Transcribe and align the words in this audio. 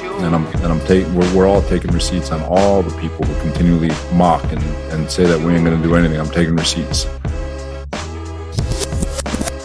And 0.00 0.34
I'm 0.34 0.46
and 0.62 0.66
I'm 0.66 0.80
taking 0.86 1.14
we're, 1.14 1.34
we're 1.34 1.48
all 1.48 1.62
taking 1.62 1.90
receipts 1.92 2.30
on 2.30 2.40
all 2.42 2.82
the 2.82 2.94
people 3.00 3.24
who 3.26 3.34
continually 3.42 3.90
mock 4.12 4.44
and, 4.52 4.62
and 4.92 5.10
say 5.10 5.24
that 5.24 5.38
we 5.40 5.54
ain't 5.54 5.64
gonna 5.64 5.82
do 5.82 5.94
anything. 5.96 6.20
I'm 6.20 6.30
taking 6.30 6.56
receipts. 6.56 7.06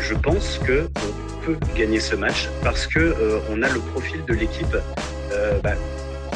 Je 0.02 0.16
pense 0.16 0.60
que 0.66 0.88
on 0.88 1.46
peut 1.46 1.57
gagner 1.75 2.00
ce 2.00 2.16
match 2.16 2.50
parce 2.64 2.88
que 2.88 3.00
euh, 3.00 3.39
on 3.50 3.61
a 3.61 3.70
le 3.70 3.80
profil 3.80 4.24
de 4.25 4.34
l'équipe 4.34 4.75
euh, 5.32 5.60
bah, 5.61 5.75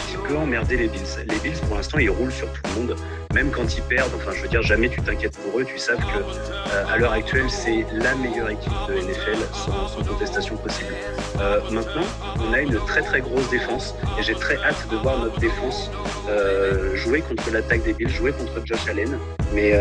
qui 0.10 0.18
peut 0.18 0.38
emmerder 0.38 0.78
les 0.78 0.88
Bills. 0.88 1.26
Les 1.28 1.40
Bills, 1.40 1.60
pour 1.68 1.78
l'instant, 1.78 1.98
ils 1.98 2.10
roulent 2.10 2.32
sur 2.32 2.52
tout 2.52 2.62
le 2.66 2.82
monde, 2.82 2.96
même 3.38 3.52
quand 3.52 3.78
ils 3.78 3.84
perdent. 3.84 4.12
Enfin, 4.16 4.32
je 4.36 4.42
veux 4.42 4.48
dire, 4.48 4.64
jamais 4.64 4.90
tu 4.90 5.00
t'inquiètes 5.02 5.38
pour 5.38 5.60
eux. 5.60 5.66
Tu 5.66 5.78
sais 5.78 5.94
que 5.94 6.20
euh, 6.20 6.92
à 6.92 6.98
l'heure 6.98 7.12
actuelle, 7.12 7.50
c'est 7.50 7.86
la 7.94 8.16
meilleure 8.16 8.50
équipe 8.50 8.74
de 8.90 8.96
NFL 8.96 9.40
sans, 9.54 10.04
contestation 10.04 10.58
possible. 10.58 10.94
Euh, 11.40 11.60
maintenant, 11.72 12.08
on 12.40 12.54
a 12.54 12.62
une 12.62 12.78
très 12.88 13.02
très 13.02 13.22
grosse 13.22 13.48
défense 13.50 13.94
et 14.20 14.24
j'ai 14.24 14.34
très 14.34 14.58
hâte 14.58 14.88
de 14.90 14.98
voir 14.98 15.20
notre 15.20 15.40
défense 15.40 15.92
euh, 16.30 16.96
jouer 16.96 17.22
contre 17.22 17.52
l'attaque 17.52 17.84
des 17.84 17.94
Bills, 17.94 18.10
jouer 18.10 18.32
contre 18.32 18.66
Josh 18.66 18.88
Allen. 18.90 19.20
Mais, 19.54 19.74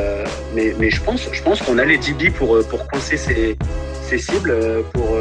mais, 0.54 0.74
mais 0.78 0.90
je 0.90 1.02
pense, 1.02 1.28
je 1.32 1.42
pense 1.42 1.60
qu'on 1.62 1.78
a 1.78 1.84
les 1.84 1.98
DB 1.98 2.30
pour, 2.30 2.62
pour 2.68 2.86
coincer 2.88 3.16
ces, 3.16 3.56
ces 4.02 4.18
cibles, 4.18 4.54
pour. 4.92 5.16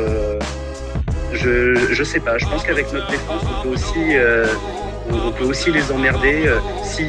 je, 1.34 1.76
je 1.92 2.04
sais 2.04 2.20
pas. 2.20 2.38
Je 2.38 2.46
pense 2.46 2.64
qu'avec 2.64 2.92
notre 2.94 3.10
défense, 3.10 3.44
on 3.44 3.64
peut 3.64 3.70
aussi, 3.70 4.18
on, 5.10 5.32
peut 5.32 5.46
aussi 5.46 5.72
les 5.72 5.92
emmerder. 5.92 6.48
euh, 6.48 6.60
si, 6.84 7.06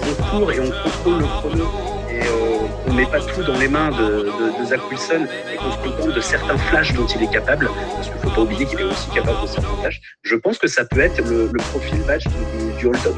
on 0.00 0.22
court 0.30 0.52
et 0.52 0.60
on 0.60 0.70
contrôle 0.70 1.18
le 1.20 1.26
chrono 1.26 1.64
et 2.10 2.20
euh, 2.22 2.66
on 2.88 2.92
met 2.92 3.06
pas 3.06 3.20
tout 3.20 3.42
dans 3.42 3.58
les 3.58 3.68
mains 3.68 3.90
de, 3.90 4.30
Zach 4.64 4.80
Wilson 4.90 5.26
et 5.52 5.56
qu'on 5.56 5.70
se 5.70 5.78
contente 5.78 6.14
de 6.14 6.20
certains 6.20 6.58
flashs 6.58 6.92
dont 6.94 7.06
il 7.06 7.22
est 7.22 7.30
capable, 7.30 7.68
parce 7.94 8.08
qu'il 8.08 8.18
faut 8.18 8.30
pas 8.30 8.40
oublier 8.42 8.66
qu'il 8.66 8.80
est 8.80 8.84
aussi 8.84 9.08
capable 9.10 9.42
de 9.42 9.46
certains 9.46 9.76
flashs. 9.80 10.00
Je 10.22 10.36
pense 10.36 10.58
que 10.58 10.66
ça 10.66 10.84
peut 10.84 11.00
être 11.00 11.22
le, 11.24 11.50
profil 11.70 11.98
match 12.06 12.24
du, 12.24 12.78
du 12.78 12.86
hold-up. 12.86 13.14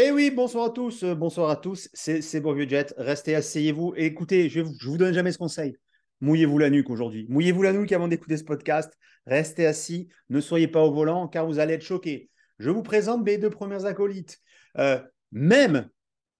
Eh 0.00 0.12
oui, 0.12 0.30
bonsoir 0.30 0.66
à 0.66 0.70
tous, 0.70 1.02
euh, 1.02 1.16
bonsoir 1.16 1.50
à 1.50 1.56
tous, 1.56 1.88
c'est 1.92 2.40
Bon 2.40 2.56
Jet, 2.56 2.94
restez, 2.98 3.34
asseyez-vous 3.34 3.94
écoutez, 3.96 4.48
je, 4.48 4.60
je 4.78 4.88
vous 4.88 4.96
donne 4.96 5.12
jamais 5.12 5.32
ce 5.32 5.38
conseil, 5.38 5.76
mouillez-vous 6.20 6.58
la 6.58 6.70
nuque 6.70 6.90
aujourd'hui, 6.90 7.26
mouillez-vous 7.28 7.62
la 7.62 7.72
nuque 7.72 7.92
avant 7.92 8.08
d'écouter 8.08 8.36
ce 8.36 8.44
podcast, 8.44 8.92
restez 9.26 9.66
assis, 9.66 10.08
ne 10.30 10.40
soyez 10.40 10.68
pas 10.68 10.82
au 10.82 10.92
volant 10.92 11.28
car 11.28 11.46
vous 11.46 11.58
allez 11.58 11.74
être 11.74 11.84
choqués. 11.84 12.30
Je 12.58 12.70
vous 12.70 12.82
présente 12.82 13.24
mes 13.24 13.38
deux 13.38 13.50
premières 13.50 13.84
acolytes. 13.84 14.38
Euh, 14.78 15.00
même, 15.30 15.88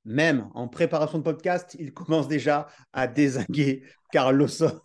même 0.05 0.49
en 0.55 0.69
préparation 0.69 1.19
de 1.19 1.23
podcast, 1.23 1.77
il 1.79 1.93
commence 1.93 2.29
déjà 2.29 2.67
à 2.93 3.06
désinguer 3.06 3.83
Carlosson, 4.11 4.81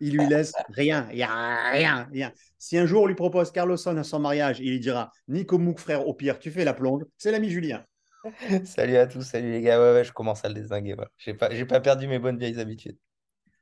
il 0.00 0.16
lui 0.16 0.26
laisse 0.26 0.52
rien, 0.70 1.08
il 1.12 1.22
a 1.22 1.70
rien, 1.70 2.08
rien. 2.12 2.32
Si 2.58 2.76
un 2.76 2.86
jour 2.86 3.02
on 3.02 3.06
lui 3.06 3.14
propose 3.14 3.52
Carlosson 3.52 3.96
à 3.96 4.02
son 4.02 4.18
mariage, 4.18 4.58
il 4.60 4.70
lui 4.70 4.80
dira 4.80 5.12
Nico 5.28 5.58
Mouk, 5.58 5.78
frère, 5.78 6.06
au 6.06 6.14
pire, 6.14 6.38
tu 6.38 6.50
fais 6.50 6.64
la 6.64 6.74
plonge, 6.74 7.02
c'est 7.16 7.30
l'ami 7.30 7.48
Julien. 7.48 7.84
Salut 8.64 8.96
à 8.96 9.06
tous, 9.06 9.22
salut 9.22 9.52
les 9.52 9.62
gars. 9.62 10.02
Je 10.02 10.10
commence 10.10 10.44
à 10.44 10.48
le 10.48 10.54
désinguer. 10.54 10.96
J'ai 11.18 11.34
pas 11.34 11.80
perdu 11.80 12.08
mes 12.08 12.18
bonnes 12.18 12.38
vieilles 12.38 12.58
habitudes. 12.58 12.98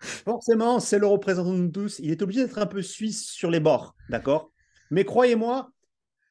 Forcément, 0.04 0.80
c'est 0.80 0.98
le 0.98 1.06
représentant 1.06 1.52
de 1.52 1.58
nous 1.58 1.70
tous. 1.70 1.98
Il 1.98 2.10
est 2.10 2.22
obligé 2.22 2.42
d'être 2.42 2.58
un 2.58 2.66
peu 2.66 2.82
suisse 2.82 3.24
sur 3.24 3.50
les 3.50 3.60
bords, 3.60 3.94
d'accord? 4.08 4.52
Mais 4.90 5.04
croyez-moi, 5.04 5.70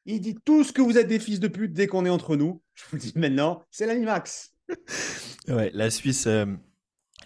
il 0.06 0.20
dit 0.20 0.36
tout 0.44 0.64
ce 0.64 0.72
que 0.72 0.82
vous 0.82 0.98
êtes 0.98 1.08
des 1.08 1.18
fils 1.18 1.40
de 1.40 1.48
pute 1.48 1.72
dès 1.72 1.86
qu'on 1.86 2.06
est 2.06 2.10
entre 2.10 2.36
nous. 2.36 2.62
Je 2.74 2.84
vous 2.84 2.96
le 2.96 3.00
dis 3.00 3.12
maintenant, 3.16 3.64
c'est 3.70 3.86
l'ami 3.86 4.04
Max. 4.04 4.52
Ouais, 5.46 5.70
la 5.74 5.90
Suisse, 5.90 6.26
euh, 6.26 6.46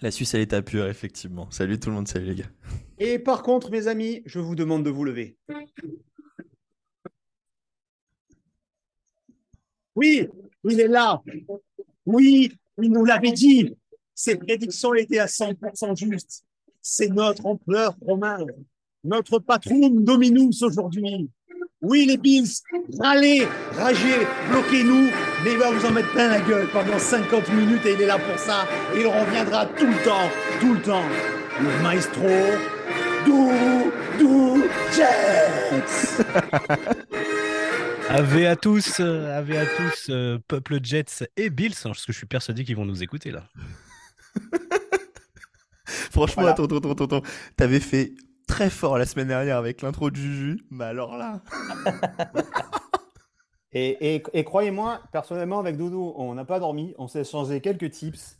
la 0.02 0.10
Suisse 0.10 0.34
à 0.34 0.38
l'état 0.38 0.60
pur, 0.60 0.88
effectivement. 0.88 1.48
Salut 1.52 1.78
tout 1.78 1.88
le 1.88 1.94
monde, 1.94 2.08
salut 2.08 2.26
les 2.26 2.34
gars. 2.34 2.50
Et 2.98 3.20
par 3.20 3.44
contre, 3.44 3.70
mes 3.70 3.86
amis, 3.86 4.22
je 4.26 4.40
vous 4.40 4.56
demande 4.56 4.84
de 4.84 4.90
vous 4.90 5.04
lever. 5.04 5.36
Oui, 9.94 10.28
il 10.64 10.80
est 10.80 10.88
là. 10.88 11.22
Oui, 12.06 12.52
il 12.82 12.90
nous 12.90 13.04
l'avait 13.04 13.30
dit. 13.30 13.76
Ses 14.14 14.36
prédictions 14.36 14.94
étaient 14.94 15.20
à 15.20 15.26
100% 15.26 15.96
justes. 15.96 16.44
C'est 16.80 17.08
notre 17.08 17.46
empereur 17.46 17.94
romain, 18.00 18.38
notre 19.04 19.38
patron 19.38 19.90
dominus 19.90 20.62
aujourd'hui. 20.62 21.28
Oui, 21.80 22.06
les 22.06 22.16
Bills, 22.16 22.48
râlez, 22.98 23.46
ragez, 23.76 24.26
bloquez-nous, 24.50 25.10
mais 25.44 25.52
il 25.52 25.58
va 25.58 25.70
vous 25.70 25.86
en 25.86 25.92
mettre 25.92 26.10
plein 26.10 26.28
la 26.28 26.40
gueule 26.40 26.66
pendant 26.72 26.98
50 26.98 27.52
minutes 27.52 27.86
et 27.86 27.92
il 27.92 28.02
est 28.02 28.06
là 28.06 28.18
pour 28.18 28.36
ça. 28.36 28.66
Il 28.96 29.06
reviendra 29.06 29.66
tout 29.66 29.86
le 29.86 30.04
temps, 30.04 30.28
tout 30.60 30.74
le 30.74 30.82
temps. 30.82 31.04
Le 31.60 31.82
maestro, 31.82 32.28
Dou, 33.24 33.52
Dou, 34.18 34.64
Jets. 34.92 36.24
Ave 38.10 38.46
à 38.46 38.56
tous, 38.56 39.00
ave 39.00 39.52
à 39.52 39.66
tous, 39.66 40.06
euh, 40.08 40.38
peuple 40.48 40.78
Jets 40.82 41.28
et 41.36 41.50
Bills, 41.50 41.74
hein, 41.84 41.90
parce 41.90 42.06
que 42.06 42.12
je 42.12 42.16
suis 42.16 42.26
persuadé 42.26 42.64
qu'ils 42.64 42.76
vont 42.76 42.86
nous 42.86 43.02
écouter 43.02 43.30
là. 43.30 43.44
Franchement, 46.10 46.42
Voilà. 46.42 46.52
attends, 46.52 46.64
attends, 46.64 46.90
attends, 46.90 47.04
attends. 47.04 47.22
T'avais 47.56 47.80
fait 47.80 48.12
très 48.46 48.70
fort 48.70 48.98
la 48.98 49.06
semaine 49.06 49.28
dernière 49.28 49.56
avec 49.56 49.82
l'intro 49.82 50.10
de 50.10 50.16
Juju, 50.16 50.60
mais 50.70 50.84
alors 50.84 51.16
là. 51.16 51.40
Et, 53.72 54.14
et- 54.16 54.22
et 54.32 54.44
croyez-moi, 54.44 55.00
personnellement, 55.12 55.58
avec 55.58 55.76
Doudou, 55.76 56.14
on 56.16 56.34
n'a 56.34 56.46
pas 56.46 56.58
dormi, 56.58 56.94
on 56.96 57.06
s'est 57.06 57.24
changé 57.24 57.60
quelques 57.60 57.90
tips. 57.90 58.38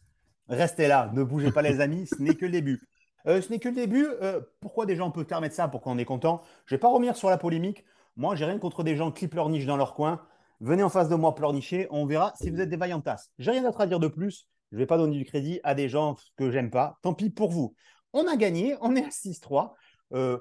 Restez 0.49 0.89
là, 0.89 1.11
ne 1.15 1.23
bougez 1.23 1.53
pas 1.53 1.61
les 1.61 1.81
amis, 1.81 2.07
ce 2.07 2.23
n'est 2.23 2.35
que 2.35 2.47
le 2.47 2.53
début. 2.53 2.81
Euh, 3.27 3.43
ce 3.43 3.51
n'est 3.51 3.59
que 3.59 3.69
le 3.69 3.75
début. 3.75 4.07
euh, 4.23 4.41
pourquoi 4.61 4.87
déjà 4.87 5.05
on 5.05 5.11
peut 5.11 5.25
permettre 5.25 5.55
ça 5.55 5.69
Pourquoi 5.69 5.93
on 5.93 5.99
est 5.99 6.07
content? 6.07 6.41
Je 6.65 6.75
vais 6.75 6.79
pas 6.79 6.89
revenir 6.89 7.15
sur 7.15 7.29
la 7.29 7.37
polémique. 7.37 7.85
Moi, 8.17 8.37
j'ai 8.37 8.47
rien 8.47 8.59
contre 8.59 8.83
des 8.83 8.97
gens 8.97 9.13
qui 9.13 9.29
pleurnichent 9.29 9.67
dans 9.67 9.77
leur 9.77 9.95
coin. 9.95 10.23
Venez 10.61 10.83
en 10.83 10.89
face 10.89 11.11
de 11.11 11.15
moi 11.15 11.35
pleurnicher, 11.35 11.87
on 11.91 12.07
verra 12.07 12.33
si 12.41 12.49
vous 12.49 12.61
êtes 12.63 12.71
des 12.71 12.77
vaillants 12.79 13.01
tasses. 13.03 13.31
J'ai 13.39 13.51
rien 13.51 13.63
d'autre 13.63 13.83
à 13.83 13.87
dire 13.87 14.01
de 14.01 14.09
plus. 14.09 14.49
Je 14.71 14.77
ne 14.77 14.81
vais 14.83 14.87
pas 14.87 14.99
donner 14.99 15.17
du 15.17 15.25
crédit 15.25 15.61
à 15.65 15.75
des 15.75 15.89
gens 15.89 16.17
que 16.37 16.51
j'aime 16.51 16.71
pas. 16.71 16.99
Tant 17.03 17.15
pis 17.15 17.31
pour 17.31 17.51
vous. 17.51 17.75
On 18.13 18.27
a 18.27 18.37
gagné, 18.37 18.77
on 18.81 18.95
est 18.97 19.05
à 19.05 19.11
6-3. 19.11 19.75
Euh, 20.15 20.39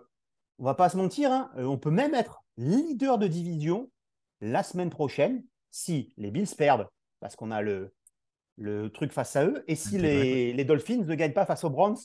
on 0.60 0.64
va 0.66 0.74
pas 0.74 0.90
se 0.90 0.98
mentir, 0.98 1.32
hein, 1.32 1.52
euh, 1.58 1.66
on 1.66 1.78
peut 1.78 1.92
même 1.92 2.14
être 2.16 2.44
leader 2.58 3.18
de 3.18 3.28
division 3.28 3.90
la 4.42 4.64
semaine 4.64 4.90
prochaine 4.90 5.44
si 5.72 6.14
les 6.18 6.32
Bills 6.32 6.48
perdent, 6.58 6.88
parce 7.20 7.36
qu'on 7.36 7.52
a 7.52 7.62
le, 7.62 7.94
le 8.58 8.90
truc 8.90 9.12
face 9.12 9.36
à 9.36 9.46
eux, 9.46 9.64
et 9.68 9.76
si 9.76 9.98
les, 9.98 10.54
les 10.54 10.66
Dolphins 10.66 11.04
ne 11.04 11.16
gagnent 11.16 11.34
pas 11.34 11.46
face 11.46 11.64
aux 11.64 11.70
Browns, 11.70 11.98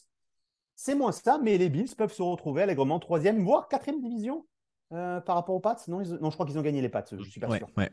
c'est 0.74 0.94
moins 0.94 1.12
ça, 1.12 1.38
mais 1.42 1.56
les 1.58 1.68
Bills 1.70 1.94
peuvent 1.96 2.12
se 2.12 2.22
retrouver 2.22 2.62
allègrement 2.62 2.98
troisième, 2.98 3.42
voire 3.42 3.68
quatrième 3.68 4.00
division 4.00 4.46
euh, 4.92 5.20
par 5.20 5.36
rapport 5.36 5.54
aux 5.54 5.60
Pats. 5.60 5.76
Non, 5.88 6.00
ils- 6.02 6.14
non, 6.20 6.28
je 6.30 6.34
crois 6.36 6.44
qu'ils 6.46 6.58
ont 6.58 6.62
gagné 6.62 6.82
les 6.82 6.88
Pats, 6.88 7.04
je 7.10 7.22
suis 7.24 7.40
pas 7.40 7.48
Ouais, 7.48 7.58
sûr. 7.58 7.68
ouais. 7.76 7.90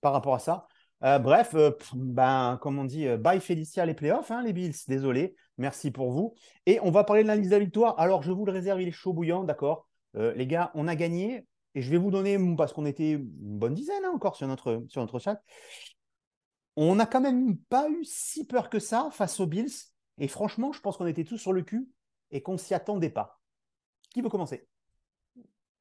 Par 0.00 0.12
rapport 0.12 0.34
à 0.34 0.38
ça. 0.38 0.66
Euh, 1.04 1.18
bref, 1.18 1.54
euh, 1.54 1.72
ben, 1.94 2.58
comme 2.62 2.78
on 2.78 2.84
dit, 2.84 3.08
euh, 3.08 3.16
bye 3.16 3.40
Félicia 3.40 3.84
les 3.84 3.94
playoffs, 3.94 4.30
hein, 4.30 4.42
les 4.42 4.52
Bills, 4.52 4.74
désolé, 4.86 5.34
merci 5.58 5.90
pour 5.90 6.12
vous. 6.12 6.34
Et 6.66 6.78
on 6.80 6.92
va 6.92 7.02
parler 7.02 7.22
de 7.24 7.28
la 7.28 7.34
liste 7.34 7.50
de 7.50 7.56
la 7.56 7.60
victoire. 7.60 7.98
Alors, 7.98 8.22
je 8.22 8.30
vous 8.30 8.44
le 8.44 8.52
réserve, 8.52 8.80
il 8.80 8.88
est 8.88 8.92
chaud 8.92 9.12
bouillant, 9.12 9.42
d'accord 9.44 9.88
Les 10.14 10.46
gars, 10.46 10.70
on 10.74 10.86
a 10.86 10.94
gagné, 10.94 11.46
et 11.74 11.82
je 11.82 11.90
vais 11.90 11.96
vous 11.96 12.10
donner, 12.10 12.38
parce 12.56 12.72
qu'on 12.72 12.86
était 12.86 13.12
une 13.12 13.24
bonne 13.58 13.74
dizaine 13.74 14.04
hein, 14.04 14.12
encore 14.14 14.36
sur 14.36 14.46
notre, 14.46 14.84
sur 14.88 15.00
notre 15.00 15.18
chat, 15.18 15.40
on 16.76 16.94
n'a 16.94 17.06
quand 17.06 17.20
même 17.20 17.56
pas 17.56 17.88
eu 17.88 18.04
si 18.04 18.46
peur 18.46 18.70
que 18.70 18.78
ça 18.78 19.08
face 19.12 19.40
aux 19.40 19.46
Bills. 19.46 19.72
Et 20.18 20.28
franchement, 20.28 20.72
je 20.72 20.80
pense 20.80 20.96
qu'on 20.96 21.06
était 21.06 21.24
tous 21.24 21.38
sur 21.38 21.52
le 21.52 21.62
cul 21.62 21.88
et 22.30 22.42
qu'on 22.42 22.56
s'y 22.58 22.74
attendait 22.74 23.10
pas. 23.10 23.40
Qui 24.10 24.22
veut 24.22 24.28
commencer? 24.28 24.68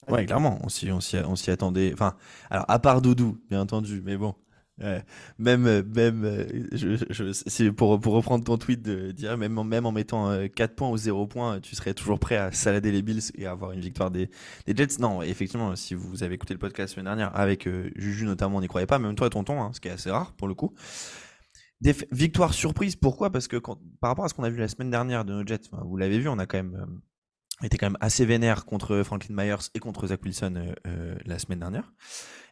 Ouais, 0.07 0.25
clairement, 0.25 0.59
on 0.63 0.69
s'y 0.69 1.51
attendait. 1.51 1.93
Enfin, 1.93 2.17
alors, 2.49 2.65
à 2.67 2.79
part 2.79 3.01
Doudou, 3.01 3.39
bien 3.49 3.61
entendu, 3.61 4.01
mais 4.03 4.17
bon. 4.17 4.33
Euh, 4.81 4.99
même, 5.39 5.65
euh, 5.67 5.83
même, 5.83 6.23
euh, 6.25 6.45
je, 6.71 7.69
pour, 7.69 7.99
pour 7.99 8.13
reprendre 8.13 8.43
ton 8.43 8.57
tweet 8.57 8.81
de 8.81 9.11
dire, 9.11 9.37
même, 9.37 9.61
même 9.63 9.85
en 9.85 9.91
mettant 9.91 10.29
euh, 10.29 10.47
4 10.47 10.75
points 10.75 10.89
ou 10.89 10.97
0 10.97 11.27
points, 11.27 11.59
tu 11.59 11.75
serais 11.75 11.93
toujours 11.93 12.19
prêt 12.19 12.37
à 12.37 12.51
salader 12.51 12.91
les 12.91 13.01
Bills 13.01 13.31
et 13.35 13.45
avoir 13.45 13.71
une 13.71 13.79
victoire 13.81 14.11
des, 14.11 14.29
des 14.65 14.75
Jets. 14.75 14.99
Non, 14.99 15.21
effectivement, 15.21 15.75
si 15.75 15.93
vous 15.93 16.23
avez 16.23 16.35
écouté 16.35 16.53
le 16.53 16.59
podcast 16.59 16.89
la 16.89 16.95
semaine 16.95 17.05
dernière, 17.05 17.35
avec 17.35 17.67
euh, 17.67 17.89
Juju 17.95 18.25
notamment, 18.25 18.57
on 18.57 18.61
n'y 18.61 18.67
croyait 18.67 18.87
pas, 18.87 18.99
même 18.99 19.15
toi 19.15 19.27
et 19.27 19.31
tonton, 19.31 19.61
hein, 19.61 19.71
ce 19.73 19.79
qui 19.79 19.87
est 19.87 19.91
assez 19.91 20.11
rare 20.11 20.33
pour 20.33 20.47
le 20.47 20.53
coup. 20.53 20.73
Déf- 21.83 22.05
victoire 22.11 22.53
surprise, 22.53 22.95
pourquoi? 22.95 23.31
Parce 23.31 23.47
que 23.47 23.57
par 23.57 24.09
rapport 24.09 24.25
à 24.25 24.29
ce 24.29 24.33
qu'on 24.33 24.43
a 24.43 24.49
vu 24.49 24.59
la 24.59 24.67
semaine 24.67 24.91
dernière 24.91 25.25
de 25.25 25.33
nos 25.33 25.45
Jets, 25.45 25.69
vous 25.71 25.97
l'avez 25.97 26.19
vu, 26.19 26.29
on 26.29 26.37
a 26.37 26.45
quand 26.45 26.57
même 26.57 27.01
été 27.67 27.77
quand 27.77 27.87
même 27.87 27.97
assez 28.01 28.25
vénère 28.25 28.65
contre 28.65 29.03
Franklin 29.03 29.35
Myers 29.35 29.69
et 29.73 29.79
contre 29.79 30.07
Zach 30.07 30.21
Wilson 30.23 30.55
euh, 30.55 30.73
euh, 30.87 31.15
la 31.25 31.39
semaine 31.39 31.59
dernière. 31.59 31.93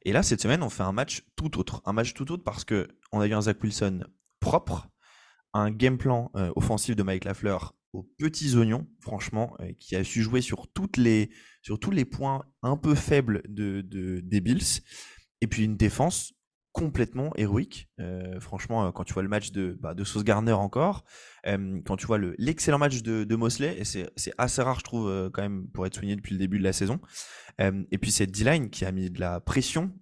Et 0.06 0.14
là, 0.14 0.24
cette 0.24 0.42
semaine, 0.42 0.64
on 0.64 0.70
fait 0.70 0.84
un 0.84 0.92
match 0.92 1.24
tout 1.36 1.58
autre. 1.60 1.82
Un 1.86 1.94
match 1.94 2.14
tout 2.14 2.32
autre 2.32 2.44
parce 2.44 2.64
que 2.64 2.88
on 3.12 3.20
a 3.20 3.28
eu 3.28 3.34
un 3.34 3.42
Zach 3.42 3.62
Wilson 3.64 4.04
propre, 4.40 4.88
un 5.54 5.72
game 5.72 5.98
plan 5.98 6.32
euh, 6.36 6.52
offensif 6.56 6.96
de 6.96 7.04
Mike 7.04 7.26
Lafleur 7.26 7.76
aux 7.92 8.04
petits 8.20 8.56
oignons, 8.56 8.88
franchement, 9.00 9.58
qui 9.80 9.96
a 9.96 10.04
su 10.04 10.22
jouer 10.22 10.42
sur, 10.42 10.72
toutes 10.72 10.98
les, 10.98 11.32
sur 11.64 11.80
tous 11.80 11.90
les 11.90 12.06
points 12.06 12.46
un 12.62 12.78
peu 12.78 12.94
faibles 12.94 13.42
de- 13.48 13.82
des 13.82 14.42
Bills. 14.42 14.82
Et 15.42 15.48
puis 15.48 15.64
une 15.64 15.76
défense 15.76 16.34
complètement 16.72 17.32
héroïque. 17.36 17.90
Euh, 18.00 18.40
franchement, 18.40 18.86
euh, 18.86 18.92
quand 18.92 19.04
tu 19.04 19.14
vois 19.14 19.24
le 19.24 19.30
match 19.30 19.52
de, 19.52 19.78
bah, 19.82 19.94
de 19.94 20.04
Sauce 20.04 20.24
Garner 20.24 20.54
encore, 20.54 21.04
euh, 21.48 21.82
quand 21.86 21.98
tu 21.98 22.06
vois 22.06 22.18
le- 22.18 22.36
l'excellent 22.38 22.78
match 22.78 23.02
de, 23.02 23.24
de 23.24 23.36
Mosley, 23.36 23.78
et 23.80 23.84
c'est 23.84 24.34
assez 24.38 24.62
rare, 24.62 24.80
je 24.80 24.84
trouve, 24.84 25.30
quand 25.34 25.42
même, 25.42 25.68
pour 25.70 25.86
être 25.86 25.96
souligné 25.96 26.16
depuis 26.16 26.34
le 26.34 26.40
début 26.40 26.60
de 26.60 26.64
la 26.64 26.74
saison. 26.74 27.00
Et 27.92 27.98
puis 27.98 28.12
cette 28.12 28.32
D-line 28.32 28.70
qui 28.70 28.86
a 28.86 28.92
mis 28.94 29.10
de 29.10 29.20
la 29.20 29.42
pression, 29.42 29.94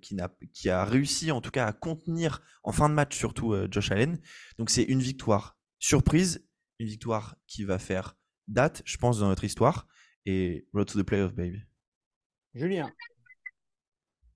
qui, 0.00 0.14
n'a, 0.14 0.30
qui 0.54 0.70
a 0.70 0.82
réussi 0.84 1.30
en 1.30 1.42
tout 1.42 1.50
cas 1.50 1.66
à 1.66 1.72
contenir 1.74 2.40
en 2.62 2.72
fin 2.72 2.88
de 2.88 2.94
match 2.94 3.14
surtout 3.14 3.54
Josh 3.70 3.90
Allen. 3.90 4.18
Donc 4.58 4.70
c'est 4.70 4.84
une 4.84 5.00
victoire 5.00 5.58
surprise, 5.78 6.48
une 6.78 6.86
victoire 6.86 7.36
qui 7.46 7.64
va 7.64 7.78
faire 7.78 8.16
date, 8.48 8.80
je 8.86 8.96
pense, 8.96 9.18
dans 9.18 9.28
notre 9.28 9.44
histoire. 9.44 9.86
Et 10.24 10.66
road 10.72 10.86
to 10.86 11.02
the 11.02 11.04
playoff, 11.04 11.34
baby. 11.34 11.60
Julien. 12.54 12.90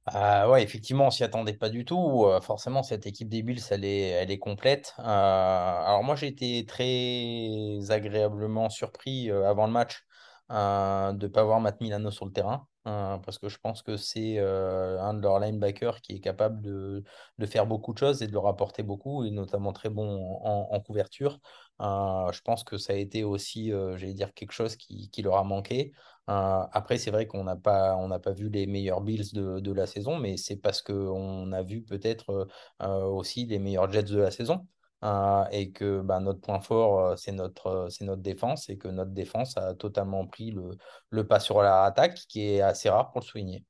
Ah 0.08 0.48
ouais, 0.48 0.62
effectivement, 0.62 1.06
on 1.08 1.10
s'y 1.10 1.24
attendait 1.24 1.54
pas 1.54 1.68
du 1.68 1.84
tout. 1.84 2.26
Forcément, 2.42 2.82
cette 2.84 3.06
équipe 3.06 3.28
des 3.28 3.42
Bills, 3.42 3.60
elle 3.70 3.84
est, 3.84 4.08
elle 4.10 4.30
est 4.30 4.38
complète. 4.38 4.94
Alors 4.98 6.04
moi, 6.04 6.14
j'ai 6.14 6.28
été 6.28 6.64
très 6.64 7.90
agréablement 7.90 8.68
surpris 8.70 9.30
avant 9.30 9.66
le 9.66 9.72
match 9.72 10.04
de 10.48 11.12
ne 11.12 11.26
pas 11.28 11.42
voir 11.44 11.60
Matt 11.60 11.80
Milano 11.80 12.10
sur 12.12 12.24
le 12.26 12.32
terrain. 12.32 12.68
Euh, 12.86 13.18
parce 13.18 13.38
que 13.38 13.48
je 13.48 13.58
pense 13.58 13.82
que 13.82 13.96
c'est 13.96 14.38
euh, 14.38 15.00
un 15.00 15.14
de 15.14 15.20
leurs 15.22 15.40
linebackers 15.40 16.00
qui 16.00 16.14
est 16.14 16.20
capable 16.20 16.60
de, 16.62 17.02
de 17.38 17.46
faire 17.46 17.66
beaucoup 17.66 17.92
de 17.92 17.98
choses 17.98 18.22
et 18.22 18.26
de 18.28 18.32
leur 18.32 18.46
apporter 18.46 18.82
beaucoup, 18.82 19.24
et 19.24 19.30
notamment 19.30 19.72
très 19.72 19.90
bon 19.90 20.38
en, 20.42 20.68
en 20.70 20.80
couverture. 20.80 21.38
Euh, 21.80 22.30
je 22.32 22.40
pense 22.42 22.64
que 22.64 22.78
ça 22.78 22.92
a 22.92 22.96
été 22.96 23.24
aussi, 23.24 23.72
euh, 23.72 23.96
j'allais 23.96 24.14
dire, 24.14 24.32
quelque 24.34 24.52
chose 24.52 24.76
qui, 24.76 25.10
qui 25.10 25.22
leur 25.22 25.36
a 25.36 25.44
manqué. 25.44 25.92
Euh, 26.28 26.64
après, 26.72 26.98
c'est 26.98 27.10
vrai 27.10 27.26
qu'on 27.26 27.44
n'a 27.44 27.56
pas, 27.56 27.96
pas 28.18 28.32
vu 28.32 28.48
les 28.48 28.66
meilleurs 28.66 29.00
Bills 29.00 29.32
de, 29.32 29.60
de 29.60 29.72
la 29.72 29.86
saison, 29.86 30.18
mais 30.18 30.36
c'est 30.36 30.56
parce 30.56 30.82
qu'on 30.82 31.52
a 31.52 31.62
vu 31.62 31.82
peut-être 31.82 32.48
euh, 32.82 33.04
aussi 33.04 33.46
les 33.46 33.58
meilleurs 33.58 33.90
Jets 33.92 34.04
de 34.04 34.18
la 34.18 34.30
saison. 34.30 34.66
Euh, 35.04 35.44
et 35.52 35.72
que 35.72 36.00
bah, 36.00 36.20
notre 36.20 36.40
point 36.40 36.60
fort, 36.60 37.18
c'est 37.18 37.32
notre, 37.32 37.88
c'est 37.90 38.04
notre 38.04 38.22
défense, 38.22 38.68
et 38.70 38.78
que 38.78 38.88
notre 38.88 39.10
défense 39.10 39.56
a 39.56 39.74
totalement 39.74 40.26
pris 40.26 40.50
le, 40.50 40.70
le 41.10 41.26
pas 41.26 41.38
sur 41.38 41.62
la 41.62 41.84
attaque, 41.84 42.16
qui 42.28 42.48
est 42.48 42.60
assez 42.60 42.88
rare 42.88 43.10
pour 43.10 43.20
le 43.20 43.26
souligner. 43.26 43.64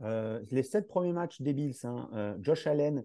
Les 0.00 0.62
sept 0.62 0.86
premiers 0.86 1.12
matchs 1.12 1.42
des 1.42 1.52
Bills, 1.52 1.74
hein, 1.84 2.36
Josh 2.40 2.68
Allen, 2.68 3.04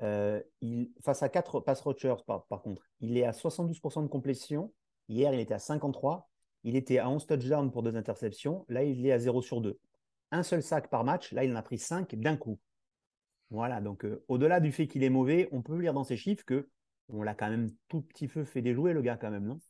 il, 0.00 0.90
face 1.02 1.22
à 1.22 1.28
quatre 1.28 1.60
pass 1.60 1.82
rushers, 1.82 2.16
par, 2.26 2.46
par 2.46 2.62
contre, 2.62 2.82
il 3.00 3.18
est 3.18 3.24
à 3.24 3.32
72% 3.32 4.02
de 4.02 4.08
complétion. 4.08 4.72
Hier, 5.08 5.34
il 5.34 5.40
était 5.40 5.54
à 5.54 5.58
53. 5.58 6.30
Il 6.64 6.76
était 6.76 6.98
à 6.98 7.08
11 7.08 7.26
touchdowns 7.26 7.70
pour 7.70 7.82
deux 7.82 7.96
interceptions. 7.96 8.64
Là, 8.68 8.82
il 8.84 9.04
est 9.06 9.12
à 9.12 9.18
0 9.18 9.42
sur 9.42 9.60
2. 9.60 9.78
Un 10.30 10.42
seul 10.42 10.62
sac 10.62 10.88
par 10.88 11.04
match. 11.04 11.32
Là, 11.32 11.44
il 11.44 11.52
en 11.52 11.56
a 11.56 11.62
pris 11.62 11.78
5 11.78 12.14
d'un 12.14 12.36
coup. 12.36 12.58
Voilà, 13.50 13.80
donc 13.80 14.06
au-delà 14.28 14.60
du 14.60 14.70
fait 14.70 14.86
qu'il 14.86 15.02
est 15.02 15.10
mauvais, 15.10 15.48
on 15.50 15.60
peut 15.60 15.76
lire 15.76 15.92
dans 15.92 16.04
ses 16.04 16.16
chiffres 16.16 16.44
que 16.44 16.68
on 17.12 17.22
l'a 17.22 17.34
quand 17.34 17.50
même 17.50 17.70
tout 17.88 18.02
petit 18.02 18.28
peu 18.28 18.44
fait 18.44 18.62
déjouer, 18.62 18.92
le 18.92 19.02
gars, 19.02 19.16
quand 19.16 19.30
même, 19.30 19.46
non? 19.46 19.60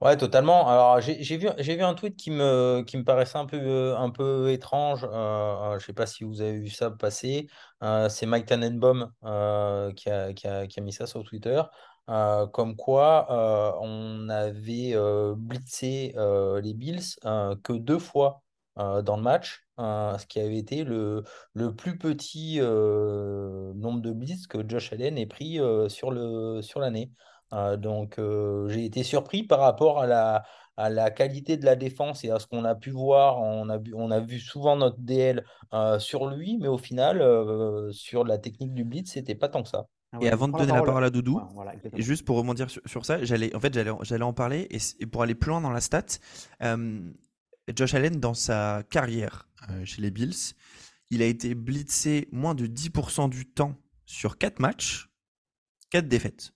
Ouais, 0.00 0.16
totalement. 0.16 0.66
Alors, 0.68 1.00
j'ai 1.00 1.36
vu, 1.36 1.48
vu 1.56 1.82
un 1.82 1.94
tweet 1.94 2.16
qui 2.16 2.32
me, 2.32 2.82
qui 2.84 2.96
me 2.96 3.04
paraissait 3.04 3.38
un 3.38 3.46
peu, 3.46 3.94
un 3.96 4.10
peu 4.10 4.50
étrange. 4.50 5.04
Euh, 5.04 5.08
euh, 5.08 5.70
je 5.78 5.84
ne 5.84 5.86
sais 5.86 5.92
pas 5.92 6.06
si 6.06 6.24
vous 6.24 6.40
avez 6.40 6.58
vu 6.58 6.70
ça 6.70 6.90
passer. 6.90 7.46
Euh, 7.84 8.08
c'est 8.08 8.26
Mike 8.26 8.46
Tannenbaum 8.46 9.12
qui 9.94 10.10
a, 10.10 10.32
qui 10.32 10.48
a, 10.48 10.66
qui 10.66 10.80
a 10.80 10.82
mis 10.82 10.92
ça 10.92 11.06
sur 11.06 11.22
Twitter. 11.22 11.62
Comme 12.08 12.74
quoi, 12.74 13.28
on 13.80 14.28
avait 14.28 14.94
blitzé 15.36 16.14
les 16.62 16.74
Bills 16.74 17.14
que 17.62 17.72
deux 17.72 18.00
fois 18.00 18.41
euh, 18.78 19.02
dans 19.02 19.16
le 19.16 19.22
match, 19.22 19.64
euh, 19.78 20.16
ce 20.18 20.26
qui 20.26 20.40
avait 20.40 20.58
été 20.58 20.84
le, 20.84 21.24
le 21.54 21.74
plus 21.74 21.98
petit 21.98 22.58
euh, 22.60 23.72
nombre 23.74 24.00
de 24.00 24.12
blitz 24.12 24.46
que 24.46 24.66
Josh 24.66 24.92
Allen 24.92 25.18
ait 25.18 25.26
pris 25.26 25.60
euh, 25.60 25.88
sur 25.88 26.10
le, 26.10 26.62
sur 26.62 26.80
l'année. 26.80 27.10
Euh, 27.52 27.76
donc, 27.76 28.18
euh, 28.18 28.68
j'ai 28.68 28.84
été 28.84 29.02
surpris 29.02 29.42
par 29.42 29.60
rapport 29.60 30.00
à 30.00 30.06
la, 30.06 30.44
à 30.76 30.88
la 30.88 31.10
qualité 31.10 31.56
de 31.56 31.64
la 31.64 31.76
défense 31.76 32.24
et 32.24 32.30
à 32.30 32.38
ce 32.38 32.46
qu'on 32.46 32.64
a 32.64 32.74
pu 32.74 32.90
voir. 32.90 33.40
On 33.40 33.68
a 33.68 33.78
vu, 33.78 33.92
on 33.94 34.10
a 34.10 34.20
vu 34.20 34.38
souvent 34.40 34.76
notre 34.76 34.98
DL 34.98 35.44
euh, 35.74 35.98
sur 35.98 36.26
lui, 36.26 36.58
mais 36.58 36.68
au 36.68 36.78
final, 36.78 37.20
euh, 37.20 37.92
sur 37.92 38.24
la 38.24 38.38
technique 38.38 38.72
du 38.72 38.84
blitz, 38.84 39.12
c'était 39.12 39.34
pas 39.34 39.48
tant 39.48 39.62
que 39.62 39.68
ça. 39.68 39.86
Ah 40.14 40.18
Et 40.20 40.28
avant 40.28 40.46
de 40.46 40.52
donner 40.52 40.72
la 40.72 40.82
parole 40.82 41.04
à 41.04 41.10
Doudou, 41.10 41.40
voilà, 41.54 41.72
juste 41.94 42.26
pour 42.26 42.36
rebondir 42.36 42.68
sur, 42.68 42.82
sur 42.84 43.06
ça, 43.06 43.24
j'allais 43.24 43.54
en 43.56 43.60
fait 43.60 43.72
j'allais 43.72 43.92
j'allais 44.02 44.24
en 44.24 44.34
parler 44.34 44.68
et, 44.70 45.06
pour 45.06 45.22
aller 45.22 45.34
plus 45.34 45.48
loin 45.48 45.62
dans 45.62 45.70
la 45.70 45.80
stat, 45.80 46.04
euh, 46.62 47.00
Josh 47.74 47.94
Allen 47.94 48.18
dans 48.18 48.34
sa 48.34 48.82
carrière 48.90 49.48
euh, 49.70 49.84
chez 49.84 50.02
les 50.02 50.10
Bills, 50.10 50.54
il 51.10 51.22
a 51.22 51.26
été 51.26 51.54
blitzé 51.54 52.28
moins 52.32 52.54
de 52.54 52.66
10% 52.66 53.28
du 53.28 53.46
temps 53.46 53.76
sur 54.06 54.38
4 54.38 54.58
matchs, 54.60 55.10
4 55.90 56.08
défaites. 56.08 56.52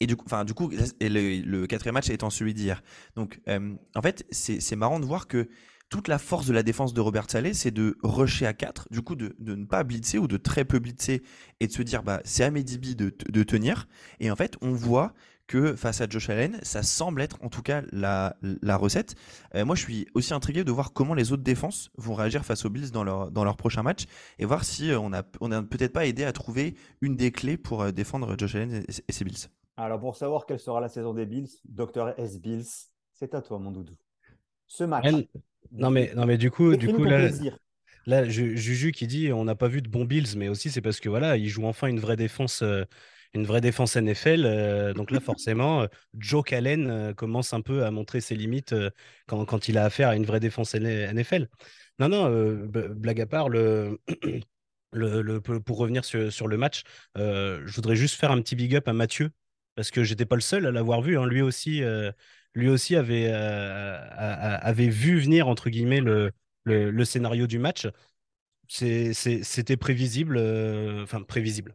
Et 0.00 0.06
du 0.06 0.16
coup, 0.16 0.24
enfin, 0.26 0.44
du 0.44 0.52
coup 0.52 0.68
le, 0.70 1.66
quatrième 1.66 1.94
match 1.94 2.10
étant 2.10 2.28
celui 2.28 2.54
d'hier. 2.54 2.82
Donc, 3.14 3.40
euh, 3.48 3.74
en 3.94 4.02
fait, 4.02 4.26
c'est 4.30 4.76
marrant 4.76 4.98
de 4.98 5.04
voir 5.04 5.28
que 5.28 5.48
toute 5.88 6.08
la 6.08 6.18
force 6.18 6.46
de 6.46 6.52
la 6.52 6.62
défense 6.62 6.92
de 6.92 7.00
Robert 7.00 7.30
Saleh, 7.30 7.54
c'est 7.54 7.70
de 7.70 7.96
rusher 8.02 8.46
à 8.46 8.54
4, 8.54 8.88
du 8.90 9.02
coup, 9.02 9.14
de, 9.14 9.36
ne 9.38 9.64
pas 9.64 9.84
blitzer 9.84 10.18
ou 10.18 10.26
de 10.26 10.38
très 10.38 10.64
peu 10.64 10.78
blitzer 10.78 11.22
et 11.60 11.66
de 11.68 11.72
se 11.72 11.82
dire, 11.82 12.02
bah, 12.02 12.20
c'est 12.24 12.42
à 12.42 12.50
Medibi 12.50 12.96
de 12.96 13.42
tenir. 13.42 13.86
Et 14.18 14.30
en 14.30 14.36
fait, 14.36 14.56
on 14.60 14.72
voit 14.72 15.14
que 15.46 15.76
face 15.76 16.00
à 16.00 16.08
Josh 16.08 16.30
Allen, 16.30 16.58
ça 16.62 16.82
semble 16.82 17.20
être 17.20 17.38
en 17.42 17.48
tout 17.48 17.62
cas 17.62 17.82
la, 17.92 18.36
la 18.62 18.76
recette. 18.76 19.14
Euh, 19.54 19.64
moi, 19.64 19.74
je 19.76 19.82
suis 19.82 20.06
aussi 20.14 20.32
intrigué 20.34 20.64
de 20.64 20.72
voir 20.72 20.92
comment 20.92 21.14
les 21.14 21.32
autres 21.32 21.42
défenses 21.42 21.90
vont 21.98 22.14
réagir 22.14 22.44
face 22.44 22.64
aux 22.64 22.70
Bills 22.70 22.90
dans 22.90 23.04
leur, 23.04 23.30
dans 23.30 23.44
leur 23.44 23.56
prochain 23.56 23.82
match 23.82 24.04
et 24.38 24.44
voir 24.46 24.64
si 24.64 24.90
euh, 24.90 24.98
on 24.98 25.12
a, 25.12 25.22
on 25.40 25.52
a 25.52 25.62
peut-être 25.62 25.92
pas 25.92 26.06
aidé 26.06 26.24
à 26.24 26.32
trouver 26.32 26.74
une 27.00 27.16
des 27.16 27.30
clés 27.32 27.56
pour 27.56 27.82
euh, 27.82 27.90
défendre 27.92 28.34
Josh 28.38 28.54
Allen 28.54 28.72
et, 28.88 28.92
et 29.08 29.12
ses 29.12 29.24
Bills. 29.24 29.48
Alors, 29.76 30.00
pour 30.00 30.16
savoir 30.16 30.46
quelle 30.46 30.60
sera 30.60 30.80
la 30.80 30.88
saison 30.88 31.14
des 31.14 31.26
Bills, 31.26 31.48
Dr 31.64 32.14
S. 32.18 32.38
Bills, 32.40 32.66
c'est 33.12 33.34
à 33.34 33.42
toi, 33.42 33.58
mon 33.58 33.70
doudou. 33.70 33.94
Ce 34.66 34.84
match. 34.84 35.04
Elle- 35.06 35.28
Non 35.72 35.90
mais, 35.90 36.12
non 36.14 36.26
mais 36.26 36.38
du 36.38 36.50
coup, 36.50 36.76
du 36.76 36.88
coup 36.88 37.04
là, 37.04 37.18
plaisir. 37.18 37.56
là 38.06 38.28
Ju- 38.28 38.56
Juju 38.56 38.92
qui 38.92 39.06
dit 39.06 39.32
on 39.32 39.44
n'a 39.44 39.54
pas 39.54 39.68
vu 39.68 39.80
de 39.82 39.88
bons 39.88 40.04
Bills, 40.04 40.36
mais 40.36 40.48
aussi 40.48 40.70
c'est 40.70 40.80
parce 40.82 41.00
que 41.00 41.08
voilà, 41.08 41.36
il 41.36 41.48
joue 41.48 41.64
enfin 41.66 41.86
une 41.86 42.00
vraie 42.00 42.16
défense, 42.16 42.62
euh, 42.62 42.84
une 43.34 43.46
vraie 43.46 43.60
défense 43.60 43.96
NFL. 43.96 44.44
euh, 44.46 44.94
donc 44.94 45.10
là 45.10 45.20
forcément, 45.20 45.82
euh, 45.82 45.86
Joe 46.18 46.44
Allen 46.52 46.90
euh, 46.90 47.14
commence 47.14 47.52
un 47.52 47.60
peu 47.60 47.84
à 47.84 47.90
montrer 47.90 48.20
ses 48.20 48.34
limites 48.34 48.74
quand, 49.26 49.68
il 49.68 49.78
a 49.78 49.84
affaire 49.84 50.08
à 50.08 50.16
une 50.16 50.24
vraie 50.24 50.40
défense 50.40 50.74
NFL. 50.74 51.48
Non 51.98 52.08
non, 52.08 52.30
blague 52.94 53.20
à 53.20 53.26
part, 53.26 53.48
pour 55.64 55.78
revenir 55.78 56.04
sur, 56.04 56.48
le 56.48 56.56
match, 56.56 56.82
je 57.16 57.74
voudrais 57.74 57.96
juste 57.96 58.18
faire 58.18 58.30
un 58.30 58.40
petit 58.40 58.56
big 58.56 58.74
up 58.76 58.88
à 58.88 58.92
Mathieu 58.92 59.30
parce 59.74 59.90
que 59.90 60.04
j'étais 60.04 60.26
pas 60.26 60.36
le 60.36 60.42
seul 60.42 60.66
à 60.66 60.70
l'avoir 60.70 61.00
vu. 61.00 61.18
hein. 61.18 61.26
Lui 61.26 61.42
aussi, 61.42 61.82
lui 62.54 62.68
aussi 62.68 62.96
avait, 62.96 63.30
vu 64.88 65.20
venir 65.20 65.48
entre 65.48 65.70
guillemets 65.70 66.00
le, 66.00 66.32
le, 66.64 67.04
scénario 67.04 67.46
du 67.46 67.58
match. 67.58 67.86
C'était 68.68 69.76
prévisible, 69.76 70.38
enfin 71.02 71.22
prévisible. 71.22 71.74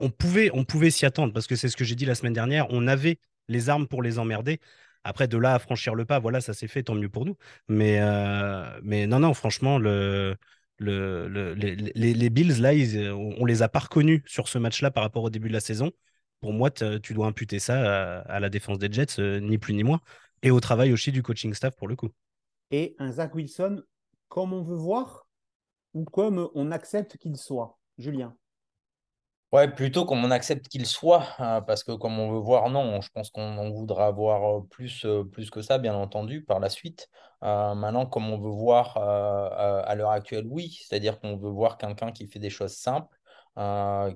On 0.00 0.10
pouvait, 0.10 0.50
on 0.52 0.64
pouvait 0.64 0.90
s'y 0.90 1.06
attendre 1.06 1.32
parce 1.32 1.46
que 1.46 1.56
c'est 1.56 1.68
ce 1.68 1.76
que 1.76 1.84
j'ai 1.84 1.94
dit 1.94 2.04
la 2.04 2.14
semaine 2.14 2.32
dernière. 2.34 2.66
On 2.70 2.86
avait 2.86 3.18
les 3.48 3.68
armes 3.68 3.86
pour 3.86 4.02
les 4.02 4.18
emmerder. 4.18 4.60
Après, 5.04 5.28
de 5.28 5.38
là 5.38 5.54
à 5.54 5.58
franchir 5.58 5.94
le 5.94 6.04
pas, 6.04 6.18
voilà, 6.18 6.40
ça 6.40 6.52
s'est 6.52 6.68
fait, 6.68 6.82
tant 6.82 6.94
mieux 6.94 7.08
pour 7.08 7.24
nous. 7.24 7.36
Mais, 7.68 8.00
euh, 8.00 8.78
mais 8.82 9.06
non, 9.06 9.20
non, 9.20 9.34
franchement, 9.34 9.78
le, 9.78 10.36
le, 10.78 11.28
le- 11.28 11.54
les, 11.54 12.30
Bills, 12.30 12.60
là, 12.60 12.72
on, 13.14 13.36
on 13.38 13.44
les 13.44 13.62
a 13.62 13.68
pas 13.68 13.78
reconnus 13.78 14.22
sur 14.26 14.48
ce 14.48 14.58
match-là 14.58 14.90
par 14.90 15.02
rapport 15.04 15.22
au 15.22 15.30
début 15.30 15.48
de 15.48 15.52
la 15.52 15.60
saison. 15.60 15.92
Pour 16.40 16.52
moi, 16.52 16.70
tu 16.70 17.14
dois 17.14 17.26
imputer 17.26 17.58
ça 17.58 18.18
à, 18.18 18.20
à 18.20 18.40
la 18.40 18.50
défense 18.50 18.78
des 18.78 18.92
Jets, 18.92 19.18
euh, 19.20 19.40
ni 19.40 19.58
plus 19.58 19.74
ni 19.74 19.84
moins, 19.84 20.00
et 20.42 20.50
au 20.50 20.60
travail 20.60 20.92
aussi 20.92 21.12
du 21.12 21.22
coaching 21.22 21.54
staff 21.54 21.74
pour 21.76 21.88
le 21.88 21.96
coup. 21.96 22.10
Et 22.70 22.94
un 22.98 23.12
Zach 23.12 23.34
Wilson 23.34 23.82
comme 24.28 24.52
on 24.52 24.62
veut 24.62 24.76
voir 24.76 25.28
ou 25.94 26.04
comme 26.04 26.50
on 26.54 26.72
accepte 26.72 27.16
qu'il 27.16 27.36
soit 27.36 27.78
Julien? 27.96 28.36
Ouais, 29.52 29.68
plutôt 29.72 30.04
comme 30.04 30.24
on 30.24 30.30
accepte 30.32 30.66
qu'il 30.68 30.86
soit, 30.86 31.24
euh, 31.40 31.60
parce 31.60 31.84
que 31.84 31.92
comme 31.92 32.18
on 32.18 32.32
veut 32.32 32.38
voir, 32.40 32.68
non, 32.68 33.00
je 33.00 33.08
pense 33.10 33.30
qu'on 33.30 33.42
on 33.58 33.70
voudra 33.70 34.10
voir 34.10 34.64
plus, 34.66 35.06
plus 35.32 35.50
que 35.50 35.62
ça, 35.62 35.78
bien 35.78 35.94
entendu, 35.94 36.42
par 36.44 36.58
la 36.60 36.68
suite. 36.68 37.08
Maintenant, 37.42 38.06
comme 38.06 38.28
on 38.28 38.38
veut 38.38 38.50
voir 38.50 38.96
à 38.98 39.94
l'heure 39.94 40.10
actuelle, 40.10 40.46
oui, 40.48 40.76
c'est-à-dire 40.82 41.20
qu'on 41.20 41.36
veut 41.36 41.48
voir 41.50 41.78
quelqu'un 41.78 42.10
qui 42.12 42.26
fait 42.26 42.40
des 42.40 42.50
choses 42.50 42.74
simples, 42.74 43.15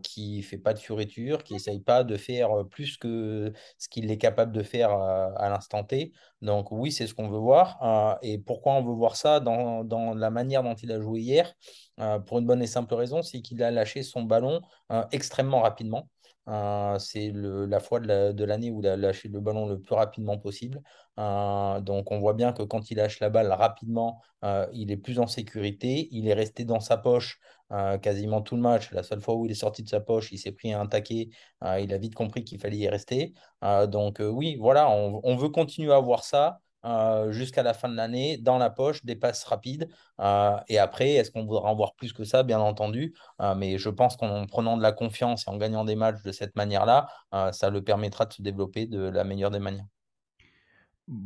qui 0.02 0.42
fait 0.42 0.58
pas 0.58 0.74
de 0.74 0.78
fioriture, 0.78 1.42
qui 1.44 1.54
essaye 1.54 1.80
pas 1.80 2.04
de 2.04 2.16
faire 2.16 2.50
plus 2.70 2.96
que 2.98 3.52
ce 3.78 3.88
qu'il 3.88 4.10
est 4.10 4.18
capable 4.18 4.52
de 4.52 4.62
faire 4.62 4.92
à 4.92 5.48
l'instant 5.48 5.84
T. 5.84 6.12
Donc 6.42 6.72
oui, 6.72 6.90
c'est 6.92 7.06
ce 7.06 7.14
qu'on 7.14 7.28
veut 7.28 7.38
voir. 7.38 7.78
Euh, 7.82 8.18
et 8.22 8.38
pourquoi 8.38 8.74
on 8.74 8.82
veut 8.82 8.94
voir 8.94 9.16
ça 9.16 9.40
dans, 9.40 9.84
dans 9.84 10.14
la 10.14 10.30
manière 10.30 10.62
dont 10.62 10.74
il 10.74 10.90
a 10.92 11.00
joué 11.00 11.20
hier? 11.20 11.54
Euh, 12.00 12.18
pour 12.18 12.38
une 12.38 12.46
bonne 12.46 12.62
et 12.62 12.66
simple 12.66 12.94
raison, 12.94 13.22
c'est 13.22 13.42
qu'il 13.42 13.62
a 13.62 13.70
lâché 13.70 14.02
son 14.02 14.22
ballon 14.22 14.60
euh, 14.92 15.04
extrêmement 15.12 15.60
rapidement. 15.60 16.08
c'est 16.98 17.32
la 17.34 17.80
fois 17.80 18.00
de 18.00 18.44
l'année 18.44 18.70
où 18.70 18.80
il 18.80 18.88
a 18.88 18.96
lâché 18.96 19.28
le 19.28 19.40
ballon 19.40 19.66
le 19.66 19.78
plus 19.80 19.94
rapidement 19.94 20.38
possible. 20.38 20.80
donc 21.16 22.10
on 22.10 22.18
voit 22.18 22.34
bien 22.34 22.52
que 22.52 22.62
quand 22.62 22.90
il 22.90 22.96
lâche 22.96 23.20
la 23.20 23.30
balle 23.30 23.52
rapidement, 23.52 24.20
il 24.72 24.90
est 24.90 24.96
plus 24.96 25.18
en 25.20 25.26
sécurité. 25.26 26.08
Il 26.10 26.26
est 26.28 26.34
resté 26.34 26.64
dans 26.64 26.80
sa 26.80 26.96
poche 26.96 27.38
quasiment 28.02 28.42
tout 28.42 28.56
le 28.56 28.62
match. 28.62 28.90
La 28.92 29.02
seule 29.02 29.20
fois 29.20 29.34
où 29.34 29.46
il 29.46 29.52
est 29.52 29.54
sorti 29.54 29.82
de 29.82 29.88
sa 29.88 30.00
poche, 30.00 30.32
il 30.32 30.38
s'est 30.38 30.52
pris 30.52 30.72
un 30.72 30.86
taquet. 30.86 31.30
il 31.62 31.92
a 31.94 31.98
vite 31.98 32.14
compris 32.14 32.44
qu'il 32.44 32.58
fallait 32.58 32.78
y 32.78 32.88
rester. 32.88 33.32
donc 33.88 34.18
oui, 34.20 34.56
voilà, 34.56 34.88
on, 34.90 35.36
veut 35.36 35.50
continuer 35.50 35.92
à 35.92 36.00
voir 36.00 36.24
ça. 36.24 36.60
Euh, 36.86 37.30
jusqu'à 37.30 37.62
la 37.62 37.74
fin 37.74 37.88
de 37.88 37.96
l'année, 37.96 38.38
dans 38.38 38.56
la 38.58 38.70
poche, 38.70 39.04
des 39.04 39.16
passes 39.16 39.44
rapides. 39.44 39.88
Euh, 40.20 40.56
et 40.68 40.78
après, 40.78 41.10
est-ce 41.14 41.30
qu'on 41.30 41.44
voudra 41.44 41.70
en 41.70 41.74
voir 41.74 41.94
plus 41.94 42.12
que 42.12 42.24
ça? 42.24 42.42
Bien 42.42 42.60
entendu. 42.60 43.14
Euh, 43.40 43.54
mais 43.54 43.78
je 43.78 43.90
pense 43.90 44.16
qu'en 44.16 44.46
prenant 44.46 44.76
de 44.76 44.82
la 44.82 44.92
confiance 44.92 45.46
et 45.46 45.50
en 45.50 45.56
gagnant 45.56 45.84
des 45.84 45.96
matchs 45.96 46.22
de 46.22 46.32
cette 46.32 46.56
manière-là, 46.56 47.08
ça 47.52 47.70
le 47.70 47.82
permettra 47.82 48.26
de 48.26 48.32
se 48.32 48.42
développer 48.42 48.86
de 48.86 49.00
la 49.00 49.24
meilleure 49.24 49.50
des 49.50 49.58
manières 49.58 49.86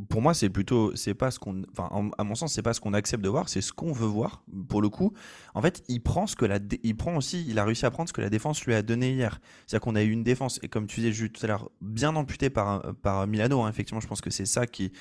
pour 0.09 0.23
moi, 0.23 0.35
c'est 0.35 0.49
plutôt, 0.49 0.95
c'est 0.97 1.15
pas 1.15 1.31
ce 1.31 1.39
qu'on, 1.39 1.63
enfin, 1.77 2.11
à 2.17 2.25
mon 2.25 2.35
sens, 2.35 2.53
c'est 2.53 2.63
pas 2.63 2.73
ce 2.73 2.81
qu'on 2.81 2.95
accepte 2.95 3.23
de 3.23 3.29
voir, 3.29 3.49
c'est 3.49 3.61
ce 3.61 3.73
qu'on 3.73 3.93
veut 3.93 4.07
voir. 4.07 4.43
Pour 4.69 4.81
le 4.81 4.89
coup, 4.89 5.13
en 5.55 5.63
fait, 5.63 5.85
il 5.89 6.03
prend 6.03 6.27
ce 6.27 6.37
que 6.37 6.45
la, 6.45 6.59
il 6.83 6.97
prend 6.97 7.17
aussi, 7.17 7.45
il 7.49 7.59
a 7.59 7.65
réussi 7.65 7.85
à 7.85 7.91
prendre 7.91 8.09
ce 8.09 8.13
que 8.13 8.21
la 8.21 8.31
défense 8.31 8.65
lui 8.65 8.75
a 8.75 8.83
donné 8.83 9.13
hier. 9.13 9.41
C'est-à-dire 9.67 9.85
qu'on 9.85 9.97
a 9.97 10.03
eu 10.03 10.11
une 10.11 10.25
défense 10.25 10.59
et 10.63 10.69
comme 10.69 10.87
tu 10.87 11.01
disais 11.01 11.13
juste 11.13 11.35
tout 11.35 11.45
à 11.45 11.49
l'heure, 11.49 11.71
bien 11.81 12.17
amputée 12.17 12.51
par 12.51 12.95
par 13.03 13.27
Milano. 13.27 13.63
Hein. 13.63 13.69
effectivement, 13.69 14.01
je 14.01 14.07
pense 14.07 14.21
que 14.21 14.31
c'est 14.31 14.47
ça 14.47 14.67
qui, 14.67 14.93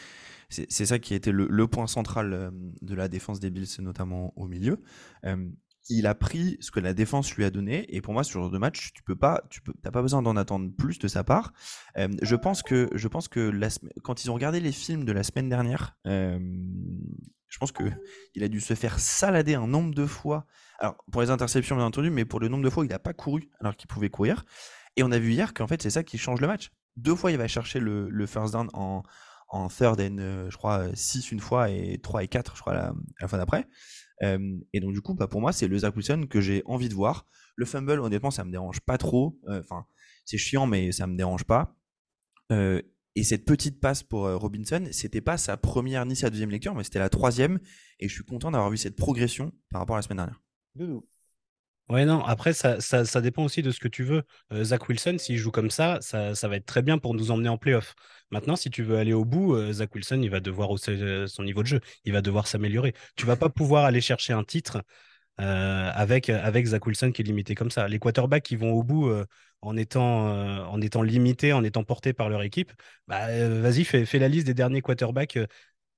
c'est 0.49 0.85
ça 0.85 0.99
qui 0.99 1.13
a 1.13 1.17
été 1.17 1.31
le, 1.31 1.67
point 1.67 1.87
central 1.87 2.33
euh, 2.33 2.51
de 2.81 2.95
la 2.95 3.07
défense 3.07 3.39
des 3.39 3.49
Bills, 3.49 3.67
notamment 3.79 4.33
au 4.35 4.47
milieu. 4.47 4.81
Euh, 5.25 5.47
il 5.89 6.07
a 6.07 6.15
pris 6.15 6.57
ce 6.59 6.71
que 6.71 6.79
la 6.79 6.93
défense 6.93 7.33
lui 7.35 7.43
a 7.43 7.49
donné. 7.49 7.93
Et 7.95 8.01
pour 8.01 8.13
moi 8.13 8.23
ce 8.23 8.31
genre 8.31 8.49
de 8.49 8.57
match 8.57 8.93
tu 8.93 9.03
peux 9.03 9.15
pas 9.15 9.41
tu 9.49 9.61
peux 9.61 9.73
t'as 9.81 9.91
pas 9.91 10.01
besoin 10.01 10.21
d'en 10.21 10.35
attendre 10.35 10.71
plus 10.77 10.99
de 10.99 11.07
sa 11.07 11.23
part. 11.23 11.53
Euh, 11.97 12.07
je 12.21 12.35
pense 12.35 12.63
que 12.63 12.89
je 12.93 13.07
pense 13.07 13.27
que 13.27 13.51
quand 14.03 14.23
ils 14.23 14.31
ont 14.31 14.33
regardé 14.33 14.59
les 14.59 14.71
films 14.71 15.05
de 15.05 15.11
la 15.11 15.23
semaine 15.23 15.49
dernière 15.49 15.97
euh, 16.07 16.39
je 17.47 17.57
pense 17.59 17.71
que 17.71 17.83
il 18.33 18.43
a 18.43 18.47
dû 18.47 18.59
se 18.59 18.73
faire 18.73 18.99
salader 18.99 19.55
un 19.55 19.67
nombre 19.67 19.93
de 19.93 20.05
fois. 20.05 20.45
Alors 20.79 20.95
pour 21.11 21.21
les 21.21 21.29
interceptions 21.29 21.75
bien 21.75 21.85
entendu 21.85 22.09
mais 22.09 22.25
pour 22.25 22.39
le 22.39 22.47
nombre 22.47 22.63
de 22.63 22.69
fois 22.69 22.85
il 22.85 22.89
n'a 22.89 22.99
pas 22.99 23.13
couru 23.13 23.49
alors 23.59 23.75
qu'il 23.75 23.87
pouvait 23.87 24.09
courir. 24.09 24.45
Et 24.95 25.03
on 25.03 25.11
a 25.11 25.19
vu 25.19 25.31
hier 25.31 25.53
qu'en 25.53 25.67
fait 25.67 25.81
c'est 25.81 25.89
ça 25.89 26.03
qui 26.03 26.17
change 26.17 26.39
le 26.39 26.47
match. 26.47 26.71
Deux 26.95 27.15
fois 27.15 27.31
il 27.31 27.37
va 27.37 27.47
chercher 27.47 27.79
le, 27.79 28.25
first 28.25 28.53
down 28.53 28.69
en 28.73 29.03
en 29.49 29.67
third 29.67 29.99
and 30.01 30.17
euh, 30.17 30.49
je 30.49 30.57
crois 30.57 30.87
6 30.95 31.31
une 31.31 31.39
fois 31.39 31.69
et 31.69 31.99
3 32.01 32.23
et 32.23 32.27
4 32.27 32.55
je 32.55 32.61
crois 32.61 32.73
la, 32.73 32.93
la 33.21 33.27
fois 33.27 33.37
d'après 33.37 33.67
et 34.21 34.79
donc, 34.79 34.93
du 34.93 35.01
coup, 35.01 35.13
bah, 35.13 35.27
pour 35.27 35.41
moi, 35.41 35.51
c'est 35.51 35.67
le 35.67 35.77
Zach 35.77 35.95
Wilson 35.95 36.27
que 36.29 36.41
j'ai 36.41 36.61
envie 36.65 36.89
de 36.89 36.93
voir. 36.93 37.27
Le 37.55 37.65
fumble, 37.65 37.99
honnêtement, 37.99 38.31
ça 38.31 38.43
me 38.43 38.51
dérange 38.51 38.79
pas 38.81 38.97
trop. 38.97 39.39
Enfin, 39.47 39.85
c'est 40.25 40.37
chiant, 40.37 40.65
mais 40.65 40.91
ça 40.91 41.07
me 41.07 41.15
dérange 41.17 41.43
pas. 41.43 41.75
et 42.49 43.23
cette 43.23 43.45
petite 43.45 43.79
passe 43.79 44.03
pour 44.03 44.27
Robinson, 44.27 44.87
c'était 44.91 45.21
pas 45.21 45.37
sa 45.37 45.57
première 45.57 46.05
ni 46.05 46.15
sa 46.15 46.29
deuxième 46.29 46.51
lecture, 46.51 46.73
mais 46.73 46.83
c'était 46.83 46.99
la 46.99 47.09
troisième. 47.09 47.59
Et 47.99 48.07
je 48.07 48.13
suis 48.13 48.23
content 48.23 48.51
d'avoir 48.51 48.69
vu 48.69 48.77
cette 48.77 48.95
progression 48.95 49.51
par 49.69 49.81
rapport 49.81 49.95
à 49.95 49.99
la 49.99 50.03
semaine 50.03 50.17
dernière. 50.17 50.41
Doudou. 50.75 51.05
Ouais, 51.89 52.05
non, 52.05 52.23
après, 52.23 52.53
ça, 52.53 52.79
ça, 52.79 53.21
dépend 53.21 53.43
aussi 53.43 53.61
de 53.61 53.69
ce 53.69 53.79
que 53.79 53.89
tu 53.89 54.03
veux. 54.03 54.23
Euh, 54.53 54.63
Zach 54.63 54.87
Wilson, 54.87 55.17
s'il 55.19 55.37
joue 55.37 55.51
comme 55.51 55.69
ça, 55.69 55.99
ça, 56.01 56.33
va 56.47 56.55
être 56.55 56.65
très 56.65 56.81
bien 56.81 56.97
pour 56.97 57.13
nous 57.13 57.29
emmener 57.29 57.49
en 57.49 57.57
playoff. 57.57 57.93
Maintenant, 58.31 58.55
si 58.55 58.69
tu 58.69 58.83
veux 58.83 58.97
aller 58.97 59.13
au 59.13 59.25
bout, 59.25 59.53
euh, 59.53 59.73
Zach 59.73 59.93
Wilson, 59.93 60.21
il 60.23 60.29
va 60.29 60.39
devoir 60.39 60.71
hausser 60.71 60.91
euh, 60.93 61.27
son 61.27 61.43
niveau 61.43 61.61
de 61.61 61.67
jeu. 61.67 61.81
Il 62.05 62.13
va 62.13 62.21
devoir 62.21 62.47
s'améliorer. 62.47 62.93
Tu 63.15 63.25
vas 63.25 63.35
pas 63.35 63.49
pouvoir 63.49 63.83
aller 63.83 64.01
chercher 64.01 64.33
un 64.33 64.43
titre 64.43 64.81
avec, 65.37 66.31
Zach 66.65 66.85
Wilson 66.85 67.11
qui 67.11 67.21
est 67.21 67.25
limité 67.25 67.55
comme 67.55 67.71
ça. 67.71 67.87
Les 67.87 67.99
quarterbacks 67.99 68.43
qui 68.43 68.55
vont 68.55 68.71
au 68.71 68.83
bout 68.83 69.11
en, 69.61 69.75
étant, 69.75 70.27
en 70.69 70.79
étant 70.79 71.01
limités, 71.01 71.53
en 71.53 71.63
étant 71.63 71.83
portés 71.83 72.13
par 72.13 72.29
leur 72.29 72.43
équipe, 72.43 72.71
bah, 73.07 73.27
vas-y, 73.59 73.83
fais, 73.83 74.05
fais, 74.05 74.19
la 74.19 74.27
liste 74.27 74.45
des 74.45 74.53
derniers 74.53 74.81
quarterbacks 74.81 75.39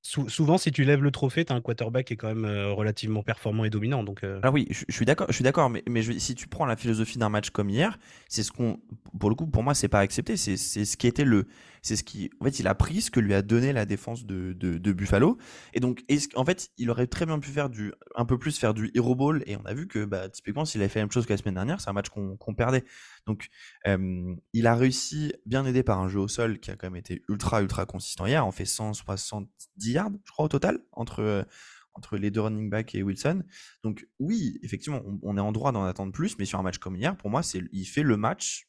souvent, 0.05 0.57
si 0.59 0.71
tu 0.71 0.83
lèves 0.83 1.01
le 1.01 1.09
trophée, 1.09 1.45
tu 1.45 1.51
as 1.51 1.55
un 1.55 1.61
quarterback 1.61 2.05
qui 2.05 2.13
est 2.13 2.15
quand 2.17 2.27
même 2.27 2.45
euh, 2.45 2.71
relativement 2.71 3.23
performant 3.23 3.65
et 3.65 3.71
dominant. 3.71 4.03
Donc, 4.03 4.23
euh. 4.23 4.39
Ah 4.43 4.51
oui, 4.51 4.67
je, 4.69 4.85
suis 4.89 5.05
d'accord, 5.05 5.27
je 5.29 5.33
suis 5.33 5.43
d'accord, 5.43 5.69
mais, 5.69 5.83
mais 5.89 6.03
si 6.03 6.35
tu 6.35 6.47
prends 6.47 6.65
la 6.65 6.75
philosophie 6.75 7.17
d'un 7.17 7.29
match 7.29 7.49
comme 7.49 7.69
hier, 7.69 7.97
c'est 8.29 8.43
ce 8.43 8.51
qu'on, 8.51 8.79
pour 9.19 9.29
le 9.29 9.35
coup, 9.35 9.47
pour 9.47 9.63
moi, 9.63 9.73
c'est 9.73 9.87
pas 9.87 9.99
accepté. 9.99 10.37
C'est 10.37 10.57
ce 10.57 10.97
qui 10.97 11.07
était 11.07 11.25
le, 11.25 11.47
c'est 11.85 11.95
ce 11.95 12.03
qui, 12.03 12.31
a 12.65 12.75
pris 12.75 13.01
ce 13.01 13.11
que 13.11 13.19
lui 13.19 13.35
a 13.35 13.43
donné 13.43 13.71
la 13.71 13.85
défense 13.85 14.25
de, 14.25 14.91
Buffalo. 14.91 15.37
Et 15.75 15.79
donc, 15.79 16.03
en 16.33 16.43
fait, 16.43 16.71
il 16.77 16.89
aurait 16.89 17.05
très 17.05 17.27
bien 17.27 17.37
pu 17.37 17.51
faire 17.51 17.69
un 18.15 18.25
peu 18.25 18.39
plus 18.39 18.57
faire 18.57 18.73
du 18.73 18.89
hero 18.95 19.13
ball. 19.13 19.43
Et 19.45 19.55
on 19.55 19.63
a 19.65 19.73
vu 19.75 19.87
que, 19.87 20.03
bah, 20.03 20.27
typiquement, 20.27 20.65
s'il 20.65 20.81
avait 20.81 20.89
fait 20.89 20.97
la 20.97 21.05
même 21.05 21.11
chose 21.11 21.27
que 21.27 21.33
la 21.33 21.37
semaine 21.37 21.53
dernière, 21.53 21.79
c'est 21.79 21.91
un 21.91 21.93
match 21.93 22.07
qu'on 22.09 22.55
perdait. 22.55 22.83
Donc, 23.27 23.49
il 23.85 24.65
a 24.67 24.75
réussi, 24.75 25.33
bien 25.45 25.63
aidé 25.63 25.83
par 25.83 25.99
un 25.99 26.07
jeu 26.07 26.19
au 26.19 26.27
sol 26.27 26.59
qui 26.59 26.71
a 26.71 26.75
quand 26.75 26.87
même 26.87 26.95
été 26.95 27.21
ultra, 27.29 27.61
ultra 27.61 27.85
consistant 27.85 28.25
hier. 28.25 28.47
On 28.47 28.51
fait 28.51 28.65
170 28.65 29.91
yards, 29.91 30.09
je 30.25 30.31
crois, 30.31 30.45
au 30.45 30.49
total, 30.49 30.79
entre, 30.91 31.45
entre 31.93 32.17
les 32.17 32.31
deux 32.31 32.41
running 32.41 32.67
backs 32.67 32.95
et 32.95 33.03
Wilson. 33.03 33.43
Donc, 33.83 34.07
oui, 34.17 34.57
effectivement, 34.63 35.03
on, 35.21 35.37
est 35.37 35.41
en 35.41 35.51
droit 35.51 35.71
d'en 35.71 35.83
attendre 35.83 36.11
plus, 36.11 36.39
mais 36.39 36.45
sur 36.45 36.57
un 36.57 36.63
match 36.63 36.79
comme 36.79 36.95
hier, 36.95 37.15
pour 37.15 37.29
moi, 37.29 37.41
il 37.71 37.85
fait 37.85 38.01
le 38.01 38.17
match 38.17 38.67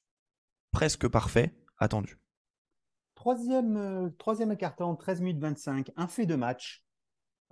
presque 0.71 1.09
parfait 1.09 1.55
attendu. 1.79 2.19
Troisième, 3.27 3.77
euh, 3.77 4.09
troisième 4.19 4.57
carton, 4.57 4.95
13 4.95 5.21
minutes 5.21 5.41
25, 5.41 5.91
un 5.97 6.07
fait 6.07 6.27
de 6.27 6.37
match. 6.37 6.85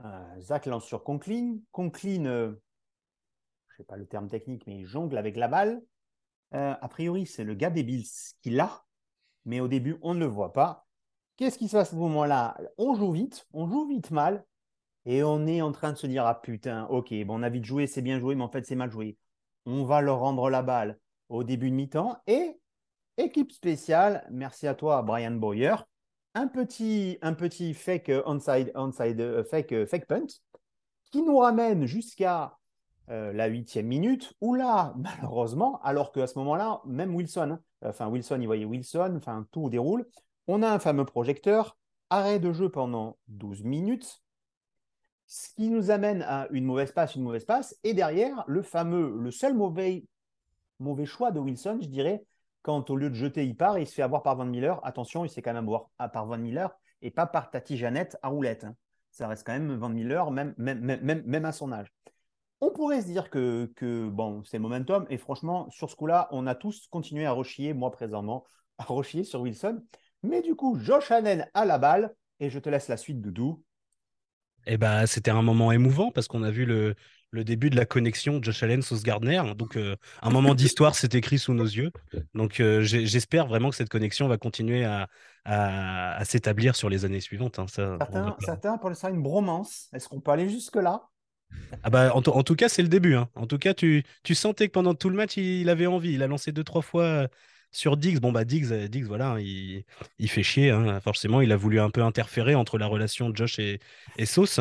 Euh, 0.05 0.41
Zach 0.41 0.67
lance 0.67 0.85
sur 0.85 1.03
Conklin. 1.03 1.57
Conklin, 1.73 2.27
euh, 2.27 2.53
je 3.67 3.73
ne 3.73 3.77
sais 3.79 3.83
pas 3.83 3.97
le 3.97 4.07
terme 4.07 4.29
technique, 4.29 4.69
mais 4.69 4.77
il 4.77 4.85
jongle 4.85 5.19
avec 5.19 5.35
la 5.35 5.49
balle. 5.49 5.83
A 6.53 6.89
priori, 6.89 7.27
c'est 7.27 7.43
le 7.43 7.57
gars 7.57 7.71
des 7.71 7.83
Bills 7.83 8.07
qui 8.41 8.51
l'a, 8.51 8.85
mais 9.47 9.59
au 9.59 9.67
début, 9.67 9.99
on 10.03 10.15
ne 10.15 10.21
le 10.21 10.27
voit 10.27 10.53
pas. 10.53 10.87
Qu'est-ce 11.37 11.59
qui 11.59 11.67
se 11.67 11.73
passe 11.73 11.89
à 11.89 11.91
ce 11.91 11.97
moment-là? 11.97 12.57
On 12.79 12.95
joue 12.95 13.11
vite, 13.11 13.45
on 13.53 13.67
joue 13.67 13.89
vite 13.89 14.13
mal, 14.13 14.47
et 15.07 15.25
on 15.25 15.45
est 15.49 15.61
en 15.61 15.73
train 15.73 15.91
de 15.91 15.99
se 15.99 16.07
dire 16.07 16.25
Ah 16.25 16.41
putain, 16.41 16.85
ok, 16.85 17.13
bon, 17.25 17.41
on 17.41 17.43
a 17.43 17.49
vite 17.49 17.65
joué, 17.65 17.89
c'est 17.89 18.01
bien 18.01 18.21
joué, 18.21 18.37
mais 18.37 18.45
en 18.45 18.49
fait, 18.49 18.65
c'est 18.65 18.77
mal 18.77 18.93
joué. 18.93 19.19
On 19.67 19.83
va 19.83 20.01
leur 20.03 20.21
rendre 20.21 20.51
la 20.51 20.63
balle 20.63 21.01
au 21.29 21.43
début 21.43 21.71
de 21.71 21.75
mi-temps, 21.75 22.23
et 22.29 22.61
équipe 23.19 23.53
spéciale, 23.53 24.27
merci 24.31 24.67
à 24.67 24.75
toi, 24.75 25.03
Brian 25.03 25.33
Boyer, 25.33 25.77
un 26.35 26.49
petit, 26.49 27.19
un 27.23 27.35
petit 27.35 27.75
fake 27.75 28.11
onside, 28.27 28.73
onside 28.75 29.21
euh, 29.21 29.45
fake, 29.45 29.73
euh, 29.73 29.87
fake 29.87 30.07
punt 30.07 30.27
qui 31.13 31.23
nous 31.23 31.39
ramène 31.39 31.87
jusqu'à 31.87 32.59
euh, 33.11 33.33
la 33.33 33.47
huitième 33.47 33.87
minute, 33.87 34.35
où 34.41 34.55
là, 34.55 34.95
malheureusement, 34.99 35.81
alors 35.83 36.11
qu'à 36.11 36.27
ce 36.27 36.39
moment-là, 36.41 36.81
même 36.87 37.15
Wilson, 37.15 37.53
hein, 37.53 37.61
enfin 37.83 38.09
Wilson, 38.09 38.39
il 38.41 38.47
voyait 38.47 38.65
Wilson, 38.65 39.15
enfin 39.17 39.47
tout 39.53 39.71
déroule, 39.71 40.07
on 40.49 40.63
a 40.63 40.69
un 40.69 40.79
fameux 40.79 41.05
projecteur, 41.05 41.77
arrêt 42.11 42.41
de 42.41 42.53
jeu 42.53 42.69
pendant 42.69 43.17
12 43.29 43.63
minutes, 43.63 44.23
ce 45.27 45.49
qui 45.55 45.71
nous 45.71 45.91
amène 45.91 46.23
à 46.23 46.49
une 46.51 46.65
mauvaise 46.65 46.93
passe, 46.93 47.15
une 47.15 47.23
mauvaise 47.23 47.45
passe, 47.45 47.79
et 47.85 47.95
derrière, 47.95 48.45
le 48.47 48.63
fameux, 48.63 49.17
le 49.19 49.31
seul 49.31 49.55
mauvais, 49.55 50.05
mauvais 50.81 51.07
choix 51.07 51.31
de 51.31 51.39
Wilson, 51.39 51.79
je 51.81 51.89
dirais, 51.89 52.25
quand 52.65 52.89
au 52.89 52.97
lieu 52.97 53.11
de 53.11 53.15
jeter, 53.15 53.45
il 53.45 53.57
part 53.57 53.79
il 53.79 53.87
se 53.87 53.93
fait 53.93 54.03
avoir 54.03 54.23
par 54.23 54.37
Van 54.37 54.47
Miller, 54.47 54.81
attention, 54.85 55.25
il 55.25 55.29
s'est 55.29 55.43
quand 55.43 55.53
même 55.53 55.65
avoir 55.65 55.91
par 56.13 56.25
Van 56.25 56.39
Miller 56.39 56.75
et 57.03 57.11
pas 57.11 57.27
par 57.27 57.51
Tati 57.51 57.77
Jeannette 57.77 58.17
à 58.23 58.29
roulette. 58.29 58.65
Hein. 58.65 58.75
Ça 59.11 59.29
reste 59.29 59.47
quand 59.47 59.53
même 59.53 59.75
Van 59.75 59.91
Miller, 59.91 60.31
même, 60.31 60.55
même, 60.57 61.45
à 61.45 61.53
son 61.53 61.71
âge. 61.73 61.93
On 62.63 62.71
pourrait 62.71 63.03
se 63.03 63.07
dire 63.07 63.29
que, 63.29 64.09
bon, 64.09 64.43
c'est 64.45 64.59
momentum. 64.59 65.07
Et 65.11 65.19
franchement, 65.19 65.69
sur 65.71 65.91
ce 65.91 65.95
coup-là, 65.95 66.27
on 66.33 66.47
a 66.47 66.55
tous 66.55 66.89
continué 66.89 67.27
à 67.27 67.33
rechier, 67.33 67.75
moi 67.75 67.91
présentement, 67.91 68.47
à 68.79 68.85
rechier 68.85 69.25
sur 69.25 69.43
Wilson. 69.43 69.85
Mais 70.23 70.41
du 70.41 70.57
coup, 70.57 70.79
Josh 70.81 71.11
Allen 71.11 71.47
a 71.53 71.65
la 71.67 71.79
balle. 71.79 72.15
Et 72.41 72.51
je 72.51 72.59
te 72.59 72.69
laisse 72.69 72.89
la 72.89 72.97
suite, 72.97 73.21
Doudou. 73.21 73.63
Eh 74.67 74.79
ben, 74.79 75.07
c'était 75.07 75.31
un 75.31 75.43
moment 75.43 75.71
émouvant 75.71 76.11
parce 76.11 76.27
qu'on 76.27 76.43
a 76.43 76.51
vu 76.51 76.65
le, 76.65 76.97
début 77.43 77.71
de 77.71 77.77
la 77.77 77.87
connexion 77.87 78.41
Josh 78.41 78.63
Allen 78.63 78.83
Sauce 78.83 79.03
Gardner. 79.03 79.43
Donc, 79.57 79.77
euh, 79.77 79.97
un 80.23 80.31
moment 80.31 80.55
d'histoire 80.55 80.95
s'est 80.95 81.09
écrit 81.13 81.39
sous 81.39 81.55
nos 81.55 81.65
yeux. 81.65 81.91
Donc, 82.35 82.61
euh, 82.61 82.83
j'espère 82.83 83.47
vraiment 83.47 83.71
que 83.71 83.77
cette 83.77 83.89
connexion 83.89 84.29
va 84.29 84.37
continuer 84.37 84.85
à, 84.85 85.09
s'établir 86.25 86.77
sur 86.77 86.89
les 86.89 87.05
années 87.05 87.21
suivantes. 87.21 87.59
Hein. 87.59 87.67
certains, 87.67 88.37
certains 88.41 88.75
appellent 88.75 88.95
ça 88.95 89.11
une 89.11 89.23
bromance. 89.23 89.89
Est-ce 89.93 90.09
qu'on 90.09 90.21
peut 90.21 90.31
aller 90.31 90.49
jusque-là? 90.49 91.09
Ah 91.83 91.91
bah, 91.91 92.13
en, 92.15 92.23
tout 92.23 92.57
cas, 92.57 92.69
c'est 92.69 92.83
le 92.83 92.89
début. 92.89 93.15
Hein. 93.15 93.29
En 93.35 93.47
tout 93.47 93.59
cas, 93.59 93.75
tu, 93.75 94.05
sentais 94.33 94.69
que 94.69 94.73
pendant 94.73 94.95
tout 94.95 95.11
le 95.11 95.17
match, 95.17 95.37
il, 95.37 95.69
avait 95.69 95.87
envie. 95.87 96.15
Il 96.15 96.23
a 96.23 96.27
lancé 96.27 96.53
deux, 96.53 96.65
trois 96.65 96.83
fois 96.83 97.05
euh, 97.05 97.29
sur 97.73 97.97
Diggs. 97.97 98.21
Bon, 98.21 98.33
bah, 98.33 98.45
Diggs, 98.45 98.73
Diggs 98.89 99.05
voilà, 99.05 99.33
hein, 99.33 99.41
il, 99.41 99.85
fait 100.29 100.43
chier. 100.43 100.71
Hein. 100.71 101.01
Forcément, 101.01 101.41
il 101.41 101.53
a 101.53 101.57
voulu 101.57 101.81
un 101.81 101.91
peu 101.91 102.03
interférer 102.03 102.55
entre 102.55 102.79
la 102.79 102.87
relation 102.87 103.29
de 103.31 103.37
Josh 103.37 103.59
et, 103.59 103.81
Sauce. 104.25 104.61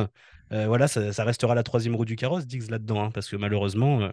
Euh, 0.54 0.68
voilà, 0.68 0.88
ça, 0.88 1.24
restera 1.24 1.56
la 1.56 1.64
troisième 1.64 1.96
roue 1.96 2.06
du 2.06 2.16
carrosse, 2.16 2.46
Diggs 2.46 2.70
là-dedans, 2.70 3.12
parce 3.12 3.28
que 3.30 3.36
malheureusement, 3.36 4.10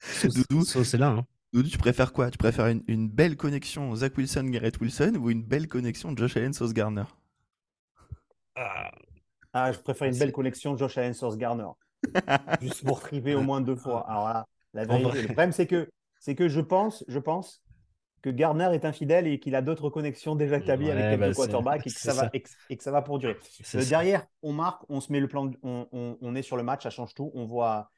Sauce, 0.00 0.94
est 0.94 0.98
là. 0.98 1.24
Doudou, 1.52 1.68
tu 1.68 1.78
préfères 1.78 2.12
quoi? 2.12 2.30
Tu 2.30 2.38
préfères 2.38 2.66
une, 2.66 3.08
belle 3.08 3.36
connexion 3.36 3.94
Zach 3.94 4.16
Wilson, 4.18 4.44
Garrett 4.44 4.80
Wilson 4.80 5.14
ou 5.20 5.30
une 5.30 5.44
belle 5.44 5.68
connexion 5.68 6.16
Josh 6.16 6.36
Allen, 6.36 6.52
Sauce 6.52 6.72
Garner 6.72 7.04
ah, 8.56 8.90
ah, 9.52 9.72
je 9.72 9.78
préfère 9.78 10.08
une 10.08 10.18
belle 10.18 10.32
connexion 10.32 10.76
Josh 10.76 10.98
Allen 10.98 11.14
Source 11.14 11.36
Garner. 11.36 11.68
Juste 12.60 12.84
pour 12.84 13.00
triper 13.00 13.34
au 13.34 13.42
moins 13.42 13.60
deux 13.60 13.76
fois. 13.76 14.04
Alors 14.08 14.28
là, 14.28 14.46
la 14.74 14.84
vérité, 14.84 15.22
le 15.22 15.26
problème, 15.26 15.52
c'est 15.52 15.66
que, 15.66 15.88
c'est 16.18 16.34
que 16.34 16.48
je 16.48 16.60
pense, 16.60 17.04
je 17.08 17.18
pense 17.18 17.62
que 18.24 18.30
Gardner 18.30 18.70
est 18.72 18.86
infidèle 18.86 19.26
et 19.26 19.38
qu'il 19.38 19.54
a 19.54 19.60
d'autres 19.60 19.90
connexions 19.90 20.34
déjà 20.34 20.56
établies 20.56 20.90
avec 20.90 21.10
quelques 21.10 21.20
bah, 21.20 21.34
quarterbacks 21.34 21.86
et 21.86 21.90
que, 21.92 22.00
ça, 22.00 22.14
Va, 22.14 22.30
et, 22.32 22.40
que, 22.40 22.82
ça 22.82 22.90
va 22.90 23.02
pour 23.02 23.18
durer. 23.18 23.36
Euh, 23.74 23.84
derrière, 23.84 24.26
on 24.42 24.54
marque, 24.54 24.82
on 24.88 25.02
se 25.02 25.12
met 25.12 25.20
le 25.20 25.28
plan, 25.28 25.50
on, 25.62 26.16
on, 26.18 26.34
est 26.34 26.40
sur 26.40 26.56
le 26.56 26.62
match, 26.62 26.84
ça 26.84 26.90
change 26.90 27.12
tout. 27.12 27.30
On 27.34 27.44
voit, 27.44 27.90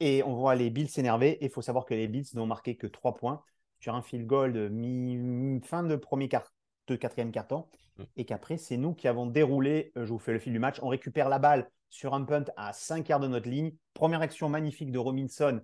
et 0.00 0.22
on 0.22 0.32
voit 0.32 0.54
les 0.54 0.70
Bills 0.70 0.88
s'énerver. 0.88 1.32
Et 1.32 1.44
il 1.44 1.50
faut 1.50 1.60
savoir 1.60 1.84
que 1.84 1.92
les 1.92 2.08
Bills 2.08 2.24
n'ont 2.32 2.46
marqué 2.46 2.76
que 2.76 2.86
3 2.86 3.12
points 3.12 3.42
sur 3.78 3.94
un 3.94 4.00
field 4.00 4.26
goal 4.26 4.54
de 4.54 4.68
mi, 4.68 5.60
fin 5.62 5.82
de 5.82 5.96
premier 5.96 6.30
quart, 6.30 6.50
de 6.86 6.96
quatrième 6.96 7.30
carton. 7.30 7.66
Mm. 7.98 8.02
Et 8.16 8.24
qu'après, 8.24 8.56
c'est 8.56 8.78
nous 8.78 8.94
qui 8.94 9.06
avons 9.06 9.26
déroulé, 9.26 9.92
euh, 9.98 10.06
je 10.06 10.12
vous 10.14 10.18
fais 10.18 10.32
le 10.32 10.38
fil 10.38 10.54
du 10.54 10.60
match, 10.60 10.78
on 10.80 10.88
récupère 10.88 11.28
la 11.28 11.38
balle 11.38 11.70
sur 11.90 12.14
un 12.14 12.24
punt 12.24 12.46
à 12.56 12.72
5 12.72 13.04
quarts 13.04 13.20
de 13.20 13.28
notre 13.28 13.50
ligne. 13.50 13.74
Première 13.92 14.22
action 14.22 14.48
magnifique 14.48 14.92
de 14.92 14.98
Robinson 14.98 15.60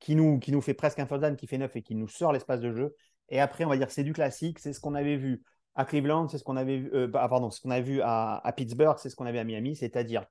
qui 0.00 0.14
nous, 0.14 0.38
qui 0.38 0.52
nous 0.52 0.62
fait 0.62 0.72
presque 0.72 1.00
un 1.00 1.06
first 1.06 1.22
down, 1.22 1.36
qui 1.36 1.46
fait 1.46 1.58
9 1.58 1.76
et 1.76 1.82
qui 1.82 1.94
nous 1.94 2.08
sort 2.08 2.32
l'espace 2.32 2.60
de 2.60 2.72
jeu. 2.72 2.96
Et 3.28 3.40
après, 3.40 3.64
on 3.64 3.68
va 3.68 3.76
dire 3.76 3.90
c'est 3.90 4.04
du 4.04 4.12
classique, 4.12 4.58
c'est 4.58 4.72
ce 4.72 4.80
qu'on 4.80 4.94
avait 4.94 5.16
vu 5.16 5.42
à 5.74 5.84
Cleveland, 5.84 6.28
c'est 6.28 6.38
ce 6.38 6.44
qu'on 6.44 6.56
avait 6.56 6.78
vu, 6.78 6.90
euh, 6.92 7.08
pardon, 7.08 7.50
ce 7.50 7.60
qu'on 7.60 7.70
a 7.70 7.80
vu 7.80 8.00
à, 8.02 8.42
Pittsburgh, 8.56 8.96
c'est 8.98 9.10
ce 9.10 9.16
qu'on 9.16 9.26
avait 9.26 9.38
à 9.38 9.44
Miami, 9.44 9.76
c'est-à-dire, 9.76 10.24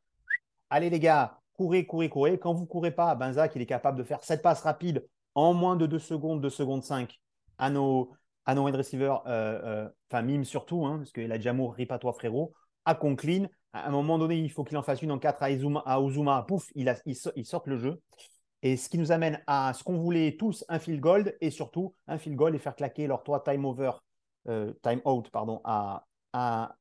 allez 0.70 0.90
les 0.90 1.00
gars, 1.00 1.40
courez, 1.54 1.86
courez, 1.86 2.10
courez. 2.10 2.38
Quand 2.38 2.54
vous 2.54 2.66
courez 2.66 2.92
pas, 2.92 3.16
Benzac, 3.16 3.56
il 3.56 3.62
est 3.62 3.68
capable 3.68 3.98
de 3.98 4.04
faire 4.04 4.24
cette 4.24 4.42
passes 4.42 4.62
rapides 4.62 5.08
en 5.36 5.54
moins 5.54 5.76
de 5.76 5.86
2 5.86 6.00
secondes, 6.00 6.42
2 6.42 6.50
secondes 6.50 6.84
5 6.84 7.18
à 7.58 7.70
nos, 7.70 8.12
à 8.46 8.56
nos 8.56 8.66
wide 8.66 8.76
receivers, 8.76 9.22
euh, 9.28 9.62
euh, 9.64 9.90
enfin 10.10 10.22
Mime 10.22 10.44
surtout, 10.44 10.86
hein, 10.86 10.98
parce 10.98 11.12
qu'il 11.12 11.32
a 11.32 11.38
déjà 11.38 11.54
rip 11.54 11.92
à 11.92 12.00
toi 12.00 12.14
frérot, 12.14 12.54
à 12.86 12.96
Conklin. 12.96 13.48
À 13.74 13.88
un 13.88 13.92
moment 13.92 14.18
donné, 14.18 14.38
il 14.38 14.50
faut 14.50 14.64
qu'il 14.64 14.78
en 14.78 14.84
fasse 14.84 15.02
une 15.02 15.12
en 15.12 15.20
4 15.20 15.44
à, 15.44 15.52
Izuma, 15.52 15.84
à 15.86 16.02
Ozuma, 16.02 16.44
pouf, 16.48 16.66
il, 16.76 16.90
a, 16.90 16.96
il 17.06 17.46
sort 17.46 17.64
le 17.66 17.78
jeu. 17.78 18.02
Et 18.64 18.78
ce 18.78 18.90
qui 18.90 18.98
nous 18.98 19.12
amène 19.12 19.42
à 19.48 19.74
ce 19.74 19.84
qu'on 19.84 19.98
voulait 19.98 20.36
tous, 20.38 20.66
un 20.70 20.80
field 20.80 21.00
goal 21.00 21.36
et 21.42 21.52
surtout 21.52 21.96
un 22.08 22.18
field 22.18 22.36
goal 22.36 22.56
et 22.56 22.60
faire 22.60 22.76
claquer 22.76 23.08
leur 23.08 23.24
trois 23.24 23.44
time 23.44 23.66
over, 23.66 23.92
euh, 24.48 24.74
time 24.82 25.02
out, 25.06 25.30
pardon, 25.30 25.62
à, 25.64 26.06
à, 26.34 26.76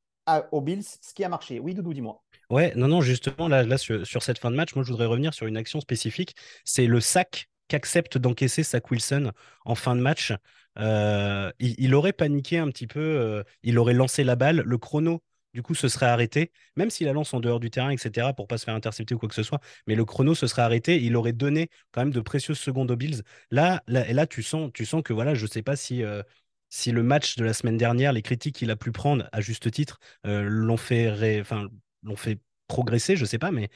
aux 0.52 0.61
Bills, 0.61 0.85
ce 0.85 1.14
qui 1.14 1.25
a 1.25 1.28
marché. 1.28 1.61
Oui, 1.61 1.75
Doudou, 1.75 1.92
dis-moi. 1.92 2.23
Ouais, 2.50 2.73
non, 2.76 2.88
non, 2.88 3.00
justement, 3.00 3.49
là, 3.49 3.62
là 3.62 3.78
sur, 3.78 4.23
cette 4.23 4.38
fin 4.38 4.50
de 4.50 4.56
match, 4.56 4.75
moi, 4.75 4.85
je 4.85 4.90
voudrais 4.90 5.06
revenir 5.06 5.35
sur 5.35 5.47
une 5.47 5.56
action 5.56 5.80
spécifique. 5.80 6.35
C'est 6.64 6.87
le 6.87 7.00
sac 7.00 7.49
qu'accepte 7.68 8.18
d'encaisser 8.18 8.62
Sack 8.62 8.90
Wilson 8.90 9.33
en 9.64 9.75
fin 9.75 9.97
de 9.97 10.00
match. 10.00 10.33
Euh, 10.78 11.50
il, 11.59 11.95
aurait 11.95 12.12
paniqué 12.12 12.59
un 12.59 12.68
petit 12.68 12.87
peu, 12.87 13.00
euh, 13.00 13.42
il 13.62 13.78
aurait 13.78 13.95
lancé 13.95 14.25
la 14.25 14.37
balle, 14.37 14.62
le 14.64 14.78
chrono 14.78 15.23
du 15.56 15.62
coup, 15.62 15.75
ce 15.75 15.88
serait 15.88 16.04
arrêté, 16.06 16.52
même 16.76 16.90
s'il 16.90 17.06
la 17.06 17.14
lance 17.14 17.32
en 17.32 17.40
dehors 17.40 17.60
du 17.60 17.70
terrain, 17.70 17.88
etc., 17.90 18.34
pour 18.34 18.46
pas 18.46 18.58
se 18.58 18.66
faire 18.66 18.75
intercepter 18.75 19.14
ou 19.14 19.18
quoi 19.18 19.26
que 19.30 19.34
ce 19.34 19.42
soit. 19.42 19.60
Mais 19.86 19.94
le 19.94 20.04
chrono 20.04 20.34
se 20.34 20.46
serait 20.46 20.60
arrêté. 20.60 21.02
Il 21.02 21.16
aurait 21.16 21.32
donné 21.32 21.70
quand 21.92 22.02
même 22.02 22.10
de 22.12 22.20
précieuses 22.20 22.58
secondes 22.58 22.90
aux 22.90 22.96
Bills. 22.96 23.22
Là, 23.50 23.82
là, 23.86 24.06
et 24.06 24.12
là 24.12 24.26
tu 24.26 24.42
sens, 24.42 24.70
tu 24.75 24.84
sens 24.84 25.02
que 25.02 25.14
voilà, 25.14 25.34
je 25.34 25.46
sais 25.46 25.62
pas 25.62 25.75
si. 25.76 26.02
Euh, 26.04 26.22
si 26.68 26.90
le 26.90 27.02
match 27.02 27.36
de 27.36 27.44
la 27.44 27.54
semaine 27.54 27.76
dernière, 27.78 28.12
les 28.12 28.22
critiques 28.22 28.56
qu'il 28.56 28.70
a 28.72 28.76
pu 28.76 28.90
prendre 28.92 29.28
à 29.32 29.40
juste 29.40 29.70
titre 29.70 30.00
euh, 30.26 30.42
l'ont 30.42 30.76
fait, 30.76 31.40
enfin, 31.40 31.68
fait 32.16 32.40
progresser, 32.66 33.16
je 33.16 33.25
sais 33.25 33.38
pas, 33.38 33.52
mais 33.52 33.70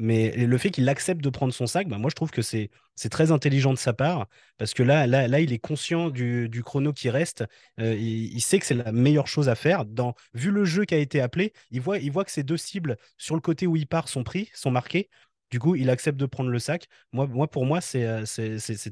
mais 0.00 0.34
le 0.34 0.58
fait 0.58 0.70
qu'il 0.70 0.88
accepte 0.88 1.22
de 1.22 1.28
prendre 1.28 1.52
son 1.52 1.66
sac, 1.66 1.86
bah 1.86 1.98
moi 1.98 2.08
je 2.08 2.14
trouve 2.14 2.30
que 2.30 2.40
c'est 2.40 2.70
très 3.10 3.32
intelligent 3.32 3.74
de 3.74 3.78
sa 3.78 3.92
part 3.92 4.28
parce 4.56 4.72
que 4.72 4.82
là, 4.82 5.06
là, 5.06 5.28
là 5.28 5.40
il 5.40 5.52
est 5.52 5.58
conscient 5.58 6.08
du, 6.08 6.48
du 6.48 6.62
chrono 6.62 6.94
qui 6.94 7.10
reste. 7.10 7.44
Euh, 7.78 7.94
il, 7.94 8.40
sait 8.40 8.58
que 8.58 8.64
c'est 8.64 8.74
la 8.74 8.92
meilleure 8.92 9.26
chose 9.26 9.50
à 9.50 9.54
faire. 9.54 9.84
Dans, 9.84 10.14
vu 10.32 10.50
le 10.50 10.64
jeu 10.64 10.86
qui 10.86 10.94
a 10.94 10.98
été 10.98 11.20
appelé, 11.20 11.52
il 11.70 11.82
voit, 11.82 11.98
il 11.98 12.10
voit 12.10 12.24
que 12.24 12.30
ces 12.30 12.42
deux 12.42 12.56
cibles 12.56 12.96
sur 13.18 13.34
le 13.34 13.42
côté 13.42 13.66
où 13.66 13.76
il 13.76 13.86
part 13.86 14.08
sont 14.08 14.24
pris, 14.24 14.50
sont 14.54 14.70
marqués. 14.70 15.10
Du 15.50 15.58
coup, 15.58 15.74
il 15.74 15.90
accepte 15.90 16.18
de 16.18 16.26
prendre 16.26 16.48
le 16.48 16.58
sac. 16.58 16.86
Moi, 17.12 17.26
moi 17.26 17.46
pour 17.46 17.66
moi, 17.66 17.82
c'est 17.82 18.06
euh, 18.06 18.24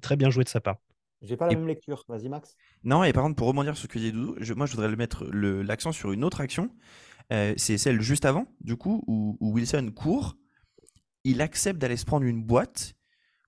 très 0.03 0.17
bien 0.17 0.29
joué 0.29 0.45
de 0.45 0.51
sa 0.51 0.61
part. 0.61 0.77
J'ai 1.23 1.39
pas 1.39 1.49
la 1.49 1.55
même 1.55 1.67
lecture. 1.67 2.05
Vas-y, 2.09 2.29
Max. 2.29 2.55
Non, 2.85 3.03
et 3.03 3.15
par 3.15 3.25
contre, 3.25 3.37
pour 3.37 3.49
rebondir 3.49 3.75
sur 3.77 3.85
ce 3.85 3.89
que 3.89 3.99
dit 3.99 4.13
Doudou, 4.13 4.37
moi, 4.57 4.67
je 4.67 4.73
voudrais 4.73 4.95
mettre 4.95 5.25
l'accent 5.25 5.91
sur 5.91 6.13
une 6.13 6.23
autre 6.23 6.43
action. 6.43 6.71
Euh, 7.33 7.55
c'est 7.57 7.79
celle 7.79 8.03
juste 8.03 8.27
avant, 8.27 8.47
du 8.61 8.77
coup, 8.77 9.03
où, 9.07 9.39
où 9.41 9.53
Wilson 9.53 9.91
court 9.95 10.37
il 11.25 11.41
accepte 11.41 11.79
d'aller 11.79 11.97
se 11.97 12.05
prendre 12.05 12.27
une 12.27 12.43
boîte 12.43 12.95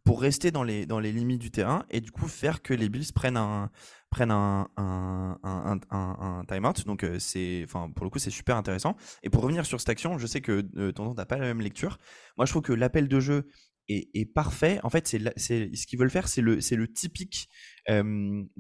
pour 0.05 0.21
rester 0.21 0.51
dans 0.51 0.63
les, 0.63 0.87
dans 0.87 0.99
les 0.99 1.13
limites 1.13 1.41
du 1.41 1.51
terrain 1.51 1.85
et 1.91 2.01
du 2.01 2.11
coup 2.11 2.27
faire 2.27 2.63
que 2.63 2.75
les 2.75 2.89
Bills 2.89 3.13
prennent 3.15 3.37
un, 3.37 3.71
prennent 4.11 4.31
un, 4.31 4.69
un, 4.77 6.45
timeout. 6.49 6.85
Donc, 6.85 7.05
euh, 7.05 7.19
c'est, 7.19 7.67
pour 7.69 8.05
le 8.05 8.11
coup, 8.11 8.19
c'est 8.19 8.31
super 8.31 8.57
intéressant. 8.57 8.97
Et 9.23 9.31
pour 9.31 9.43
revenir 9.43 9.65
sur 9.65 9.79
cette 9.81 9.89
action, 9.89 10.19
je 10.19 10.27
sais 10.27 10.41
que 10.41 10.67
euh, 10.77 10.93
Tonton 10.93 11.15
n'a 11.15 11.27
pas 11.27 11.37
la 11.37 11.47
même 11.47 11.61
lecture. 11.61 11.99
Moi, 12.37 12.47
je 12.47 12.53
trouve 12.53 12.63
que 12.63 12.73
l'appel 12.73 13.09
de 13.09 13.21
jeu 13.21 13.47
est, 13.91 14.25
parfait. 14.25 14.81
En 14.83 14.91
fait, 14.91 15.09
c'est, 15.09 15.21
c'est 15.37 15.75
ce 15.75 15.87
qu'ils 15.87 15.99
veulent 15.99 16.11
faire, 16.11 16.29
c'est 16.29 16.43
le, 16.43 16.89
typique 16.93 17.49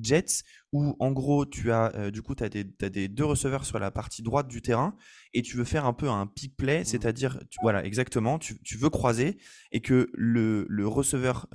Jets 0.00 0.42
où 0.72 0.96
en 0.98 1.12
gros 1.12 1.46
tu 1.46 1.70
as 1.70 1.94
euh, 1.94 2.10
du 2.10 2.20
coup 2.22 2.34
tu 2.34 2.42
as 2.42 2.48
des, 2.48 2.64
des, 2.64 3.08
deux 3.08 3.24
receveurs 3.24 3.64
sur 3.64 3.78
la 3.78 3.90
partie 3.92 4.22
droite 4.22 4.48
du 4.48 4.60
terrain 4.60 4.96
et 5.34 5.42
tu 5.42 5.56
veux 5.56 5.64
faire 5.64 5.84
un 5.84 5.92
peu 5.92 6.08
un 6.08 6.26
pick 6.26 6.56
play, 6.56 6.80
mmh. 6.80 6.84
c'est-à-dire 6.84 7.38
voilà 7.62 7.84
exactement, 7.84 8.38
tu, 8.38 8.60
tu, 8.62 8.76
veux 8.76 8.90
croiser 8.90 9.38
et 9.70 9.80
que 9.80 10.10
le, 10.14 10.66
le 10.68 10.88
receveur, 10.88 11.46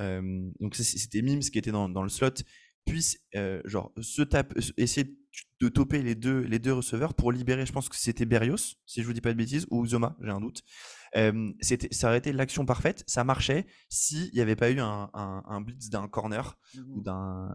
donc 0.60 0.76
c'était 0.76 1.22
Mims 1.22 1.40
qui 1.40 1.58
était 1.58 1.72
dans, 1.72 1.90
dans 1.90 2.04
le 2.04 2.10
slot, 2.10 2.44
puisse 2.86 3.20
euh, 3.36 3.62
genre 3.66 3.92
se 4.00 4.22
tape, 4.22 4.54
essayer 4.78 5.18
de 5.60 5.70
toper 5.70 6.02
les 6.02 6.16
deux, 6.16 6.42
les 6.42 6.60
deux 6.60 6.74
receveurs 6.74 7.14
pour 7.14 7.32
libérer, 7.32 7.66
je 7.66 7.74
pense 7.74 7.90
que 7.90 7.96
c'était 7.96 8.26
Berrios, 8.26 8.78
si 8.86 9.02
je 9.02 9.08
vous 9.08 9.14
dis 9.14 9.22
pas 9.22 9.34
de 9.34 9.38
bêtises, 9.38 9.66
ou 9.70 9.86
Zoma, 9.86 10.16
j'ai 10.22 10.30
un 10.30 10.40
doute. 10.40 10.64
C'était, 11.60 11.88
ça 11.92 12.08
aurait 12.08 12.18
été 12.18 12.34
l'action 12.34 12.66
parfaite, 12.66 13.04
ça 13.08 13.24
marchait 13.24 13.66
s'il 13.90 14.32
n'y 14.34 14.42
avait 14.42 14.56
pas 14.56 14.70
eu 14.72 14.80
un, 14.80 15.10
un, 15.14 15.62
blitz 15.62 15.90
d'un 15.90 16.08
corner 16.08 16.58
ou 16.78 17.00
mmh 17.00 17.04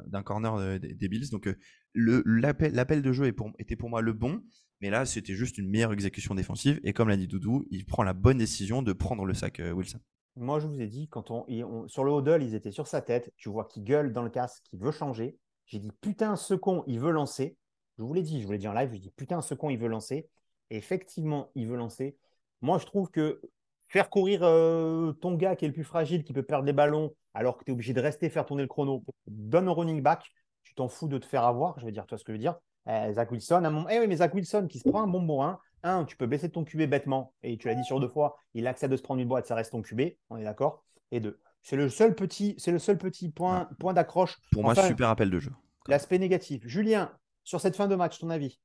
d'un, 0.07 0.23
corner 0.23 0.81
des 0.81 1.09
Bills. 1.09 1.31
Donc 1.31 1.49
le, 1.93 2.23
l'appel, 2.25 2.73
l'appel 2.73 3.03
de 3.03 3.13
jeu 3.13 3.33
pour, 3.33 3.51
était 3.59 3.77
pour 3.77 3.91
moi 3.91 4.01
le 4.01 4.13
bon, 4.13 4.43
mais 4.81 4.91
là 4.91 5.05
c'était 5.05 5.35
juste 5.35 5.59
une 5.59 5.69
meilleure 5.69 5.93
exécution 5.93 6.35
défensive. 6.35 6.81
Et 6.85 6.93
comme 6.93 7.09
l'a 7.09 7.17
dit 7.17 7.29
Doudou, 7.29 7.67
il 7.71 7.85
prend 7.85 8.03
la 8.03 8.15
bonne 8.15 8.39
décision 8.39 8.83
de 8.83 8.93
prendre 8.93 9.25
le 9.25 9.35
sac 9.35 9.61
Wilson. 9.75 10.01
Moi, 10.37 10.61
je 10.61 10.67
vous 10.67 10.81
ai 10.81 10.87
dit, 10.87 11.09
quand 11.09 11.31
on, 11.31 11.45
sur 11.89 12.05
le 12.05 12.13
huddle, 12.13 12.43
ils 12.43 12.55
étaient 12.55 12.71
sur 12.71 12.87
sa 12.87 13.03
tête. 13.03 13.33
Tu 13.37 13.49
vois 13.49 13.65
qu'il 13.65 13.85
gueule 13.85 14.13
dans 14.13 14.23
le 14.23 14.31
casque, 14.31 14.63
qu'il 14.65 14.79
veut 14.79 14.93
changer. 14.93 15.39
J'ai 15.67 15.79
dit, 15.79 15.91
putain, 16.01 16.37
ce 16.37 16.55
con, 16.55 16.85
il 16.87 17.01
veut 17.01 17.11
lancer. 17.11 17.59
Je 17.99 18.05
vous 18.05 18.15
l'ai 18.15 18.23
dit, 18.23 18.41
je 18.41 18.47
vous 18.47 18.53
l'ai 18.53 18.59
dit 18.59 18.69
en 18.69 18.73
live, 18.73 18.91
je 18.95 18.99
dis 18.99 19.11
putain, 19.11 19.43
ce 19.43 19.55
con, 19.55 19.69
il 19.69 19.79
veut 19.79 19.89
lancer. 19.89 20.31
Et 20.71 20.77
effectivement, 20.77 21.51
il 21.55 21.69
veut 21.69 21.77
lancer. 21.77 22.17
Moi, 22.63 22.79
je 22.79 22.87
trouve 22.87 23.11
que 23.11 23.41
faire 23.89 24.11
courir 24.11 24.41
euh, 24.43 25.13
ton 25.13 25.35
gars 25.35 25.57
qui 25.57 25.65
est 25.65 25.69
le 25.69 25.75
plus 25.75 25.85
fragile, 25.85 26.25
qui 26.25 26.33
peut 26.33 26.43
perdre 26.43 26.65
des 26.65 26.73
ballons, 26.73 27.15
alors 27.35 27.57
que 27.57 27.65
tu 27.65 27.71
es 27.71 27.75
obligé 27.75 27.93
de 27.93 28.01
rester 28.01 28.29
faire 28.31 28.47
tourner 28.47 28.63
le 28.63 28.69
chrono, 28.69 29.05
donne 29.27 29.69
un 29.69 29.73
running 29.73 30.03
back, 30.03 30.31
tu 30.63 30.75
t'en 30.75 30.89
fous 30.89 31.09
de 31.09 31.19
te 31.19 31.27
faire 31.27 31.45
avoir. 31.45 31.79
Je 31.81 31.87
veux 31.87 31.93
dire, 31.93 32.07
toi, 32.07 32.19
ce 32.19 32.25
que 32.25 32.33
je 32.33 32.37
veux 32.37 32.41
dire. 32.41 32.57
Eh, 32.89 33.13
Zach 33.13 33.31
Wilson, 33.31 33.63
un 33.65 33.71
moment... 33.71 33.89
eh 33.91 33.99
oui, 33.99 34.07
mais 34.07 34.17
Zach 34.17 34.35
Wilson 34.35 34.67
qui 34.69 34.79
se 34.79 34.89
prend 34.89 35.03
un 35.03 35.07
bonbon, 35.07 35.43
hein. 35.43 35.59
un, 35.83 36.05
tu 36.05 36.17
peux 36.17 36.27
baisser 36.27 36.51
ton 36.51 36.65
QB 36.65 36.83
bêtement, 36.83 37.35
et 37.43 37.59
tu 37.59 37.69
l'as 37.69 37.75
dit 37.75 37.85
sur 37.85 38.01
deux 38.01 38.09
fois, 38.09 38.37
il 38.55 38.67
accepte 38.67 38.91
de 38.91 38.97
se 38.97 39.03
prendre 39.03 39.21
une 39.21 39.29
boîte, 39.29 39.47
ça 39.47 39.55
reste 39.55 39.73
ton 39.73 39.83
QB, 39.83 40.03
on 40.31 40.37
est 40.39 40.45
d'accord. 40.45 40.85
Et 41.11 41.21
deux, 41.21 41.39
c'est 41.63 41.77
le 41.77 41.89
seul 41.89 42.15
petit, 42.15 42.55
c'est 42.59 42.73
le 42.73 42.79
seul 42.79 42.97
petit 42.97 43.29
point, 43.29 43.69
point 43.79 43.93
d'accroche. 43.93 44.39
Pour 44.53 44.63
moi, 44.63 44.75
super 44.75 45.11
appel 45.11 45.31
de 45.31 45.39
jeu. 45.39 45.53
L'aspect 45.89 46.19
négatif. 46.19 46.63
Julien, 46.67 47.13
sur 47.45 47.61
cette 47.61 47.77
fin 47.77 47.87
de 47.89 47.95
match, 47.95 48.19
ton 48.19 48.31
avis? 48.31 48.59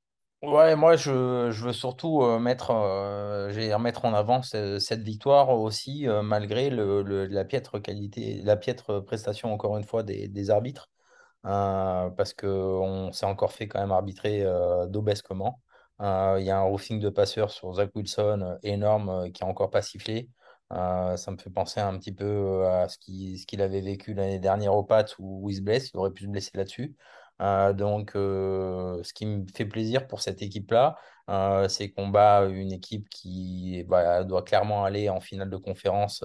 Ouais, 0.46 0.76
moi 0.76 0.96
je, 0.96 1.50
veux 1.50 1.74
surtout 1.74 2.22
euh, 2.22 2.38
mettre, 2.38 2.70
euh, 2.70 3.48
remettre 3.74 4.06
en 4.06 4.14
avant 4.14 4.44
cette, 4.44 5.02
victoire 5.02 5.50
aussi, 5.50 6.08
euh, 6.08 6.22
malgré 6.22 6.70
la 6.70 7.46
piètre 7.46 7.82
qualité, 7.82 8.42
la 8.44 8.56
piètre 8.56 9.00
prestation 9.04 9.52
encore 9.52 9.76
une 9.78 9.84
fois 9.84 10.04
des, 10.04 10.50
arbitres, 10.52 10.90
parce 11.44 12.34
qu'on 12.34 13.12
s'est 13.12 13.26
encore 13.26 13.54
fait 13.54 13.68
quand 13.68 13.80
même 13.80 13.92
arbitrer 13.92 14.46
d'obèsement. 14.88 15.62
Il 16.00 16.44
y 16.44 16.52
a 16.52 16.58
un 16.60 16.64
roofing 16.64 17.00
de 17.00 17.10
passeurs 17.10 17.50
sur 17.50 17.74
Zach 17.74 17.90
Wilson 17.96 18.58
énorme 18.62 19.32
qui 19.32 19.44
n'a 19.44 19.50
encore 19.50 19.72
pas 19.72 19.82
sifflé. 19.82 20.30
ça 20.70 21.32
me 21.32 21.38
fait 21.38 21.50
penser 21.50 21.80
un 21.80 21.98
petit 21.98 22.14
peu 22.14 22.68
à 22.68 22.88
ce 22.88 22.98
qu'il 23.00 23.62
avait 23.62 23.82
vécu 23.82 24.14
l'année 24.14 24.40
dernière 24.40 24.76
au 24.76 24.84
Pats 24.84 25.06
où 25.18 25.50
il 25.50 25.56
se 25.56 25.62
blesse, 25.62 25.90
il 25.92 25.98
aurait 25.98 26.12
pu 26.12 26.26
se 26.26 26.30
blesser 26.30 26.52
là-dessus. 26.56 26.96
Euh, 27.42 27.74
donc, 27.74 28.16
euh, 28.16 29.02
ce 29.04 29.14
qui 29.14 29.26
me 29.26 29.46
fait 29.54 29.66
plaisir 29.66 30.08
pour 30.08 30.22
cette 30.22 30.42
équipe-là, 30.42 30.96
euh, 31.30 31.68
c'est 31.68 31.92
qu'on 31.92 32.08
bat 32.08 32.46
une 32.46 32.72
équipe 32.72 33.10
qui 33.10 33.84
bah, 33.88 34.24
doit 34.24 34.44
clairement 34.44 34.86
aller 34.86 35.10
en 35.10 35.20
finale 35.20 35.50
de 35.50 35.58
conférence 35.58 36.24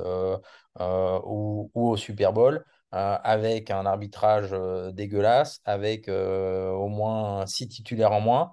ou, 0.79 1.71
au 1.75 1.97
Super 1.97 2.33
Bowl. 2.33 2.65
avec 2.93 3.71
un 3.71 3.87
arbitrage 3.87 4.53
dégueulasse, 4.93 5.61
avec 5.65 6.09
au 6.09 6.89
moins 6.89 7.47
six 7.47 7.69
titulaires 7.69 8.13
en 8.13 8.21
moins. 8.21 8.53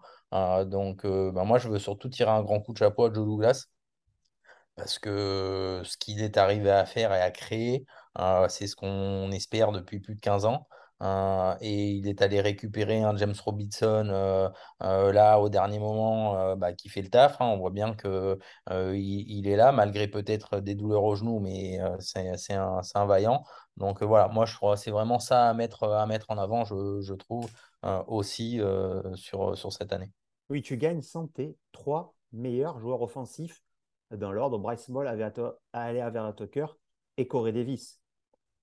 donc, 0.66 1.06
bah, 1.06 1.44
moi, 1.44 1.58
je 1.60 1.70
veux 1.70 1.80
surtout 1.80 2.10
tirer 2.10 2.32
un 2.32 2.44
grand 2.44 2.60
coup 2.62 2.74
de 2.74 2.78
chapeau 2.80 3.06
à 3.06 3.14
Joe 3.14 3.26
Douglas 3.26 3.66
parce 4.76 5.00
que 5.00 5.82
ce 5.86 5.98
qu'il 5.98 6.22
est 6.22 6.38
arrivé 6.38 6.70
à 6.70 6.86
faire 6.86 7.14
et 7.14 7.22
à 7.22 7.32
créer, 7.32 7.86
c'est 8.50 8.68
ce 8.68 8.76
qu'on 8.76 9.32
espère 9.32 9.72
depuis 9.72 10.00
plus 10.00 10.16
de 10.16 10.22
15 10.22 10.46
ans. 10.46 10.68
Euh, 11.02 11.56
et 11.62 11.92
il 11.92 12.08
est 12.08 12.22
allé 12.24 12.42
récupérer 12.42 13.04
un 13.04 13.16
James 13.18 13.36
Robinson 13.46 14.08
euh, 14.10 14.50
euh, 14.82 15.12
là 15.12 15.40
au 15.40 15.48
dernier 15.48 15.78
moment 15.78 16.56
bah, 16.56 16.74
qui 16.74 16.90
fait 16.90 17.02
le 17.02 17.10
taf. 17.10 17.40
Hein. 17.40 17.46
On 17.46 17.58
voit 17.58 17.70
bien 17.70 17.94
que 17.94 18.40
il, 18.70 19.48
est 19.48 19.56
là 19.56 19.72
malgré 19.72 20.08
peut-être 20.08 20.60
des 20.60 20.76
douleurs 20.76 21.04
au 21.04 21.16
genou, 21.16 21.40
mais 21.40 21.80
c'est 22.00 22.54
un, 22.54 23.06
vaillant. 23.06 23.44
Donc 23.78 24.02
voilà, 24.02 24.28
moi 24.28 24.46
je 24.46 24.56
crois 24.56 24.78
c'est 24.78 24.92
vraiment 24.92 25.20
ça 25.20 25.50
à 25.50 25.54
mettre, 25.54 25.84
en 26.30 26.38
avant, 26.38 26.66
je, 26.66 27.14
trouve. 27.14 27.50
aussi 28.08 28.60
sur, 29.16 29.72
cette 29.72 29.94
année. 29.94 30.12
Oui, 30.50 30.62
tu 30.62 30.78
gagnes 30.78 31.02
sans 31.02 31.28
tes 31.28 31.58
trois 31.72 32.14
meilleurs 32.32 32.80
joueurs 32.80 33.02
offensifs 33.02 33.62
dans 34.12 34.32
l'ordre. 34.32 34.58
Bryce 34.58 34.90
Ball, 34.90 35.08
Alea 35.74 36.34
Tucker 36.34 36.68
et 37.18 37.28
Corey 37.28 37.52
Davis. 37.52 38.02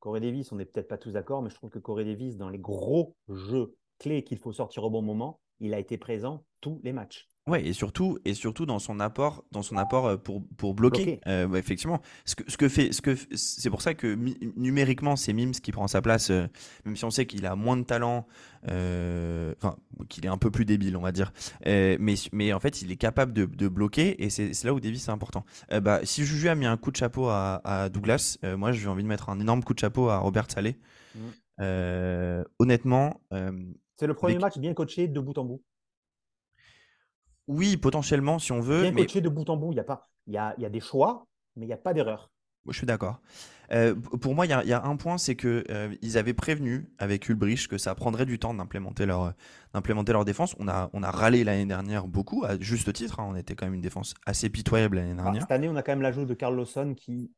Corey 0.05 0.21
Davis, 0.21 0.53
on 0.53 0.57
n'est 0.57 0.67
peut-être 0.67 0.89
pas 0.89 0.99
tous 0.99 1.13
d'accord, 1.13 1.41
mais 1.41 1.49
je 1.49 1.55
trouve 1.55 1.71
que 1.71 1.79
Corey 1.79 2.05
Davis, 2.05 2.37
dans 2.37 2.51
les 2.51 2.59
gros 2.59 3.17
jeux 3.31 3.75
clés 3.99 4.23
qu'il 4.23 4.37
faut 4.37 4.53
sortir 4.53 4.85
au 4.85 4.91
bon 4.91 5.01
moment, 5.01 5.41
il 5.61 5.73
a 5.73 5.79
été 5.79 5.97
présent 5.97 6.45
tous 6.61 6.79
les 6.85 6.93
matchs. 6.93 7.27
Ouais, 7.47 7.63
et 7.63 7.75
surtout, 7.75 8.19
et 8.25 8.33
surtout 8.33 8.65
dans 8.65 8.79
son 8.79 9.01
apport, 9.01 9.45
dans 9.53 9.61
son 9.61 9.77
apport 9.77 10.07
euh, 10.07 10.17
pour, 10.17 10.43
pour 10.57 10.73
bloquer. 10.73 11.21
Euh, 11.27 11.53
effectivement, 11.53 12.01
ce 12.25 12.37
que, 12.37 12.51
ce 12.51 12.57
que 12.57 12.71
fait, 12.71 12.93
ce 12.93 13.03
que 13.03 13.15
c'est 13.35 13.69
pour 13.69 13.83
ça 13.83 13.93
que 13.93 14.17
numériquement, 14.57 15.15
c'est 15.15 15.35
Mims 15.35 15.53
qui 15.53 15.71
prend 15.71 15.87
sa 15.87 16.01
place, 16.01 16.31
euh, 16.31 16.47
même 16.87 16.97
si 16.97 17.05
on 17.05 17.11
sait 17.11 17.27
qu'il 17.27 17.45
a 17.45 17.55
moins 17.55 17.77
de 17.77 17.83
talent, 17.83 18.27
enfin, 18.63 19.77
qu'il 20.09 20.25
est 20.25 20.31
un 20.31 20.39
peu 20.39 20.51
plus 20.51 20.65
débile, 20.65 20.97
on 20.97 21.03
va 21.03 21.13
dire. 21.13 21.35
mais, 21.67 22.15
mais 22.33 22.55
en 22.55 22.61
fait, 22.61 22.81
il 22.81 22.91
est 22.91 22.97
capable 22.97 23.35
de, 23.35 23.45
de 23.45 23.69
bloquer, 23.69 24.25
et 24.25 24.31
c'est 24.31 24.65
là 24.65 24.73
où 24.73 24.81
Davis 24.81 25.09
est 25.09 25.11
important. 25.11 25.45
bah, 25.83 26.01
si 26.05 26.25
Juju 26.25 26.49
a 26.49 26.55
mis 26.55 26.65
un 26.65 26.79
coup 26.79 26.93
de 26.93 26.97
chapeau 26.97 27.29
à, 27.29 27.61
à 27.63 27.91
Douglas, 27.91 28.39
moi, 28.57 28.73
j'ai 28.73 28.89
envie 28.89 29.03
de 29.03 29.09
mettre 29.09 29.29
un 29.29 29.39
énorme 29.39 29.63
coup 29.63 29.75
de 29.75 29.81
chapeau 29.81 30.09
à 30.09 30.17
Robert 30.17 30.51
Salé. 30.51 30.79
Mmh. 31.15 32.43
honnêtement. 32.59 33.21
c'est 33.99 34.07
le 34.07 34.15
premier 34.15 34.39
match 34.39 34.57
bien 34.57 34.73
coaché 34.73 35.09
de 35.09 35.21
bout 35.21 35.37
en 35.37 35.45
bout. 35.45 35.63
Oui, 37.47 37.77
potentiellement, 37.77 38.39
si 38.39 38.53
on 38.53 38.61
veut. 38.61 38.83
Bien 38.83 38.93
coaché 38.93 39.21
de 39.21 39.29
bout 39.29 39.49
en 39.51 39.57
bout. 39.57 39.73
Il 39.73 39.77
y 39.77 39.81
a, 39.81 39.85
pas, 39.85 40.03
y 40.27 40.37
a, 40.37 40.55
y 40.59 40.65
a 40.65 40.71
des 40.71 40.81
choix, 40.81 41.27
mais 41.57 41.67
il 41.67 41.69
n'y 41.69 41.75
a 41.75 41.79
pas 41.79 41.95
d'erreur. 41.95 42.31
je 42.69 42.77
suis 42.77 42.87
d'accord. 42.87 43.21
Euh, 43.73 43.95
pour 43.95 44.35
moi, 44.35 44.47
il 44.47 44.51
y, 44.51 44.73
a 44.73 44.85
un 44.85 44.97
point, 44.97 45.17
c'est 45.19 45.37
que 45.37 45.65
euh, 45.71 45.95
ils 46.03 46.19
avaient 46.19 46.35
prévenu 46.35 46.91
avec 46.99 47.29
Ulbrich 47.29 47.67
que 47.67 47.79
ça 47.79 47.95
prendrait 47.95 48.27
du 48.27 48.39
temps 48.39 48.53
d'implémenter 48.53 49.07
leur, 49.07 49.33
d'implémenter 49.73 50.13
leur 50.13 50.25
défense. 50.25 50.55
On 50.59 50.69
a, 50.69 50.91
on 50.93 51.03
a 51.03 51.11
râlé 51.11 51.45
l'année 51.45 51.67
dernière 51.67 52.07
beaucoup, 52.07 52.45
à 52.45 52.59
juste 52.61 52.93
titre. 52.93 53.21
Hein. 53.21 53.27
on 53.29 53.37
était 53.37 53.55
quand 53.55 53.67
même 53.67 53.75
une 53.75 53.81
défense 53.81 54.15
assez 54.27 54.51
pitoyable 54.51 54.97
l'année 54.97 55.15
dernière. 55.15 55.43
cette 55.43 55.51
année, 55.51 55.69
on 55.69 55.77
a 55.77 55.83
quand 55.83 55.93
même 55.93 56.03
l'ajout 56.03 56.27
de 56.27 56.35
Carl 56.35 56.55
Lawson 56.55 56.95
qui 56.95 57.31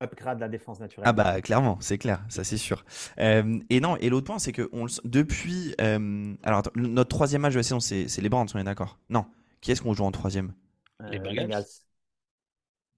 upgrade 0.00 0.40
la 0.40 0.48
défense 0.48 0.80
naturelle. 0.80 1.06
Ah 1.08 1.12
bah 1.12 1.40
clairement, 1.40 1.78
c'est 1.80 1.98
clair, 1.98 2.24
ça 2.28 2.44
c'est 2.44 2.56
sûr. 2.56 2.84
Euh, 3.18 3.60
et 3.70 3.80
non, 3.80 3.96
et 3.96 4.08
l'autre 4.08 4.26
point, 4.26 4.38
c'est 4.38 4.52
que 4.52 4.68
on, 4.72 4.86
depuis, 5.04 5.74
alors 5.78 6.62
notre 6.76 7.08
troisième 7.08 7.42
match 7.42 7.52
de 7.52 7.58
la 7.58 7.62
saison, 7.62 7.80
c'est, 7.80 8.06
les 8.20 8.28
Brands, 8.28 8.46
on 8.54 8.58
est 8.58 8.64
d'accord? 8.64 8.98
Non. 9.08 9.26
Qui 9.60 9.72
est-ce 9.72 9.80
qu'on 9.80 9.94
joue 9.94 10.04
en 10.04 10.10
troisième? 10.12 10.52
Les 11.10 11.18
Bengals. 11.18 11.64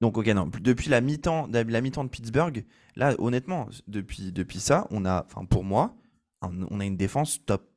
Donc, 0.00 0.18
ok, 0.18 0.26
non. 0.26 0.50
Depuis 0.60 0.90
la 0.90 1.00
mi-temps, 1.00 1.48
la 1.52 1.80
mi-temps 1.80 2.04
de 2.04 2.08
Pittsburgh, 2.08 2.64
là, 2.96 3.14
honnêtement, 3.18 3.68
depuis, 3.86 4.32
depuis 4.32 4.60
ça, 4.60 4.86
on 4.90 5.04
a, 5.04 5.24
enfin, 5.24 5.44
pour 5.44 5.64
moi, 5.64 5.94
on 6.42 6.80
a 6.80 6.84
une 6.84 6.96
défense 6.96 7.44
top, 7.46 7.70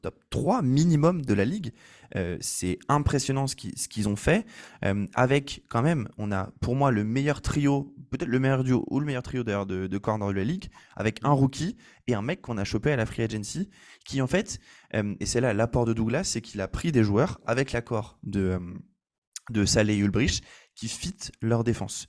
top 0.00 0.18
3 0.30 0.62
minimum 0.62 1.22
de 1.22 1.34
la 1.34 1.44
ligue. 1.44 1.72
Euh, 2.16 2.36
c'est 2.40 2.78
impressionnant 2.88 3.46
ce 3.46 3.54
qu'ils 3.54 4.08
ont 4.08 4.16
fait. 4.16 4.44
Euh, 4.84 5.06
avec, 5.14 5.62
quand 5.68 5.82
même, 5.82 6.08
on 6.18 6.32
a, 6.32 6.50
pour 6.60 6.74
moi, 6.74 6.90
le 6.90 7.04
meilleur 7.04 7.40
trio, 7.40 7.94
peut-être 8.10 8.28
le 8.28 8.38
meilleur 8.38 8.64
duo 8.64 8.84
ou 8.90 9.00
le 9.00 9.06
meilleur 9.06 9.22
trio 9.22 9.44
d'ailleurs 9.44 9.66
de, 9.66 9.86
de 9.86 9.98
corner 9.98 10.28
de 10.28 10.34
la 10.34 10.44
ligue, 10.44 10.70
avec 10.96 11.20
un 11.22 11.30
rookie 11.30 11.76
et 12.06 12.14
un 12.14 12.22
mec 12.22 12.40
qu'on 12.40 12.58
a 12.58 12.64
chopé 12.64 12.92
à 12.92 12.96
la 12.96 13.06
free 13.06 13.22
agency, 13.22 13.70
qui 14.04 14.20
en 14.20 14.26
fait, 14.26 14.58
euh, 14.94 15.14
et 15.20 15.26
c'est 15.26 15.40
là 15.40 15.52
l'apport 15.54 15.84
de 15.84 15.92
Douglas, 15.92 16.24
c'est 16.24 16.40
qu'il 16.40 16.60
a 16.60 16.68
pris 16.68 16.92
des 16.92 17.04
joueurs 17.04 17.40
avec 17.46 17.72
l'accord 17.72 18.18
de 18.22 18.58
de 19.50 19.64
Saleh 19.64 19.94
et 19.94 19.98
Ulbrich 19.98 20.42
qui 20.76 20.88
fit 20.88 21.16
leur 21.42 21.64
défense. 21.64 22.06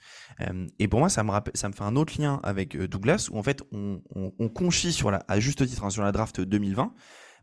Et 0.80 0.88
pour 0.88 1.00
moi, 1.00 1.10
ça 1.10 1.24
me, 1.24 1.32
rappelle, 1.32 1.56
ça 1.56 1.68
me 1.68 1.74
fait 1.74 1.84
un 1.84 1.96
autre 1.96 2.22
lien 2.22 2.40
avec 2.44 2.78
Douglas, 2.78 3.30
où 3.32 3.38
en 3.38 3.44
fait, 3.44 3.64
on, 3.72 4.02
on, 4.16 4.48
conchit 4.48 4.94
sur 4.94 5.12
la, 5.12 5.24
à 5.28 5.40
juste 5.40 5.66
titre 5.66 5.84
hein, 5.84 5.90
sur 5.90 6.04
la 6.04 6.12
draft 6.12 6.40
2020. 6.40 6.94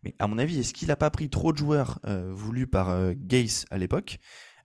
Mais 0.03 0.15
à 0.19 0.27
mon 0.27 0.39
avis, 0.39 0.61
est-ce 0.61 0.73
qu'il 0.73 0.89
n'a 0.89 0.97
pas 0.97 1.11
pris 1.11 1.29
trop 1.29 1.53
de 1.53 1.59
joueurs 1.59 1.99
euh, 2.07 2.33
voulus 2.33 2.67
par 2.67 3.15
Gaze 3.15 3.65
à 3.71 3.79
l'époque? 3.79 4.19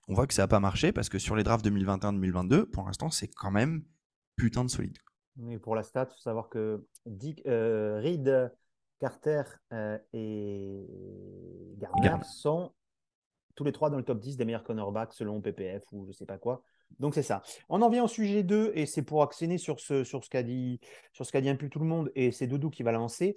On 0.07 0.13
voit 0.13 0.27
que 0.27 0.33
ça 0.33 0.43
n'a 0.43 0.47
pas 0.47 0.59
marché 0.59 0.91
parce 0.91 1.09
que 1.09 1.17
sur 1.17 1.35
les 1.35 1.43
drafts 1.43 1.65
2021-2022, 1.65 2.65
pour 2.65 2.85
l'instant, 2.85 3.09
c'est 3.09 3.27
quand 3.27 3.51
même 3.51 3.83
putain 4.35 4.63
de 4.65 4.69
solide. 4.69 4.97
Pour 5.61 5.75
la 5.75 5.83
stat, 5.83 6.07
il 6.09 6.13
faut 6.13 6.21
savoir 6.21 6.49
que 6.49 6.85
Dick, 7.05 7.41
Reed, 7.45 8.51
Carter 8.99 9.43
et 10.13 10.85
Garner 11.77 12.23
sont 12.23 12.71
tous 13.55 13.63
les 13.63 13.71
trois 13.71 13.89
dans 13.89 13.97
le 13.97 14.03
top 14.03 14.19
10 14.19 14.37
des 14.37 14.45
meilleurs 14.45 14.63
cornerbacks 14.63 15.13
selon 15.13 15.41
PPF 15.41 15.83
ou 15.91 16.05
je 16.05 16.11
sais 16.11 16.25
pas 16.25 16.37
quoi. 16.37 16.63
Donc 16.99 17.13
c'est 17.15 17.23
ça. 17.23 17.41
On 17.69 17.81
en 17.81 17.89
vient 17.89 18.03
au 18.03 18.07
sujet 18.07 18.43
2 18.43 18.71
et 18.75 18.85
c'est 18.85 19.01
pour 19.01 19.23
accéder 19.23 19.57
sur 19.57 19.79
ce, 19.79 20.03
sur 20.03 20.23
ce 20.23 20.29
qu'a 20.29 20.43
dit, 20.43 20.79
sur 21.11 21.25
ce 21.25 21.31
qu'a 21.31 21.41
dit 21.41 21.49
un 21.49 21.55
peu 21.55 21.69
tout 21.69 21.79
le 21.79 21.85
monde 21.85 22.11
et 22.15 22.31
c'est 22.31 22.47
Doudou 22.47 22.69
qui 22.69 22.83
va 22.83 22.91
lancer. 22.91 23.35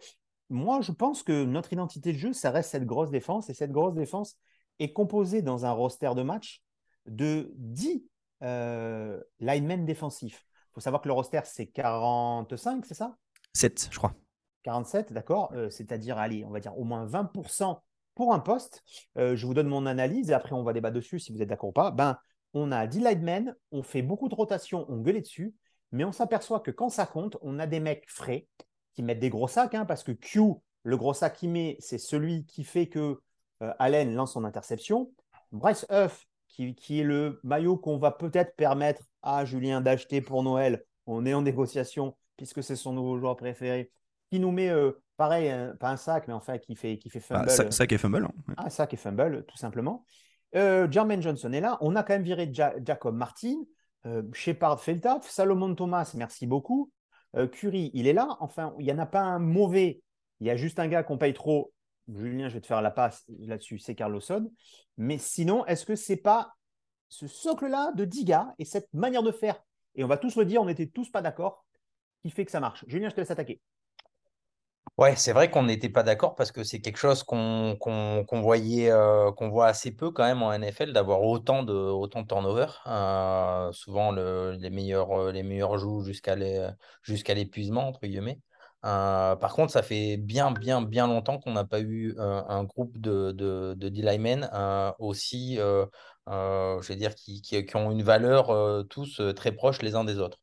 Moi, 0.48 0.80
je 0.80 0.92
pense 0.92 1.22
que 1.22 1.44
notre 1.44 1.72
identité 1.72 2.12
de 2.12 2.18
jeu, 2.18 2.32
ça 2.32 2.50
reste 2.50 2.70
cette 2.70 2.86
grosse 2.86 3.10
défense 3.10 3.50
et 3.50 3.54
cette 3.54 3.72
grosse 3.72 3.94
défense 3.94 4.36
est 4.78 4.92
composée 4.92 5.42
dans 5.42 5.66
un 5.66 5.72
roster 5.72 6.12
de 6.14 6.22
match 6.22 6.62
de 7.06 7.52
10 7.56 8.04
euh, 8.42 9.20
linemen 9.40 9.84
défensifs. 9.84 10.46
Il 10.70 10.74
faut 10.74 10.80
savoir 10.80 11.02
que 11.02 11.08
le 11.08 11.14
roster, 11.14 11.40
c'est 11.44 11.66
45, 11.66 12.84
c'est 12.84 12.94
ça? 12.94 13.16
7, 13.54 13.88
je 13.90 13.98
crois. 13.98 14.14
47, 14.62 15.12
d'accord. 15.12 15.52
Euh, 15.54 15.70
c'est-à-dire, 15.70 16.18
allez, 16.18 16.44
on 16.44 16.50
va 16.50 16.60
dire 16.60 16.76
au 16.78 16.84
moins 16.84 17.06
20% 17.06 17.80
pour 18.14 18.34
un 18.34 18.40
poste, 18.40 18.82
euh, 19.18 19.36
je 19.36 19.46
vous 19.46 19.54
donne 19.54 19.68
mon 19.68 19.86
analyse 19.86 20.30
et 20.30 20.32
après 20.32 20.54
on 20.54 20.62
va 20.62 20.72
débattre 20.72 20.96
dessus 20.96 21.20
si 21.20 21.32
vous 21.32 21.42
êtes 21.42 21.48
d'accord 21.48 21.68
ou 21.68 21.72
pas. 21.72 21.90
Ben, 21.90 22.18
on 22.54 22.72
a 22.72 22.86
10 22.86 23.00
linemen, 23.00 23.54
on 23.72 23.82
fait 23.82 24.02
beaucoup 24.02 24.28
de 24.28 24.34
rotations, 24.34 24.86
on 24.88 25.00
gueule 25.02 25.20
dessus, 25.20 25.54
mais 25.92 26.04
on 26.04 26.12
s'aperçoit 26.12 26.60
que 26.60 26.70
quand 26.70 26.88
ça 26.88 27.06
compte, 27.06 27.36
on 27.42 27.58
a 27.58 27.66
des 27.66 27.80
mecs 27.80 28.08
frais 28.08 28.48
qui 28.96 29.02
mettent 29.02 29.20
des 29.20 29.30
gros 29.30 29.46
sacs, 29.46 29.74
hein, 29.74 29.84
parce 29.84 30.02
que 30.02 30.12
Q, 30.12 30.40
le 30.82 30.96
gros 30.96 31.12
sac 31.12 31.36
qu'il 31.36 31.50
met, 31.50 31.76
c'est 31.80 31.98
celui 31.98 32.46
qui 32.46 32.64
fait 32.64 32.88
que 32.88 33.20
euh, 33.62 33.72
Allen 33.78 34.14
lance 34.14 34.32
son 34.32 34.44
interception. 34.44 35.12
Bryce 35.52 35.86
Huff, 35.90 36.26
qui, 36.48 36.74
qui 36.74 37.00
est 37.00 37.04
le 37.04 37.38
maillot 37.44 37.76
qu'on 37.76 37.98
va 37.98 38.10
peut-être 38.10 38.56
permettre 38.56 39.02
à 39.22 39.44
Julien 39.44 39.82
d'acheter 39.82 40.22
pour 40.22 40.42
Noël, 40.42 40.82
on 41.06 41.26
est 41.26 41.34
en 41.34 41.42
négociation, 41.42 42.16
puisque 42.36 42.62
c'est 42.62 42.74
son 42.74 42.94
nouveau 42.94 43.18
joueur 43.18 43.36
préféré, 43.36 43.92
qui 44.30 44.40
nous 44.40 44.50
met 44.50 44.70
euh, 44.70 44.92
pareil, 45.18 45.54
pas 45.78 45.90
un 45.90 45.96
sac, 45.96 46.26
mais 46.26 46.34
enfin 46.34 46.56
qui 46.58 46.74
fait, 46.74 46.96
qui 46.98 47.10
fait 47.10 47.22
bah, 47.30 47.46
fumble. 47.46 47.72
sac, 47.72 47.92
et 47.92 47.98
fumble. 47.98 48.24
Hein. 48.24 48.54
Un 48.56 48.70
sac 48.70 48.94
et 48.94 48.96
fumble, 48.96 49.44
tout 49.44 49.58
simplement. 49.58 50.06
Euh, 50.54 50.90
Jermaine 50.90 51.20
Johnson 51.20 51.52
est 51.52 51.60
là. 51.60 51.76
On 51.82 51.96
a 51.96 52.02
quand 52.02 52.14
même 52.14 52.22
viré 52.22 52.50
Jacob 52.52 53.14
Martin. 53.14 53.56
Shepard 54.32 54.80
fait 54.80 54.94
le 54.94 55.00
taf. 55.00 55.28
Salomon 55.28 55.74
Thomas, 55.74 56.12
merci 56.14 56.46
beaucoup. 56.46 56.92
Euh, 57.34 57.46
Curry, 57.48 57.90
il 57.94 58.06
est 58.06 58.12
là. 58.12 58.36
Enfin, 58.40 58.74
il 58.78 58.86
n'y 58.86 58.92
en 58.92 58.98
a 58.98 59.06
pas 59.06 59.22
un 59.22 59.38
mauvais. 59.38 60.02
Il 60.40 60.46
y 60.46 60.50
a 60.50 60.56
juste 60.56 60.78
un 60.78 60.88
gars 60.88 61.02
qu'on 61.02 61.18
paye 61.18 61.32
trop. 61.32 61.72
Julien, 62.08 62.48
je 62.48 62.54
vais 62.54 62.60
te 62.60 62.66
faire 62.66 62.82
la 62.82 62.90
passe 62.90 63.24
là-dessus, 63.40 63.78
c'est 63.78 63.94
Carlosson. 63.94 64.50
Mais 64.96 65.18
sinon, 65.18 65.66
est-ce 65.66 65.84
que 65.84 65.96
c'est 65.96 66.16
pas 66.16 66.52
ce 67.08 67.26
socle-là 67.26 67.92
de 67.92 68.04
10 68.04 68.24
gars 68.24 68.54
et 68.58 68.64
cette 68.64 68.92
manière 68.92 69.22
de 69.22 69.32
faire, 69.32 69.60
et 69.94 70.04
on 70.04 70.08
va 70.08 70.16
tous 70.16 70.36
le 70.36 70.44
dire, 70.44 70.62
on 70.62 70.66
n'était 70.66 70.86
tous 70.86 71.10
pas 71.10 71.22
d'accord, 71.22 71.64
qui 72.22 72.30
fait 72.30 72.44
que 72.44 72.50
ça 72.50 72.60
marche 72.60 72.84
Julien, 72.86 73.08
je 73.08 73.14
te 73.14 73.20
laisse 73.20 73.30
attaquer. 73.30 73.60
Ouais, 74.98 75.14
c'est 75.14 75.34
vrai 75.34 75.50
qu'on 75.50 75.64
n'était 75.64 75.90
pas 75.90 76.02
d'accord 76.02 76.34
parce 76.36 76.52
que 76.52 76.64
c'est 76.64 76.80
quelque 76.80 76.96
chose 76.96 77.22
qu'on 77.22 77.76
voyait, 78.32 78.90
euh, 78.90 79.30
qu'on 79.32 79.50
voit 79.50 79.66
assez 79.66 79.90
peu 79.94 80.10
quand 80.10 80.24
même 80.24 80.42
en 80.42 80.54
NFL, 80.54 80.94
d'avoir 80.94 81.20
autant 81.22 81.62
de, 81.62 81.74
autant 81.74 82.22
de 82.22 82.26
turnover. 82.26 82.66
Euh, 82.86 83.70
souvent, 83.72 84.10
les 84.12 84.70
meilleurs, 84.70 85.12
euh, 85.12 85.32
les 85.32 85.42
meilleurs 85.42 85.76
jouent 85.76 86.02
jusqu'à 86.02 86.34
l'épuisement, 87.34 87.88
entre 87.88 88.06
guillemets. 88.06 88.40
par 88.82 89.52
contre, 89.52 89.70
ça 89.70 89.82
fait 89.82 90.16
bien, 90.16 90.50
bien, 90.52 90.80
bien 90.80 91.06
longtemps 91.06 91.38
qu'on 91.38 91.52
n'a 91.52 91.64
pas 91.64 91.80
eu 91.80 92.14
un 92.18 92.64
groupe 92.64 92.96
de, 92.98 93.32
de, 93.32 93.74
de 93.76 93.88
D-Linemen 93.90 94.48
aussi, 94.98 95.56
je 95.56 96.86
vais 96.88 96.96
dire, 96.96 97.14
qui, 97.14 97.42
qui, 97.42 97.66
qui, 97.66 97.76
ont 97.76 97.90
une 97.90 98.02
valeur 98.02 98.86
tous 98.88 99.20
très 99.34 99.52
proches 99.52 99.82
les 99.82 99.94
uns 99.94 100.04
des 100.04 100.18
autres. 100.20 100.38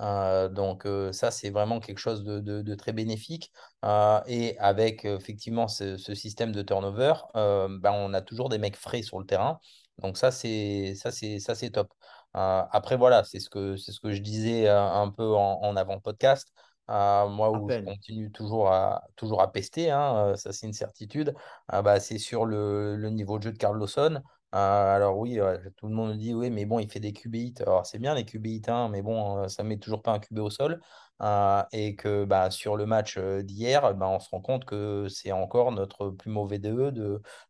Euh, 0.00 0.48
donc 0.48 0.86
euh, 0.86 1.12
ça, 1.12 1.30
c'est 1.30 1.50
vraiment 1.50 1.80
quelque 1.80 1.98
chose 1.98 2.24
de, 2.24 2.74
très 2.74 2.92
bénéfique. 2.92 3.52
Euh, 3.84 4.20
et 4.26 4.58
avec 4.58 5.04
effectivement 5.04 5.68
ce, 5.68 5.96
système 5.96 6.52
de 6.52 6.62
turnover, 6.62 7.14
ben, 7.34 7.92
on 7.92 8.14
a 8.14 8.20
toujours 8.20 8.48
des 8.48 8.58
mecs 8.58 8.76
frais 8.76 9.02
sur 9.02 9.18
le 9.18 9.26
terrain. 9.26 9.58
Donc 9.98 10.18
ça, 10.18 10.30
c'est 10.30 10.94
ça, 10.96 11.10
c'est 11.10 11.38
ça, 11.38 11.54
c'est 11.54 11.70
top. 11.70 11.92
après 12.34 12.96
voilà, 12.96 13.24
c'est 13.24 13.40
ce 13.40 13.48
que 13.50 13.76
c'est 13.76 13.92
ce 13.92 14.00
que 14.00 14.12
je 14.12 14.20
disais 14.20 14.68
un 14.68 15.10
peu 15.10 15.34
en, 15.34 15.76
avant 15.76 16.00
podcast. 16.00 16.52
moi, 16.88 17.50
où 17.50 17.70
je 17.70 17.80
continue 17.80 18.30
toujours 18.32 18.70
à, 18.72 19.02
toujours 19.16 19.40
à 19.42 19.52
pester, 19.52 19.90
hein, 19.90 20.34
ça 20.36 20.52
c'est 20.52 20.66
une 20.66 20.72
certitude, 20.72 21.34
bah, 21.68 22.00
c'est 22.00 22.18
sur 22.18 22.44
le, 22.44 22.96
le, 22.96 23.10
niveau 23.10 23.38
de 23.38 23.44
jeu 23.44 23.52
de 23.52 23.58
Carl 23.58 23.78
Lawson. 23.78 24.22
Ah, 24.52 24.94
alors 24.94 25.18
oui, 25.18 25.38
tout 25.76 25.88
le 25.88 25.94
monde 25.94 26.16
dit 26.18 26.32
oui, 26.32 26.50
mais 26.50 26.64
bon, 26.64 26.78
il 26.78 26.90
fait 26.90 27.00
des 27.00 27.12
QB 27.12 27.34
hits. 27.34 27.54
Alors 27.60 27.84
c'est 27.84 27.98
bien 27.98 28.14
les 28.14 28.24
QB 28.24 28.46
hits, 28.46 28.62
hein, 28.68 28.88
mais 28.88 29.02
bon, 29.02 29.38
euh, 29.44 29.48
ça 29.48 29.62
ne 29.62 29.68
met 29.68 29.76
toujours 29.78 30.02
pas 30.02 30.12
un 30.12 30.18
QB 30.18 30.38
au 30.38 30.50
sol. 30.50 30.80
Ah, 31.18 31.68
et 31.72 31.96
que 31.96 32.24
bah, 32.24 32.50
sur 32.50 32.76
le 32.76 32.86
match 32.86 33.16
euh, 33.18 33.42
d'hier, 33.42 33.94
bah, 33.94 34.08
on 34.08 34.18
se 34.20 34.30
rend 34.30 34.40
compte 34.40 34.64
que 34.64 35.08
c'est 35.08 35.32
encore 35.32 35.72
notre 35.72 36.10
plus 36.10 36.30
mauvais 36.30 36.58
DE 36.58 36.90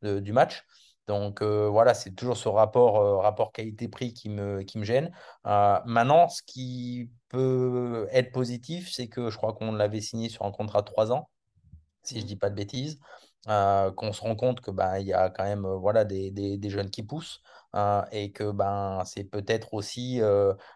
de, 0.02 0.20
du 0.20 0.32
match. 0.32 0.64
Donc 1.06 1.42
euh, 1.42 1.68
voilà, 1.68 1.94
c'est 1.94 2.12
toujours 2.14 2.36
ce 2.36 2.48
rapport, 2.48 3.22
rapport 3.22 3.52
qualité-prix 3.52 4.12
qui 4.12 4.28
me, 4.28 4.62
qui 4.62 4.78
me 4.78 4.84
gêne. 4.84 5.12
Maintenant, 5.44 6.28
ce 6.28 6.42
qui 6.42 7.10
peut 7.28 8.08
être 8.10 8.32
positif, 8.32 8.90
c'est 8.92 9.08
que 9.08 9.30
je 9.30 9.36
crois 9.36 9.52
qu'on 9.52 9.72
l'avait 9.72 10.00
signé 10.00 10.28
sur 10.28 10.44
un 10.44 10.50
contrat 10.52 10.80
de 10.82 10.86
3 10.86 11.12
ans, 11.12 11.28
si 12.02 12.16
je 12.16 12.22
ne 12.22 12.26
dis 12.28 12.36
pas 12.36 12.50
de 12.50 12.56
bêtises. 12.56 12.98
Qu'on 13.46 14.12
se 14.12 14.20
rend 14.20 14.36
compte 14.36 14.60
que 14.60 14.70
ben, 14.70 14.98
il 14.98 15.06
y 15.06 15.12
a 15.12 15.30
quand 15.30 15.44
même 15.44 15.66
voilà, 15.66 16.04
des, 16.04 16.30
des, 16.30 16.70
jeunes 16.70 16.90
qui 16.90 17.02
poussent. 17.02 17.42
et 18.12 18.32
que 18.32 18.50
ben, 18.50 19.02
c'est 19.04 19.24
peut-être 19.24 19.74
aussi 19.74 20.20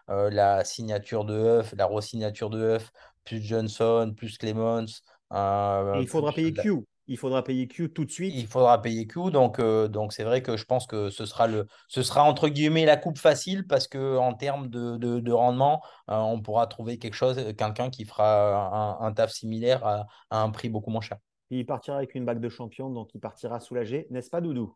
la 0.07 0.63
signature 0.63 1.25
de 1.25 1.59
Huff, 1.59 1.73
la 1.77 1.85
re-signature 1.85 2.49
de 2.49 2.75
Huff, 2.75 2.91
plus 3.23 3.41
Johnson, 3.41 4.13
plus 4.15 4.37
Clemens. 4.37 5.03
il 5.31 6.07
faudra 6.07 6.31
payer 6.31 6.53
Q 6.53 6.85
il 7.11 7.17
faudra 7.17 7.43
payer 7.43 7.67
Q 7.67 7.91
tout 7.91 8.05
de 8.05 8.11
suite. 8.11 8.33
Il 8.35 8.47
faudra 8.47 8.81
payer 8.81 9.05
Q, 9.05 9.31
donc 9.31 9.59
donc 9.59 10.13
c'est 10.13 10.23
vrai 10.23 10.41
que 10.41 10.55
je 10.55 10.63
pense 10.65 10.87
que 10.87 11.09
ce 11.09 11.25
sera 11.25 11.45
le, 11.45 11.67
ce 11.89 12.03
sera 12.03 12.23
entre 12.23 12.47
guillemets 12.47 12.85
la 12.85 12.95
coupe 12.95 13.17
facile 13.17 13.67
parce 13.67 13.87
que 13.87 14.17
en 14.17 14.33
termes 14.33 14.69
de, 14.69 14.97
de, 14.97 15.31
rendement, 15.33 15.81
on 16.07 16.41
pourra 16.41 16.67
trouver 16.67 16.97
quelque 16.99 17.15
chose, 17.15 17.35
quelqu'un 17.57 17.89
qui 17.89 18.05
fera 18.05 18.97
un, 19.01 19.11
taf 19.11 19.31
similaire 19.31 19.85
à, 19.85 20.07
un 20.31 20.49
prix 20.51 20.69
beaucoup 20.69 20.89
moins 20.89 21.01
cher. 21.01 21.17
Il 21.51 21.65
partira 21.65 21.97
avec 21.97 22.15
une 22.15 22.25
bague 22.25 22.39
de 22.39 22.49
champion, 22.49 22.89
donc 22.89 23.13
il 23.13 23.19
partira 23.19 23.59
soulagé, 23.59 24.07
n'est-ce 24.09 24.29
pas, 24.29 24.41
Doudou? 24.41 24.75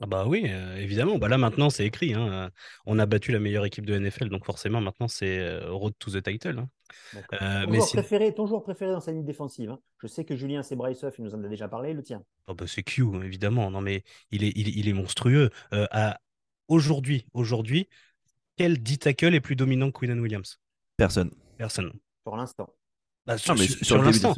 Ah 0.00 0.06
bah 0.06 0.24
oui, 0.26 0.46
euh, 0.48 0.76
évidemment. 0.76 1.18
Bah 1.18 1.28
là 1.28 1.38
maintenant 1.38 1.70
c'est 1.70 1.86
écrit. 1.86 2.14
Hein. 2.14 2.50
On 2.84 2.98
a 2.98 3.06
battu 3.06 3.30
la 3.30 3.38
meilleure 3.38 3.64
équipe 3.64 3.86
de 3.86 3.96
NFL, 3.96 4.28
donc 4.28 4.44
forcément 4.44 4.80
maintenant 4.80 5.06
c'est 5.06 5.60
road 5.66 5.94
to 6.00 6.10
the 6.10 6.22
title. 6.22 6.58
Hein. 6.58 6.68
Euh, 7.40 7.64
ton, 7.64 7.72
joueur 7.72 7.88
préféré, 7.88 8.34
ton, 8.34 8.46
joueur 8.46 8.62
préféré, 8.64 8.90
dans 8.90 9.00
sa 9.00 9.12
ligne 9.12 9.24
défensive. 9.24 9.70
Hein. 9.70 9.78
Je 10.02 10.08
sais 10.08 10.24
que 10.24 10.34
Julien, 10.34 10.64
c'est 10.64 10.74
Bryce 10.74 11.02
Huff, 11.04 11.14
il 11.18 11.24
nous 11.24 11.34
en 11.34 11.44
a 11.44 11.48
déjà 11.48 11.68
parlé, 11.68 11.94
le 11.94 12.02
tien. 12.02 12.24
Oh 12.48 12.54
bah 12.54 12.64
c'est 12.66 12.82
Q, 12.82 13.04
évidemment. 13.22 13.70
Non, 13.70 13.80
mais 13.80 14.02
il 14.32 14.42
est, 14.42 14.52
il, 14.56 14.88
est 14.88 14.92
monstrueux. 14.92 15.50
Euh, 15.72 15.86
aujourd'hui, 16.66 17.26
aujourd'hui, 17.32 17.88
quel 18.56 18.82
D 18.82 18.96
tackle 18.96 19.34
est 19.34 19.40
plus 19.40 19.56
dominant 19.56 19.92
que 19.92 20.00
Quinnan 20.00 20.18
Williams? 20.18 20.58
Personne. 20.96 21.30
Personne. 21.56 21.92
Pour 22.24 22.36
l'instant. 22.36 22.68
Bah, 23.26 23.38
sur, 23.38 23.54
l'instant, 23.54 24.34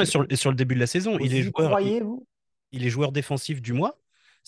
et 0.00 0.06
sur, 0.06 0.26
et 0.28 0.36
sur 0.36 0.50
le 0.50 0.56
début 0.56 0.74
de 0.74 0.80
la 0.80 0.86
saison, 0.86 1.18
il 1.18 1.34
est 1.34 1.42
joueur. 1.42 1.80
il 1.80 2.86
est 2.86 2.90
joueur 2.90 3.12
défensif 3.12 3.62
du 3.62 3.72
mois 3.72 3.98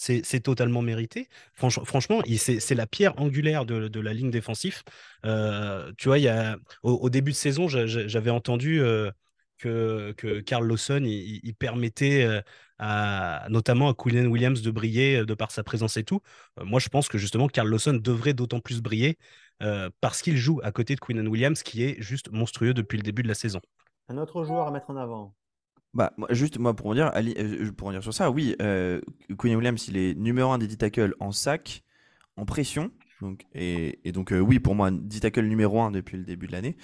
c'est 0.01 0.41
totalement 0.41 0.83
mérité. 0.83 1.29
franchement, 1.55 2.23
c'est 2.37 2.75
la 2.75 2.87
pierre 2.87 3.21
angulaire 3.21 3.67
de, 3.67 4.01
la 4.01 4.15
ligne 4.15 4.31
défensive. 4.31 4.83
Euh, 5.27 5.93
tu 5.99 6.09
vois, 6.09 6.19
y 6.19 6.29
a, 6.29 6.57
au, 6.83 7.11
début 7.11 7.33
de 7.33 7.37
saison, 7.37 7.69
j'avais 7.69 8.31
entendu 8.31 8.81
euh, 8.81 9.11
que, 9.59 10.13
que 10.17 10.41
Carl 10.41 10.67
Lawson 10.67 11.03
il, 11.05 11.55
permettait 11.55 12.25
euh, 12.25 12.41
à, 12.79 13.47
notamment 13.51 13.91
à 13.91 13.95
Quillen 13.95 14.27
Williams 14.29 14.63
de 14.63 14.71
briller 14.71 15.25
de 15.25 15.35
par 15.35 15.51
sa 15.51 15.63
présence 15.63 15.99
et 15.99 16.05
tout. 16.05 16.21
moi, 16.63 16.81
je 16.81 16.89
pense 16.89 17.09
que 17.09 17.19
justement, 17.19 17.49
Carl 17.49 17.69
Lawson 17.69 17.99
devrait 18.03 18.35
d'autant 18.35 18.61
plus 18.61 18.81
briller 18.81 19.19
parce 20.01 20.23
qu'il 20.23 20.37
joue 20.37 20.61
à 20.63 20.73
côté 20.73 20.95
de 20.95 21.01
Quillen 21.01 21.29
Williams, 21.29 21.63
qui 21.63 21.85
est 21.85 22.01
juste 22.01 22.31
monstrueux 22.33 22.75
depuis 22.75 22.97
le 22.97 23.03
début 23.03 23.23
de 23.23 23.29
la 23.29 23.35
saison. 23.35 23.61
Un 24.09 24.19
autre 24.19 24.45
joueur 24.45 24.67
à 24.67 24.71
mettre 24.71 24.91
en 24.91 24.97
avant 24.97 25.35
bah, 25.93 26.13
juste 26.31 26.59
moi 26.59 26.75
pour 26.75 26.95
dire, 26.95 27.11
euh, 27.17 27.73
pour 27.73 27.91
dire 27.91 28.03
sur 28.03 28.15
ça, 28.15 28.31
oui, 28.31 28.55
euh, 28.63 29.01
Quinn 29.37 29.57
Williams, 29.57 29.89
il 29.89 29.97
est 29.97 30.15
numéro 30.15 30.53
1 30.53 30.59
des 30.59 30.69
10 30.69 30.79
tackles 30.79 31.15
en 31.19 31.33
sac, 31.33 31.83
en 32.37 32.45
pression. 32.45 32.93
Donc, 33.21 33.45
et, 33.55 34.13
donc, 34.13 34.33
euh, 34.33 34.39
oui, 34.39 34.61
pour 34.61 34.75
moi, 34.75 34.91
10 34.91 35.21
tackles 35.21 35.47
numéro 35.47 35.81
1 35.81 35.91
depuis 35.91 36.17
le 36.17 36.25
début 36.25 36.47
de 36.47 36.53
l'année. 36.53 36.77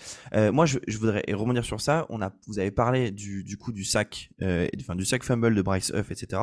moi, 0.52 0.66
je, 0.66 0.78
voudrais 0.98 1.24
rebondir 1.32 1.64
sur 1.64 1.80
ça. 1.80 2.06
On 2.10 2.20
a, 2.20 2.32
vous 2.46 2.58
avez 2.58 2.70
parlé 2.70 3.10
du, 3.10 3.44
du 3.44 3.56
coup 3.56 3.72
du 3.72 3.84
sac, 3.84 4.30
enfin, 4.42 4.96
du 4.96 5.04
sac 5.04 5.22
fumble 5.22 5.54
de 5.54 5.62
Bryce 5.62 5.92
Huff, 5.94 6.10
etc. 6.10 6.42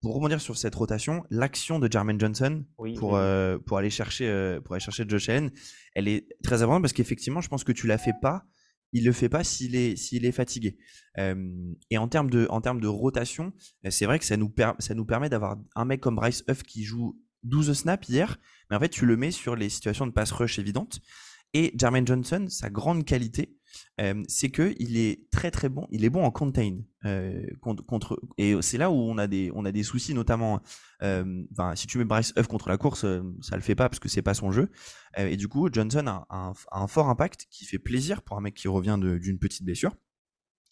Pour 0.00 0.14
rebondir 0.14 0.40
sur 0.40 0.56
cette 0.56 0.74
rotation, 0.74 1.24
l'action 1.30 1.78
de 1.78 1.90
Jermaine 1.90 2.20
Johnson 2.20 2.64
pour, 2.76 3.20
pour, 3.66 3.78
aller 3.78 3.90
chercher, 3.90 4.58
pour 4.64 4.74
aller 4.74 4.80
chercher 4.80 5.04
Josh 5.08 5.28
Allen, 5.28 5.50
elle 5.94 6.06
est 6.06 6.28
très 6.44 6.62
importante 6.62 6.82
parce 6.82 6.92
qu'effectivement, 6.92 7.40
je 7.40 7.48
pense 7.48 7.64
que 7.64 7.72
tu 7.72 7.88
la 7.88 7.98
fais 7.98 8.12
pas 8.22 8.44
il 8.92 9.04
le 9.04 9.12
fait 9.12 9.28
pas 9.28 9.44
s'il 9.44 9.76
est, 9.76 9.96
s'il 9.96 10.24
est 10.24 10.32
fatigué. 10.32 10.76
et 11.16 11.98
en 11.98 12.08
termes 12.08 12.30
de, 12.30 12.46
en 12.50 12.60
termes 12.60 12.80
de 12.80 12.88
rotation, 12.88 13.52
euh, 13.84 13.90
c'est 13.90 14.06
vrai 14.06 14.18
que 14.18 14.24
ça 14.24 14.36
nous, 14.36 14.52
ça 14.78 14.94
nous 14.94 15.04
permet 15.04 15.28
d'avoir 15.28 15.56
un 15.74 15.84
mec 15.84 16.00
comme 16.00 16.16
Bryce 16.16 16.44
Huff 16.48 16.62
qui 16.62 16.84
joue 16.84 17.18
12 17.44 17.72
snaps 17.72 18.08
hier, 18.08 18.38
mais 18.70 18.76
en 18.76 18.80
fait, 18.80 18.88
tu 18.88 19.06
le 19.06 19.16
mets 19.16 19.30
sur 19.30 19.56
les 19.56 19.68
situations 19.68 20.06
de 20.06 20.12
pass 20.12 20.32
rush 20.32 20.58
évidentes. 20.58 21.00
Et 21.54 21.72
Jermaine 21.78 22.06
Johnson, 22.06 22.46
sa 22.48 22.68
grande 22.68 23.04
qualité, 23.04 23.57
c'est 24.28 24.50
que 24.50 24.74
il 24.78 24.96
est 24.96 25.30
très 25.30 25.50
très 25.50 25.68
bon. 25.68 25.86
Il 25.90 26.04
est 26.04 26.10
bon 26.10 26.24
en 26.24 26.30
contain 26.30 26.78
contre, 27.86 28.20
et 28.38 28.60
c'est 28.60 28.78
là 28.78 28.90
où 28.90 28.94
on 28.94 29.18
a 29.18 29.26
des 29.26 29.50
on 29.54 29.64
a 29.64 29.72
des 29.72 29.82
soucis 29.82 30.14
notamment. 30.14 30.60
si 31.74 31.86
tu 31.86 31.98
mets 31.98 32.04
Bryce 32.04 32.32
Huff 32.36 32.46
contre 32.46 32.68
la 32.68 32.76
course, 32.76 33.06
ça 33.40 33.56
le 33.56 33.62
fait 33.62 33.74
pas 33.74 33.88
parce 33.88 34.00
que 34.00 34.08
c'est 34.08 34.22
pas 34.22 34.34
son 34.34 34.50
jeu. 34.50 34.70
et 35.16 35.36
du 35.36 35.48
coup, 35.48 35.68
Johnson 35.72 36.06
a 36.06 36.54
un, 36.72 36.86
fort 36.86 37.08
impact 37.08 37.46
qui 37.50 37.64
fait 37.64 37.78
plaisir 37.78 38.22
pour 38.22 38.36
un 38.36 38.40
mec 38.40 38.54
qui 38.54 38.68
revient 38.68 38.98
d'une 39.00 39.38
petite 39.38 39.64
blessure. 39.64 39.94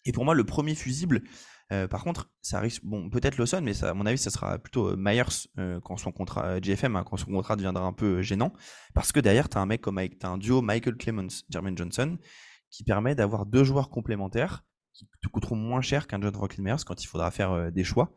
Et 0.05 0.11
pour 0.11 0.23
moi, 0.23 0.33
le 0.33 0.45
premier 0.45 0.75
fusible, 0.75 1.23
par 1.69 2.03
contre, 2.03 2.31
ça 2.41 2.59
risque, 2.59 2.83
bon, 2.85 3.09
peut-être 3.09 3.37
Lawson, 3.37 3.61
mais 3.61 3.83
à 3.83 3.93
mon 3.93 4.05
avis, 4.05 4.17
ça 4.17 4.29
sera 4.29 4.57
plutôt 4.57 4.95
Myers 4.95 5.49
quand 5.83 5.97
son 5.97 6.11
contrat, 6.11 6.59
GFM, 6.61 6.95
hein, 6.95 7.03
quand 7.05 7.17
son 7.17 7.31
contrat 7.31 7.55
deviendra 7.55 7.85
un 7.85 7.93
peu 7.93 8.21
gênant. 8.21 8.53
Parce 8.93 9.11
que 9.11 9.19
derrière, 9.19 9.49
tu 9.49 9.57
as 9.57 9.61
un 9.61 9.65
mec 9.65 9.81
comme, 9.81 9.99
tu 9.99 10.25
as 10.25 10.29
un 10.29 10.37
duo 10.37 10.61
Michael 10.61 10.95
Clemens, 10.95 11.43
Jermaine 11.49 11.77
Johnson, 11.77 12.17
qui 12.77 12.83
permet 12.83 13.15
d'avoir 13.15 13.47
deux 13.47 13.63
joueurs 13.63 13.89
complémentaires 13.89 14.63
qui 14.93 15.07
te 15.23 15.27
coûteront 15.27 15.55
moins 15.55 15.81
cher 15.81 16.05
qu'un 16.05 16.21
John 16.21 16.31
Myers 16.59 16.83
quand 16.85 17.03
il 17.03 17.07
faudra 17.07 17.31
faire 17.31 17.51
euh, 17.51 17.71
des 17.71 17.83
choix. 17.83 18.13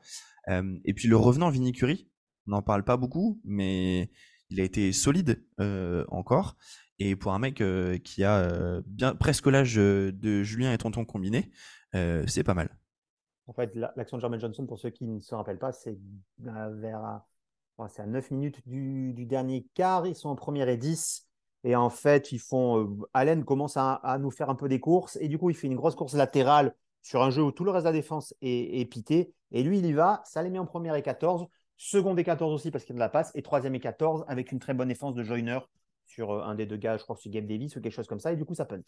Euh, 0.48 0.78
et 0.84 0.92
puis 0.92 1.08
le 1.08 1.16
revenant 1.16 1.48
Vinny 1.48 1.72
on 1.82 2.50
n'en 2.50 2.60
parle 2.60 2.84
pas 2.84 2.98
beaucoup, 2.98 3.40
mais 3.42 4.10
il 4.50 4.60
a 4.60 4.64
été 4.64 4.92
solide 4.92 5.42
euh, 5.60 6.04
encore. 6.08 6.58
Et 6.98 7.16
pour 7.16 7.32
un 7.32 7.38
mec 7.38 7.62
qui 8.04 8.22
a 8.22 8.82
bien 8.84 9.14
presque 9.14 9.46
l'âge 9.46 9.76
de 9.76 10.42
Julien 10.42 10.74
et 10.74 10.76
Tonton 10.76 11.06
combiné, 11.06 11.50
c'est 11.94 12.44
pas 12.44 12.52
mal. 12.52 12.68
En 13.46 13.54
fait, 13.54 13.74
l'action 13.74 14.18
de 14.18 14.20
Jermaine 14.20 14.40
Johnson, 14.40 14.66
pour 14.66 14.78
ceux 14.78 14.90
qui 14.90 15.06
ne 15.06 15.20
se 15.20 15.34
rappellent 15.34 15.58
pas, 15.58 15.72
c'est 15.72 15.98
vers 16.38 17.22
c'est 17.88 18.02
à 18.02 18.06
9 18.06 18.30
minutes 18.32 18.60
du, 18.68 19.14
du, 19.14 19.24
dernier 19.24 19.66
quart. 19.72 20.06
Ils 20.06 20.14
sont 20.14 20.28
en 20.28 20.36
première 20.36 20.68
et 20.68 20.76
10. 20.76 21.29
Et 21.64 21.76
en 21.76 21.90
fait, 21.90 22.32
ils 22.32 22.38
font. 22.38 22.84
Euh, 22.84 23.08
Allen 23.12 23.44
commence 23.44 23.76
à, 23.76 24.18
nous 24.20 24.30
faire 24.30 24.50
un 24.50 24.54
peu 24.54 24.68
des 24.68 24.80
courses. 24.80 25.18
Et 25.20 25.28
du 25.28 25.38
coup, 25.38 25.50
il 25.50 25.56
fait 25.56 25.66
une 25.66 25.76
grosse 25.76 25.94
course 25.94 26.14
latérale 26.14 26.74
sur 27.02 27.22
un 27.22 27.30
jeu 27.30 27.42
où 27.42 27.52
tout 27.52 27.64
le 27.64 27.70
reste 27.70 27.84
de 27.84 27.88
la 27.88 27.92
défense 27.92 28.34
est, 28.40 28.90
pité. 28.90 29.34
Et 29.52 29.62
lui, 29.62 29.78
il 29.78 29.86
y 29.86 29.92
va. 29.92 30.22
Ça 30.24 30.42
les 30.42 30.50
met 30.50 30.58
en 30.58 30.66
première 30.66 30.94
et 30.94 31.02
14. 31.02 31.46
Seconde 31.76 32.18
et 32.18 32.24
14 32.24 32.52
aussi 32.52 32.70
parce 32.70 32.84
qu'il 32.84 32.94
y 32.94 32.96
a 32.96 32.98
de 32.98 33.00
la 33.00 33.08
passe. 33.08 33.32
Et 33.34 33.42
troisième 33.42 33.74
et 33.74 33.80
14 33.80 34.24
avec 34.28 34.52
une 34.52 34.58
très 34.58 34.74
bonne 34.74 34.88
défense 34.88 35.14
de 35.14 35.22
Joyner 35.22 35.58
sur 36.06 36.32
euh, 36.32 36.42
un 36.42 36.54
des 36.54 36.66
deux 36.66 36.76
gars, 36.76 36.96
je 36.96 37.04
crois 37.04 37.16
que 37.16 37.22
c'est 37.22 37.30
Gabe 37.30 37.46
Davis 37.46 37.76
ou 37.76 37.80
quelque 37.80 37.92
chose 37.92 38.06
comme 38.06 38.20
ça. 38.20 38.32
Et 38.32 38.36
du 38.36 38.44
coup, 38.44 38.54
ça 38.54 38.64
punt. 38.64 38.82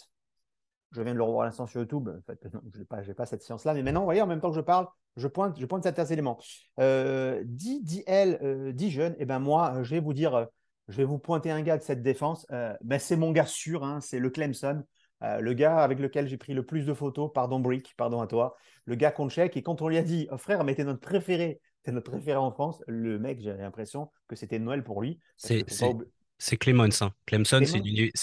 Je 0.90 1.00
viens 1.00 1.12
de 1.12 1.18
le 1.18 1.24
revoir 1.24 1.42
à 1.42 1.44
l'instant 1.46 1.66
sur 1.66 1.80
YouTube. 1.80 2.08
En 2.08 2.22
fait, 2.26 2.46
je 2.72 2.78
n'ai 3.08 3.14
pas, 3.14 3.24
cette 3.24 3.42
science-là. 3.42 3.72
Mais 3.72 3.82
maintenant, 3.82 4.00
vous 4.00 4.06
voyez, 4.06 4.20
en 4.20 4.26
même 4.26 4.40
temps 4.40 4.50
que 4.50 4.56
je 4.56 4.60
parle, 4.60 4.86
je 5.16 5.26
pointe, 5.26 5.58
je 5.58 5.64
pointe 5.64 5.82
certains 5.82 6.04
éléments. 6.04 6.38
Euh, 6.80 7.42
dit, 7.46 7.82
dit 7.82 8.02
elle, 8.06 8.38
euh, 8.42 8.72
et 8.76 9.14
eh 9.18 9.24
ben 9.24 9.38
moi, 9.38 9.82
je 9.82 9.94
vais 9.94 10.00
vous 10.00 10.12
dire 10.12 10.48
je 10.92 10.96
vais 10.98 11.04
vous 11.04 11.18
pointer 11.18 11.50
un 11.50 11.62
gars 11.62 11.78
de 11.78 11.82
cette 11.82 12.02
défense. 12.02 12.46
Euh, 12.52 12.74
ben, 12.82 12.98
c'est 12.98 13.16
mon 13.16 13.32
gars 13.32 13.46
sûr, 13.46 13.82
hein, 13.82 14.00
c'est 14.00 14.18
le 14.18 14.30
Clemson. 14.30 14.84
Euh, 15.22 15.40
le 15.40 15.54
gars 15.54 15.78
avec 15.78 15.98
lequel 15.98 16.28
j'ai 16.28 16.36
pris 16.36 16.52
le 16.52 16.66
plus 16.66 16.84
de 16.84 16.94
photos, 16.94 17.30
pardon 17.32 17.60
Brick, 17.60 17.94
pardon 17.96 18.20
à 18.20 18.26
toi, 18.26 18.56
le 18.84 18.94
gars 18.96 19.12
qu'on 19.12 19.30
check, 19.30 19.56
et 19.56 19.62
quand 19.62 19.80
on 19.80 19.88
lui 19.88 19.96
a 19.96 20.02
dit, 20.02 20.28
oh, 20.32 20.36
frère, 20.36 20.64
mais 20.64 20.74
t'es 20.74 20.84
notre 20.84 21.00
préféré, 21.00 21.60
t'es 21.84 21.92
notre 21.92 22.10
préféré 22.10 22.36
en 22.36 22.50
France, 22.50 22.82
le 22.88 23.18
mec, 23.18 23.40
j'ai 23.40 23.52
l'impression 23.52 24.10
que 24.28 24.36
c'était 24.36 24.58
Noël 24.58 24.82
pour 24.82 25.00
lui. 25.00 25.20
C'est 25.36 25.64
c'est 26.42 26.56
Clemson. 26.56 27.06
Hein. 27.06 27.12
Clemson, 27.24 27.62
c'est 27.64 27.78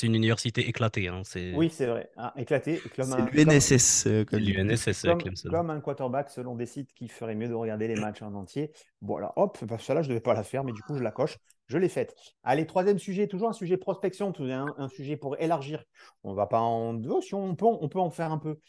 une, 0.05 0.15
université 0.15 0.67
éclatée. 0.67 1.07
Hein. 1.07 1.21
Oui, 1.55 1.69
c'est 1.69 1.85
vrai. 1.85 2.11
Ah, 2.17 2.33
éclatée. 2.35 2.81
C'est 2.93 3.31
l'UNSS. 3.31 4.07
Euh, 4.07 4.25
l'UNSS, 4.33 5.03
comme, 5.03 5.17
Clemson. 5.19 5.49
Comme 5.49 5.69
un 5.69 5.79
quarterback, 5.79 6.29
selon 6.29 6.55
des 6.55 6.65
sites 6.65 6.93
qui 6.93 7.07
feraient 7.07 7.35
mieux 7.35 7.47
de 7.47 7.53
regarder 7.53 7.87
les 7.87 7.95
matchs 7.95 8.21
en 8.21 8.33
entier. 8.33 8.73
Voilà, 9.01 9.31
hop, 9.37 9.57
bah, 9.63 9.77
celle-là, 9.79 10.01
je 10.01 10.09
ne 10.09 10.15
devais 10.15 10.19
pas 10.19 10.33
la 10.33 10.43
faire, 10.43 10.65
mais 10.65 10.73
du 10.73 10.81
coup, 10.81 10.97
je 10.97 11.01
la 11.01 11.11
coche. 11.11 11.37
Je 11.69 11.77
l'ai 11.77 11.87
faite. 11.87 12.15
Allez, 12.43 12.65
troisième 12.65 12.97
sujet, 12.97 13.27
toujours 13.27 13.49
un 13.49 13.53
sujet 13.53 13.77
prospection, 13.77 14.33
un, 14.39 14.65
un 14.77 14.89
sujet 14.89 15.15
pour 15.15 15.39
élargir. 15.39 15.83
On 16.23 16.33
va 16.33 16.47
pas 16.47 16.59
en. 16.59 17.01
Oh, 17.05 17.21
si 17.21 17.35
on 17.35 17.55
peut, 17.55 17.65
on 17.65 17.87
peut 17.87 17.99
en 17.99 18.09
faire 18.09 18.31
un 18.31 18.39
peu. 18.39 18.59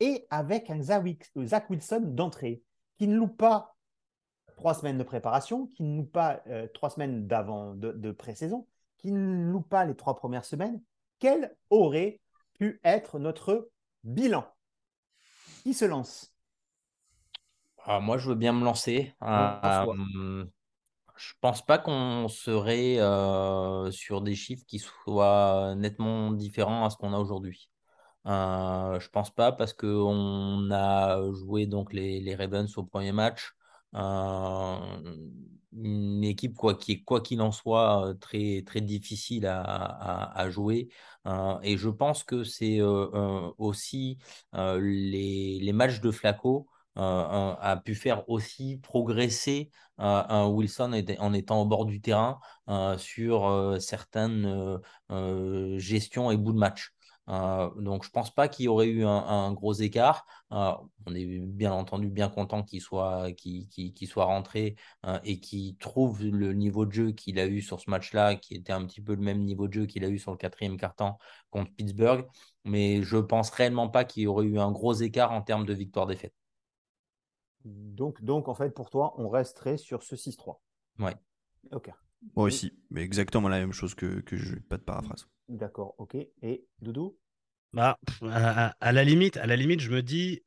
Et 0.00 0.26
avec 0.30 0.68
un 0.68 0.82
Zach 0.82 1.70
Wilson 1.70 2.02
d'entrée, 2.02 2.60
qui 2.98 3.06
ne 3.06 3.16
loupe 3.16 3.36
pas 3.36 3.76
trois 4.56 4.74
semaines 4.74 4.98
de 4.98 5.04
préparation, 5.04 5.68
qui 5.68 5.84
ne 5.84 5.98
loupe 5.98 6.12
pas 6.12 6.42
euh, 6.48 6.66
trois 6.74 6.90
semaines 6.90 7.28
d'avant 7.28 7.74
de, 7.74 7.92
de 7.92 8.10
pré-saison, 8.10 8.66
qui 8.98 9.12
ne 9.12 9.50
loue 9.52 9.62
pas 9.62 9.84
les 9.84 9.94
trois 9.94 10.16
premières 10.16 10.44
semaines, 10.44 10.82
quel 11.20 11.56
aurait 11.70 12.20
pu 12.58 12.80
être 12.82 13.20
notre 13.20 13.70
bilan? 14.02 14.44
Qui 15.62 15.72
se 15.72 15.84
lance? 15.84 16.34
Ah, 17.84 18.00
Moi, 18.00 18.18
je 18.18 18.28
veux 18.28 18.34
bien 18.34 18.52
me 18.52 18.64
lancer. 18.64 19.14
Euh, 19.22 20.44
je 21.16 21.32
pense 21.40 21.64
pas 21.64 21.78
qu'on 21.78 22.28
serait 22.28 22.98
euh, 22.98 23.90
sur 23.90 24.20
des 24.22 24.34
chiffres 24.34 24.64
qui 24.66 24.78
soient 24.78 25.74
nettement 25.76 26.30
différents 26.32 26.84
à 26.84 26.90
ce 26.90 26.96
qu'on 26.96 27.12
a 27.12 27.18
aujourd'hui. 27.18 27.70
Euh, 28.26 28.98
je 29.00 29.08
pense 29.10 29.30
pas 29.34 29.52
parce 29.52 29.74
qu'on 29.74 30.70
a 30.70 31.20
joué 31.32 31.66
donc 31.66 31.92
les, 31.92 32.20
les 32.20 32.34
Ravens 32.34 32.76
au 32.78 32.84
premier 32.84 33.12
match. 33.12 33.52
Euh, 33.94 34.78
une 35.72 36.24
équipe 36.24 36.54
quoi 36.56 36.74
qui 36.74 37.02
quoi 37.04 37.20
qu'il 37.20 37.40
en 37.42 37.52
soit 37.52 38.08
euh, 38.08 38.14
très 38.14 38.62
très 38.66 38.80
difficile 38.80 39.46
à, 39.46 39.60
à, 40.36 40.50
jouer 40.50 40.88
et 41.62 41.76
je 41.76 41.88
pense 41.88 42.22
que 42.24 42.44
c'est 42.44 42.80
aussi 42.80 44.18
les, 44.52 45.58
les, 45.60 45.72
matchs 45.72 46.00
de 46.00 46.10
Flaco 46.10 46.68
a 46.96 47.80
pu 47.84 47.94
faire 47.94 48.28
aussi 48.28 48.78
progresser 48.78 49.70
un 49.98 50.46
Wilson 50.46 50.92
en 51.18 51.32
étant 51.32 51.62
au 51.62 51.66
bord 51.66 51.86
du 51.86 52.00
terrain 52.00 52.38
sur 52.98 53.76
certaines 53.80 54.78
gestions 55.78 56.30
et 56.30 56.36
bouts 56.36 56.52
de 56.52 56.58
match. 56.58 56.94
Euh, 57.28 57.70
donc, 57.80 58.04
je 58.04 58.10
pense 58.10 58.32
pas 58.34 58.48
qu'il 58.48 58.66
y 58.66 58.68
aurait 58.68 58.88
eu 58.88 59.04
un, 59.04 59.52
gros 59.52 59.72
écart. 59.72 60.26
Euh, 60.52 60.72
on 61.06 61.14
est 61.14 61.26
bien 61.26 61.72
entendu 61.72 62.08
bien 62.10 62.28
content 62.28 62.62
qu'il 62.62 62.80
soit, 62.80 63.28
rentré 64.16 64.76
euh, 65.06 65.18
et 65.24 65.40
qu'il 65.40 65.76
trouve 65.78 66.24
le 66.24 66.52
niveau 66.52 66.86
de 66.86 66.92
jeu 66.92 67.12
qu'il 67.12 67.38
a 67.38 67.46
eu 67.46 67.62
sur 67.62 67.80
ce 67.80 67.90
match-là, 67.90 68.36
qui 68.36 68.54
était 68.54 68.72
un 68.72 68.84
petit 68.86 69.00
peu 69.00 69.14
le 69.14 69.22
même 69.22 69.42
niveau 69.42 69.68
de 69.68 69.72
jeu 69.72 69.86
qu'il 69.86 70.04
a 70.04 70.08
eu 70.08 70.18
sur 70.18 70.32
le 70.32 70.36
quatrième 70.36 70.76
quart-temps 70.76 71.18
contre 71.50 71.70
Pittsburgh. 71.74 72.26
Mais 72.64 73.02
je 73.02 73.16
pense 73.16 73.50
réellement 73.50 73.88
pas 73.88 74.04
qu'il 74.04 74.24
y 74.24 74.26
aurait 74.26 74.46
eu 74.46 74.58
un 74.58 74.70
gros 74.72 74.94
écart 74.94 75.32
en 75.32 75.42
termes 75.42 75.66
de 75.66 75.74
victoire-défaite. 75.74 76.43
Donc, 77.64 78.22
donc, 78.22 78.48
en 78.48 78.54
fait, 78.54 78.70
pour 78.70 78.90
toi, 78.90 79.14
on 79.18 79.28
resterait 79.28 79.76
sur 79.76 80.02
ce 80.02 80.16
6-3. 80.16 80.60
Ouais. 80.98 81.14
Ok. 81.72 81.90
Moi 82.36 82.46
aussi, 82.46 82.72
mais 82.90 83.02
exactement 83.02 83.48
la 83.48 83.58
même 83.58 83.72
chose 83.72 83.94
que, 83.94 84.20
que 84.20 84.36
je. 84.36 84.56
Pas 84.56 84.78
de 84.78 84.82
paraphrase. 84.82 85.28
D'accord, 85.48 85.94
ok. 85.98 86.16
Et 86.42 86.66
Doudou? 86.80 87.18
Bah, 87.72 87.98
à, 88.22 88.92
la 88.92 89.04
limite, 89.04 89.36
à 89.36 89.46
la 89.46 89.56
limite, 89.56 89.80
je 89.80 89.90
me 89.90 90.00
dis, 90.02 90.42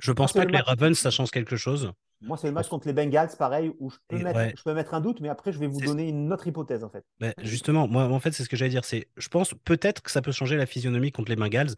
je 0.00 0.12
pense 0.12 0.32
pas 0.32 0.44
que 0.44 0.50
les 0.50 0.60
Ravens 0.60 0.98
ça 0.98 1.10
change 1.10 1.30
quelque 1.30 1.56
chose. 1.56 1.92
Moi, 2.20 2.36
c'est 2.36 2.46
le 2.46 2.52
match 2.52 2.68
contre 2.68 2.86
les 2.86 2.92
Bengals, 2.92 3.36
pareil, 3.38 3.72
où 3.78 3.90
je 3.90 3.96
peux, 4.08 4.18
mettre, 4.18 4.58
je 4.58 4.62
peux 4.62 4.74
mettre 4.74 4.94
un 4.94 5.00
doute, 5.00 5.20
mais 5.20 5.28
après, 5.28 5.52
je 5.52 5.58
vais 5.58 5.66
vous 5.66 5.80
donner 5.80 6.08
une 6.08 6.32
autre 6.32 6.46
hypothèse, 6.46 6.82
en 6.82 6.88
fait. 6.88 7.04
justement, 7.42 7.86
moi, 7.86 8.04
en 8.04 8.20
fait, 8.20 8.32
c'est 8.32 8.44
ce 8.44 8.48
que 8.48 8.56
j'allais 8.56 8.70
dire. 8.70 8.84
C'est, 8.84 9.08
je 9.16 9.28
pense 9.28 9.54
peut-être 9.64 10.02
que 10.02 10.10
ça 10.10 10.22
peut 10.22 10.32
changer 10.32 10.56
la 10.56 10.66
physionomie 10.66 11.12
contre 11.12 11.30
les 11.30 11.36
Bengals. 11.36 11.74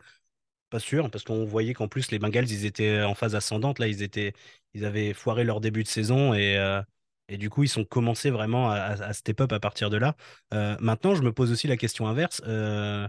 Pas 0.71 0.81
sûr, 0.81 1.11
parce 1.11 1.23
qu'on 1.23 1.45
voyait 1.45 1.75
qu'en 1.75 1.87
plus, 1.87 2.11
les 2.11 2.19
Bengals, 2.19 2.51
ils 2.51 2.65
étaient 2.65 3.03
en 3.03 3.15
phase 3.15 3.37
ascendante. 3.37 3.79
Là, 3.79 3.87
ils, 3.87 4.03
étaient, 4.03 4.33
ils 4.75 4.85
avaient 4.85 5.13
foiré 5.15 5.45
leur 5.45 5.61
début 5.61 5.85
de 5.85 5.89
saison 5.89 6.35
et, 6.35 6.59
euh, 6.59 6.83
et 7.29 7.37
du 7.39 7.51
coup, 7.51 7.63
ils 7.63 7.69
sont 7.69 7.85
commencés 7.85 8.31
vraiment 8.31 8.71
à, 8.71 9.13
step 9.13 9.41
up 9.43 9.53
à 9.53 9.61
partir 9.61 9.91
de 9.91 9.97
là. 9.97 10.17
Euh, 10.55 10.77
maintenant, 10.81 11.15
je 11.15 11.23
me 11.23 11.33
pose 11.33 11.53
aussi 11.53 11.69
la 11.69 11.77
question 11.77 12.09
inverse. 12.09 12.43
Euh, 12.47 13.09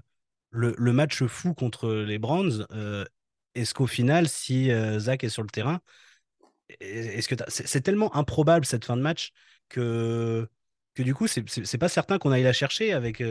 le, 0.51 0.93
match 0.93 1.23
fou 1.25 1.55
contre 1.55 1.89
les 1.91 2.19
Browns, 2.19 2.67
est-ce 3.55 3.73
qu'au 3.73 3.87
final, 3.87 4.27
si 4.27 4.69
Zach 4.99 5.23
est 5.23 5.29
sur 5.29 5.43
le 5.43 5.49
terrain, 5.49 5.81
est-ce 6.79 7.27
que 7.27 7.35
c'est 7.49 7.81
tellement 7.81 8.15
improbable 8.15 8.65
cette 8.65 8.85
fin 8.85 8.97
de 8.97 9.01
match 9.01 9.31
que 9.69 10.47
que 10.93 11.03
du 11.03 11.13
coup, 11.13 11.27
c'est 11.27 11.77
pas 11.77 11.89
certain 11.89 12.17
qu'on 12.17 12.31
aille 12.31 12.41
la 12.41 12.53
chercher 12.53 12.91
avec, 12.91 13.21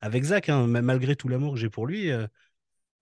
avec 0.00 0.24
Zach, 0.24 0.48
hein, 0.48 0.66
malgré 0.66 1.14
tout 1.14 1.28
l'amour 1.28 1.54
que 1.54 1.60
j'ai 1.60 1.68
pour 1.68 1.86
lui. 1.86 2.10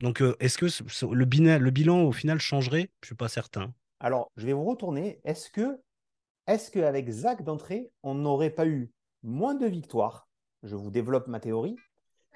Donc, 0.00 0.22
est-ce 0.40 0.58
que 0.58 0.66
le, 1.14 1.24
bilan 1.70 2.02
au 2.02 2.12
final 2.12 2.38
changerait? 2.38 2.90
Je 3.02 3.06
suis 3.06 3.14
pas 3.14 3.28
certain. 3.28 3.72
Alors, 4.00 4.30
je 4.36 4.46
vais 4.46 4.52
vous 4.52 4.64
retourner. 4.64 5.20
Est-ce 5.24 5.50
que 5.50 5.80
est-ce 6.46 6.70
qu'avec 6.70 7.08
Zach 7.08 7.42
d'entrée, 7.42 7.90
on 8.02 8.14
n'aurait 8.14 8.50
pas 8.50 8.66
eu 8.66 8.90
moins 9.22 9.54
de 9.54 9.66
victoires? 9.66 10.28
Je 10.62 10.76
vous 10.76 10.90
développe 10.90 11.26
ma 11.26 11.40
théorie. 11.40 11.76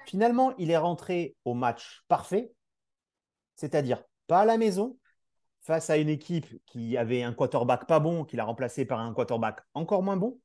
Finalement, 0.07 0.55
il 0.57 0.71
est 0.71 0.77
rentré 0.77 1.35
au 1.45 1.53
match 1.53 2.03
parfait, 2.07 2.51
c'est-à-dire 3.55 4.03
pas 4.25 4.39
à 4.39 4.45
la 4.45 4.57
maison, 4.57 4.97
face 5.61 5.91
à 5.91 5.97
une 5.97 6.09
équipe 6.09 6.47
qui 6.65 6.97
avait 6.97 7.21
un 7.21 7.33
quarterback 7.33 7.85
pas 7.85 7.99
bon, 7.99 8.23
qu'il 8.25 8.39
a 8.39 8.45
remplacé 8.45 8.85
par 8.85 8.99
un 8.99 9.13
quarterback 9.13 9.61
encore 9.75 10.01
moins 10.01 10.17
bon. 10.17 10.39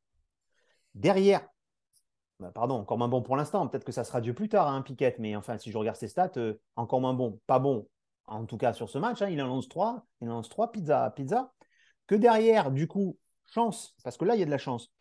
Derrière, 0.95 1.47
pardon, 2.55 2.75
encore 2.75 2.99
moins 2.99 3.09
bon 3.09 3.23
pour 3.23 3.37
l'instant, 3.37 3.67
peut-être 3.69 3.85
que 3.85 3.93
ça 3.93 4.05
sera 4.05 4.21
Dieu 4.21 4.35
plus 4.35 4.49
tard, 4.49 4.69
hein, 4.69 4.83
Piquette, 4.83 5.19
mais 5.19 5.37
enfin, 5.37 5.59
si 5.59 5.71
je 5.71 5.79
regarde 5.79 5.97
ses 5.97 6.09
stats, 6.09 6.33
euh, 6.37 6.55
encore 6.77 7.01
moins 7.01 7.15
bon, 7.15 7.41
pas 7.47 7.59
bon, 7.59 7.89
en 8.27 8.45
tout 8.47 8.57
cas 8.57 8.73
sur 8.73 8.89
ce 8.89 8.99
match, 8.99 9.23
hein, 9.23 9.29
il 9.29 9.41
en 9.43 9.47
lance 9.47 9.69
3, 9.69 10.07
il 10.21 10.29
en 10.29 10.35
lance 10.35 10.49
3, 10.49 10.73
pizza, 10.73 11.11
pizza. 11.15 11.53
Que 12.07 12.15
derrière, 12.15 12.71
du 12.71 12.87
coup, 12.87 13.19
chance, 13.47 13.95
parce 14.03 14.17
que 14.17 14.25
là, 14.25 14.35
il 14.35 14.41
y 14.41 14.43
a 14.43 14.47
de 14.47 14.51
la 14.51 14.59
chance. 14.59 14.93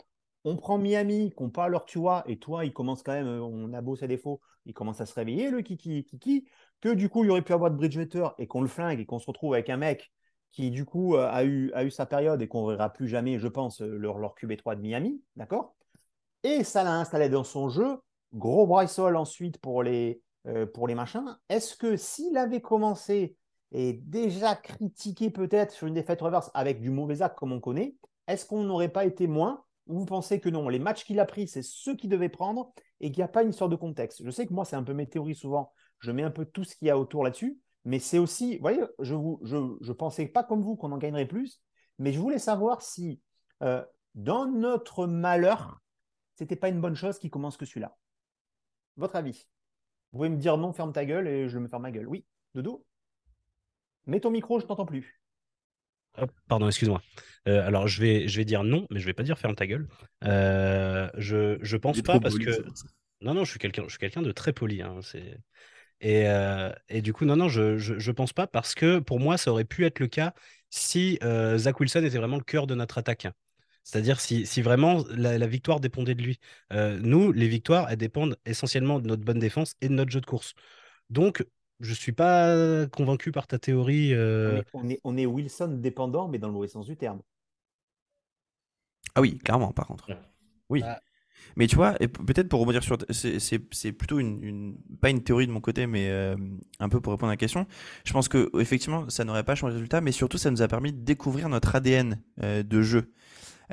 On 0.45 0.57
prend 0.57 0.77
Miami, 0.77 1.31
qu'on 1.31 1.49
pas 1.49 1.67
leur 1.67 1.85
tu 1.85 1.99
vois, 1.99 2.23
et 2.27 2.37
toi, 2.37 2.65
il 2.65 2.73
commence 2.73 3.03
quand 3.03 3.13
même, 3.13 3.27
euh, 3.27 3.41
on 3.41 3.73
a 3.73 3.81
beau 3.81 3.95
ses 3.95 4.07
défauts, 4.07 4.41
il 4.65 4.73
commence 4.73 5.01
à 5.01 5.05
se 5.05 5.13
réveiller, 5.13 5.49
le 5.49 5.61
kiki, 5.61 6.05
kiki, 6.05 6.45
que 6.81 6.89
du 6.89 7.09
coup, 7.09 7.23
il 7.23 7.31
aurait 7.31 7.41
pu 7.41 7.53
avoir 7.53 7.71
de 7.71 7.77
Bridgewater 7.77 8.35
et 8.37 8.47
qu'on 8.47 8.61
le 8.61 8.67
flingue 8.67 8.99
et 8.99 9.05
qu'on 9.05 9.19
se 9.19 9.27
retrouve 9.27 9.53
avec 9.53 9.69
un 9.69 9.77
mec 9.77 10.11
qui, 10.51 10.69
du 10.69 10.85
coup, 10.85 11.15
euh, 11.15 11.29
a 11.31 11.43
eu, 11.45 11.91
sa 11.91 12.05
période 12.05 12.41
et 12.41 12.47
qu'on 12.47 12.67
ne 12.67 12.75
verra 12.75 12.91
plus 12.91 13.07
jamais, 13.07 13.39
je 13.39 13.47
pense, 13.47 13.81
leur, 13.81 14.19
leur 14.19 14.35
QB3 14.35 14.75
de 14.75 14.81
Miami, 14.81 15.21
d'accord? 15.35 15.75
Et 16.43 16.63
ça 16.63 16.83
l'a 16.83 16.99
installé 16.99 17.29
dans 17.29 17.43
son 17.43 17.69
jeu. 17.69 17.97
Gros 18.33 18.67
Bryce 18.67 18.99
ensuite 18.99 19.57
pour 19.59 19.83
les, 19.83 20.21
pour 20.73 20.87
les 20.87 20.95
machins. 20.95 21.37
Est-ce 21.49 21.75
que 21.75 21.95
s'il 21.97 22.37
avait 22.37 22.61
commencé 22.61 23.37
et 23.73 23.93
déjà 23.93 24.55
critiqué 24.55 25.31
peut-être 25.31 25.71
sur 25.71 25.87
une 25.87 25.95
défaite 25.95 26.21
reverse 26.21 26.51
avec 26.53 26.79
du 26.79 26.91
mauvais 26.91 27.23
acte 27.23 27.37
comme 27.37 27.51
on 27.51 27.59
connaît, 27.59 27.95
est-ce 28.27 28.45
qu'on 28.45 28.63
n'aurait 28.63 28.89
pas 28.89 29.05
été 29.05 29.25
moins 29.27 29.63
Ou 29.87 29.99
vous 29.99 30.05
pensez 30.05 30.39
que 30.39 30.49
non, 30.49 30.69
les 30.69 30.79
matchs 30.79 31.05
qu'il 31.05 31.19
a 31.19 31.25
pris, 31.25 31.47
c'est 31.47 31.63
ceux 31.63 31.95
qu'il 31.95 32.09
devait 32.09 32.29
prendre 32.29 32.71
et 33.01 33.11
qu'il 33.11 33.19
n'y 33.19 33.25
a 33.25 33.29
pas 33.29 33.43
une 33.43 33.51
sorte 33.51 33.71
de 33.71 33.75
contexte? 33.75 34.23
Je 34.23 34.29
sais 34.29 34.45
que 34.45 34.53
moi, 34.53 34.63
c'est 34.63 34.75
un 34.75 34.83
peu 34.83 34.93
mes 34.93 35.09
théories 35.09 35.35
souvent. 35.35 35.71
Je 35.99 36.11
mets 36.11 36.23
un 36.23 36.31
peu 36.31 36.45
tout 36.45 36.63
ce 36.63 36.75
qu'il 36.75 36.87
y 36.87 36.91
a 36.91 36.97
autour 36.99 37.23
là-dessus. 37.23 37.59
Mais 37.85 37.99
c'est 37.99 38.19
aussi, 38.19 38.55
vous 38.55 38.61
voyez, 38.61 38.83
je 38.99 39.15
ne 39.15 39.35
je, 39.41 39.57
je 39.81 39.91
pensais 39.91 40.27
pas 40.27 40.43
comme 40.43 40.61
vous 40.61 40.77
qu'on 40.77 40.91
en 40.91 40.97
gagnerait 40.97 41.27
plus, 41.27 41.61
mais 41.99 42.13
je 42.13 42.19
voulais 42.19 42.39
savoir 42.39 42.81
si 42.81 43.19
euh, 43.61 43.83
dans 44.15 44.45
notre 44.45 45.05
malheur, 45.05 45.81
c'était 46.35 46.55
pas 46.55 46.69
une 46.69 46.81
bonne 46.81 46.95
chose 46.95 47.19
qui 47.19 47.29
commence 47.29 47.57
que 47.57 47.65
celui-là. 47.65 47.97
Votre 48.97 49.15
avis? 49.15 49.47
Vous 50.11 50.19
pouvez 50.19 50.29
me 50.29 50.37
dire 50.37 50.57
non, 50.57 50.73
ferme 50.73 50.93
ta 50.93 51.05
gueule 51.05 51.27
et 51.27 51.49
je 51.49 51.57
me 51.57 51.67
ferme 51.67 51.83
ma 51.83 51.91
gueule. 51.91 52.07
Oui, 52.07 52.25
Dodo 52.53 52.85
Mets 54.05 54.19
ton 54.19 54.31
micro, 54.31 54.59
je 54.59 54.65
t'entends 54.65 54.85
plus 54.85 55.23
pardon, 56.47 56.67
excuse-moi. 56.67 57.01
Euh, 57.47 57.65
alors, 57.65 57.87
je 57.87 58.01
vais, 58.01 58.27
je 58.27 58.37
vais 58.37 58.45
dire 58.45 58.63
non, 58.63 58.87
mais 58.89 58.99
je 58.99 59.05
vais 59.05 59.13
pas 59.13 59.23
dire 59.23 59.37
ferme 59.37 59.55
ta 59.55 59.67
gueule. 59.67 59.87
Euh, 60.23 61.09
je, 61.17 61.57
je 61.61 61.77
pense 61.77 62.01
pas 62.01 62.19
parce 62.19 62.37
que. 62.37 62.63
Non, 63.21 63.33
non, 63.33 63.45
je 63.45 63.51
suis 63.51 63.59
quelqu'un 63.59 63.85
quelqu'un 63.99 64.21
de 64.21 64.31
très 64.31 64.53
poli. 64.53 64.81
Hein, 64.81 64.99
et, 66.01 66.27
euh, 66.27 66.71
et, 66.89 67.01
du 67.01 67.13
coup, 67.13 67.23
non, 67.23 67.37
non, 67.37 67.47
je, 67.47 67.77
je, 67.77 68.11
pense 68.11 68.33
pas 68.33 68.47
parce 68.47 68.75
que 68.75 68.99
pour 68.99 69.19
moi, 69.19 69.37
ça 69.37 69.51
aurait 69.51 69.63
pu 69.63 69.85
être 69.85 69.99
le 69.99 70.07
cas 70.07 70.33
si 70.69 71.19
Zach 71.55 71.79
Wilson 71.79 72.03
était 72.03 72.17
vraiment 72.17 72.37
le 72.37 72.43
cœur 72.43 72.67
de 72.67 72.75
notre 72.75 72.97
attaque. 72.97 73.27
C'est-à-dire 73.83 74.19
si, 74.19 74.45
si, 74.45 74.61
vraiment 74.61 75.03
la, 75.09 75.37
la, 75.37 75.47
victoire 75.47 75.79
dépendait 75.79 76.15
de 76.15 76.23
lui. 76.23 76.39
nous, 76.71 77.31
les 77.31 77.47
victoires, 77.47 77.87
elles 77.89 77.97
dépendent 77.97 78.37
essentiellement 78.45 78.99
de 78.99 79.07
notre 79.07 79.23
bonne 79.23 79.39
défense 79.39 79.75
et 79.81 79.89
de 79.89 79.93
notre 79.93 80.11
jeu 80.11 80.21
de 80.21 80.25
course. 80.25 80.53
Donc, 81.09 81.45
je 81.79 81.93
suis 81.93 82.11
pas 82.11 82.87
convaincu 82.87 83.31
par 83.31 83.47
ta 83.47 83.59
théorie. 83.59 84.13
Euh. 84.13 84.61
On, 84.73 84.89
est, 84.89 84.99
on, 85.03 85.17
est, 85.17 85.25
Wilson 85.25 85.79
dépendant, 85.79 86.27
mais 86.27 86.39
dans 86.39 86.47
le 86.47 86.53
mauvais 86.53 86.67
sens 86.67 86.85
du 86.85 86.95
terme. 86.95 87.21
Ah 89.15 89.21
oui, 89.21 89.37
clairement, 89.37 89.71
par 89.73 89.87
contre. 89.87 90.09
Oui. 90.69 90.81
Bah. 90.81 90.99
Mais 91.57 91.67
tu 91.67 91.75
vois, 91.75 91.93
peut-être 91.93 92.47
pour 92.47 92.61
rebondir 92.61 92.83
sur. 92.83 92.97
C'est 93.09 93.91
plutôt 93.91 94.19
une, 94.19 94.77
Pas 95.01 95.09
une 95.09 95.23
théorie 95.23 95.45
de 95.45 95.51
mon 95.51 95.61
côté, 95.61 95.85
mais 95.87 96.09
euh, 96.09 96.35
un 96.79 96.89
peu 96.89 97.01
pour 97.01 97.13
répondre 97.13 97.29
à 97.29 97.33
la 97.33 97.37
question. 97.37 97.67
Je 98.05 98.13
pense 98.13 98.27
que 98.27 98.49
effectivement, 98.59 99.09
ça 99.09 99.25
n'aurait 99.25 99.43
pas 99.43 99.55
changé 99.55 99.73
le 99.73 99.77
résultat, 99.79 100.01
mais 100.01 100.11
surtout, 100.11 100.37
ça 100.37 100.49
nous 100.51 100.61
a 100.61 100.67
permis 100.67 100.93
de 100.93 101.03
découvrir 101.03 101.49
notre 101.49 101.75
ADN 101.75 102.21
euh, 102.41 102.63
de 102.63 102.81
jeu. 102.81 103.11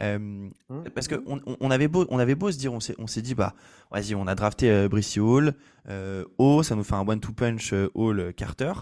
Euh, 0.03 0.19
mmh. 0.19 0.85
Parce 0.95 1.09
qu'on 1.09 1.41
on 1.45 1.71
avait, 1.71 1.89
beau, 1.89 2.07
on 2.09 2.19
avait 2.19 2.35
beau 2.35 2.51
se 2.51 2.59
dire, 2.59 2.73
on 2.73 2.81
s'est 2.81 3.23
dit, 3.23 3.35
bah, 3.35 3.55
vas-y, 3.91 4.15
on 4.15 4.27
a 4.27 4.35
drafté 4.35 4.71
euh, 4.71 4.89
Brissy 4.89 5.21
Hall, 5.21 5.55
euh, 5.89 6.25
O, 6.39 6.63
ça 6.63 6.75
nous 6.75 6.85
fait 6.85 6.95
un 6.95 7.07
one-two 7.07 7.33
punch 7.33 7.75
Hall 7.95 8.33
Carter. 8.35 8.73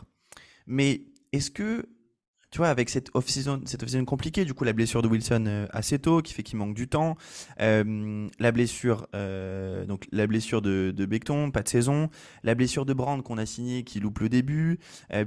Mais 0.67 1.03
est-ce 1.33 1.51
que 1.51 1.87
tu 2.51 2.59
vois, 2.59 2.69
avec 2.69 2.89
cette 2.89 3.11
off-season, 3.15 3.61
cette 3.67 3.83
off 3.83 4.05
compliquée, 4.07 4.45
du 4.45 4.55
coup, 4.55 4.65
la 4.65 4.73
blessure 4.73 5.03
de 5.03 5.09
Wilson 5.09 5.45
euh, 5.47 5.67
assez 5.71 5.99
tôt, 5.99 6.23
qui 6.23 6.33
fait 6.33 6.43
qu'il 6.43 6.59
manque 6.59 6.75
du 6.75 6.89
temps, 6.89 7.17
euh, 7.61 8.27
la 8.39 8.53
blessure, 8.53 9.07
euh, 9.15 9.85
donc 9.85 10.07
la 10.13 10.27
blessure 10.27 10.63
de, 10.63 10.93
de 10.97 11.07
Becton, 11.07 11.51
pas 11.51 11.63
de 11.63 11.69
saison, 11.69 12.09
la 12.43 12.55
blessure 12.55 12.87
de 12.87 12.95
Brand 12.95 13.23
qu'on 13.23 13.37
a 13.37 13.45
signé, 13.45 13.83
qui 13.85 14.01
loupe 14.01 14.21
le 14.21 14.29
début, 14.29 14.79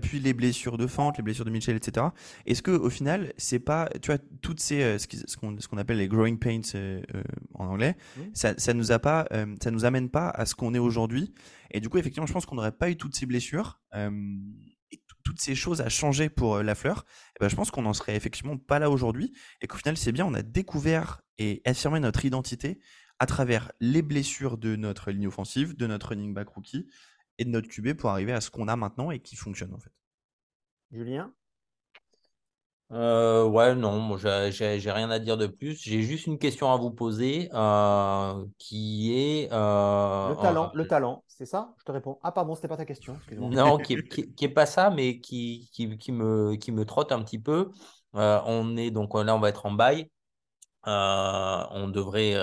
puis 0.01 0.19
les 0.19 0.33
blessures 0.33 0.77
de 0.77 0.87
Fante, 0.87 1.17
les 1.17 1.23
blessures 1.23 1.45
de 1.45 1.51
Mitchell, 1.51 1.75
etc. 1.75 2.07
Est-ce 2.45 2.61
que 2.61 2.71
au 2.71 2.89
final, 2.89 3.33
c'est 3.37 3.59
pas, 3.59 3.89
tu 4.01 4.07
vois, 4.11 4.19
toutes 4.41 4.59
ces, 4.59 4.97
ce 4.99 5.37
qu'on 5.37 5.59
ce 5.59 5.67
qu'on 5.67 5.77
appelle 5.77 5.97
les 5.97 6.07
growing 6.07 6.39
pains 6.39 6.61
en 7.53 7.67
anglais, 7.67 7.95
ça, 8.33 8.53
ça 8.57 8.73
nous 8.73 8.91
a 8.91 8.99
pas, 8.99 9.27
ça 9.61 9.71
nous 9.71 9.85
amène 9.85 10.09
pas 10.09 10.29
à 10.29 10.45
ce 10.45 10.55
qu'on 10.55 10.73
est 10.73 10.79
aujourd'hui. 10.79 11.33
Et 11.71 11.79
du 11.79 11.89
coup, 11.89 11.97
effectivement, 11.97 12.25
je 12.25 12.33
pense 12.33 12.45
qu'on 12.45 12.55
n'aurait 12.55 12.71
pas 12.71 12.89
eu 12.89 12.95
toutes 12.95 13.15
ces 13.15 13.25
blessures 13.25 13.79
toutes 15.31 15.39
ces 15.39 15.55
choses 15.55 15.79
à 15.79 15.87
changer 15.87 16.29
pour 16.29 16.55
euh, 16.55 16.61
la 16.61 16.75
fleur, 16.75 17.05
eh 17.35 17.39
ben, 17.39 17.47
je 17.47 17.55
pense 17.55 17.71
qu'on 17.71 17.83
n'en 17.83 17.93
serait 17.93 18.17
effectivement 18.17 18.57
pas 18.57 18.79
là 18.79 18.89
aujourd'hui 18.89 19.31
et 19.61 19.67
qu'au 19.67 19.77
final, 19.77 19.95
c'est 19.95 20.11
bien, 20.11 20.25
on 20.25 20.33
a 20.33 20.41
découvert 20.41 21.21
et 21.37 21.61
affirmé 21.63 22.01
notre 22.01 22.25
identité 22.25 22.81
à 23.17 23.25
travers 23.27 23.71
les 23.79 24.01
blessures 24.01 24.57
de 24.57 24.75
notre 24.75 25.09
ligne 25.09 25.27
offensive, 25.27 25.77
de 25.77 25.87
notre 25.87 26.09
running 26.09 26.33
back 26.33 26.49
rookie 26.49 26.85
et 27.37 27.45
de 27.45 27.49
notre 27.49 27.69
QB 27.69 27.93
pour 27.93 28.09
arriver 28.09 28.33
à 28.33 28.41
ce 28.41 28.49
qu'on 28.49 28.67
a 28.67 28.75
maintenant 28.75 29.09
et 29.09 29.21
qui 29.21 29.37
fonctionne 29.37 29.73
en 29.73 29.79
fait. 29.79 29.93
Julien? 30.91 31.33
Euh, 32.93 33.45
ouais, 33.45 33.73
non, 33.73 34.17
j'ai 34.17 34.91
rien 34.91 35.09
à 35.09 35.19
dire 35.19 35.37
de 35.37 35.47
plus. 35.47 35.81
J'ai 35.81 36.01
juste 36.01 36.27
une 36.27 36.37
question 36.37 36.71
à 36.73 36.77
vous 36.77 36.91
poser 36.91 37.49
euh, 37.53 38.45
qui 38.57 39.13
est 39.13 39.49
euh, 39.53 40.29
Le 40.29 40.35
talent, 40.41 40.71
le 40.73 40.87
talent, 40.87 41.23
c'est 41.27 41.45
ça? 41.45 41.73
Je 41.79 41.85
te 41.85 41.91
réponds. 41.91 42.19
Ah, 42.21 42.33
pardon, 42.33 42.53
c'était 42.53 42.67
pas 42.67 42.75
ta 42.75 42.85
question. 42.85 43.15
Non, 43.37 43.77
qui 43.77 43.93
est, 43.93 44.03
qui, 44.09 44.33
qui 44.33 44.45
est 44.45 44.49
pas 44.49 44.65
ça, 44.65 44.89
mais 44.89 45.19
qui, 45.19 45.69
me, 46.09 46.55
qui 46.55 46.71
me 46.73 46.83
trotte 46.83 47.13
un 47.13 47.21
petit 47.23 47.39
peu. 47.39 47.71
On 48.13 48.75
est 48.75 48.91
donc 48.91 49.15
là, 49.15 49.35
on 49.35 49.39
va 49.39 49.49
être 49.49 49.65
en 49.65 49.71
bail. 49.71 50.09
On 50.85 51.87
devrait 51.87 52.35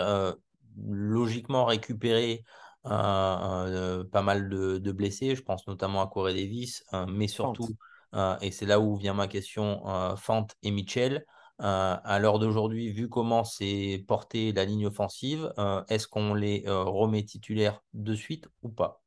logiquement 0.86 1.66
récupérer 1.66 2.42
pas 2.84 4.22
mal 4.22 4.48
de, 4.48 4.78
de 4.78 4.92
blessés. 4.92 5.34
Je 5.34 5.42
pense 5.42 5.66
notamment 5.66 6.00
à 6.00 6.06
Corey 6.06 6.32
Davis, 6.32 6.84
mais 7.06 7.28
surtout. 7.28 7.68
Euh, 8.14 8.36
et 8.40 8.50
c'est 8.50 8.66
là 8.66 8.80
où 8.80 8.96
vient 8.96 9.14
ma 9.14 9.28
question, 9.28 9.86
euh, 9.88 10.16
Fante 10.16 10.56
et 10.62 10.70
Mitchell. 10.70 11.24
Euh, 11.60 11.96
à 12.04 12.18
l'heure 12.20 12.38
d'aujourd'hui, 12.38 12.92
vu 12.92 13.08
comment 13.08 13.42
s'est 13.42 14.04
portée 14.06 14.52
la 14.52 14.64
ligne 14.64 14.86
offensive, 14.86 15.52
euh, 15.58 15.82
est-ce 15.88 16.06
qu'on 16.06 16.32
les 16.34 16.62
euh, 16.68 16.84
remet 16.84 17.24
titulaires 17.24 17.82
de 17.94 18.14
suite 18.14 18.48
ou 18.62 18.68
pas? 18.68 19.02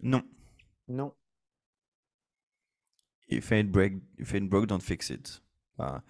Non. 0.00 0.22
Non. 0.88 1.14
If 3.28 3.50
it 3.52 3.70
break, 3.70 3.94
if 4.18 4.34
it 4.34 4.48
broke, 4.48 4.66
don't 4.66 4.80
fix 4.82 5.08
it. 5.10 5.42
Enfin, 5.78 6.02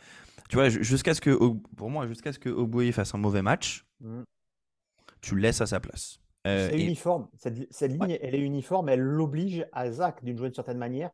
tu 0.48 0.56
vois, 0.56 0.68
ju- 0.70 0.82
jusqu'à 0.82 1.14
ce 1.14 1.20
que, 1.20 1.30
pour 1.76 1.90
moi, 1.90 2.06
jusqu'à 2.08 2.32
ce 2.32 2.38
que 2.38 2.48
Oboye 2.48 2.90
fasse 2.92 3.14
un 3.14 3.18
mauvais 3.18 3.42
match, 3.42 3.86
Mm. 4.00 4.22
tu 5.20 5.34
le 5.36 5.42
laisses 5.42 5.60
à 5.60 5.66
sa 5.66 5.78
place. 5.80 6.18
Euh, 6.46 6.70
C'est 6.70 6.78
et- 6.78 6.84
uniforme. 6.84 7.28
Cette, 7.36 7.72
cette 7.72 7.92
ligne, 7.92 8.18
elle 8.20 8.34
est 8.34 8.40
uniforme. 8.40 8.88
Elle 8.88 9.00
l'oblige 9.00 9.64
à 9.72 9.90
Zach 9.92 10.24
d'une 10.24 10.52
certaine 10.52 10.78
manière 10.78 11.10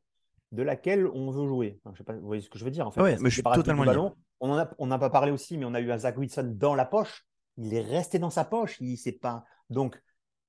de 0.53 0.63
laquelle 0.63 1.07
on 1.07 1.31
veut 1.31 1.47
jouer. 1.47 1.79
Enfin, 1.85 1.93
je 1.95 1.99
sais 1.99 2.05
pas, 2.05 2.15
vous 2.15 2.27
voyez 2.27 2.43
ce 2.43 2.49
que 2.49 2.59
je 2.59 2.65
veux 2.65 2.71
dire 2.71 2.87
en 2.87 2.91
fait. 2.91 3.01
Ouais, 3.01 3.17
mais 3.21 3.31
je 3.31 3.35
suis 3.35 3.43
totalement 3.43 3.85
ballon. 3.85 4.15
On 4.41 4.51
en 4.51 4.59
a, 4.59 4.71
on 4.79 4.87
n'a 4.87 4.99
pas 4.99 5.11
parlé 5.11 5.33
aussi, 5.33 5.59
mais 5.59 5.65
on 5.65 5.75
a 5.75 5.81
eu 5.81 5.91
un 5.91 5.99
Zach 5.99 6.17
Wilson 6.17 6.55
dans 6.57 6.75
la 6.75 6.85
poche. 6.85 7.27
Il 7.57 7.75
est 7.75 7.83
resté 7.83 8.19
dans 8.19 8.31
sa 8.31 8.45
poche. 8.45 8.77
Il 8.81 8.97
sait 8.97 9.13
pas. 9.13 9.45
Donc, 9.69 10.01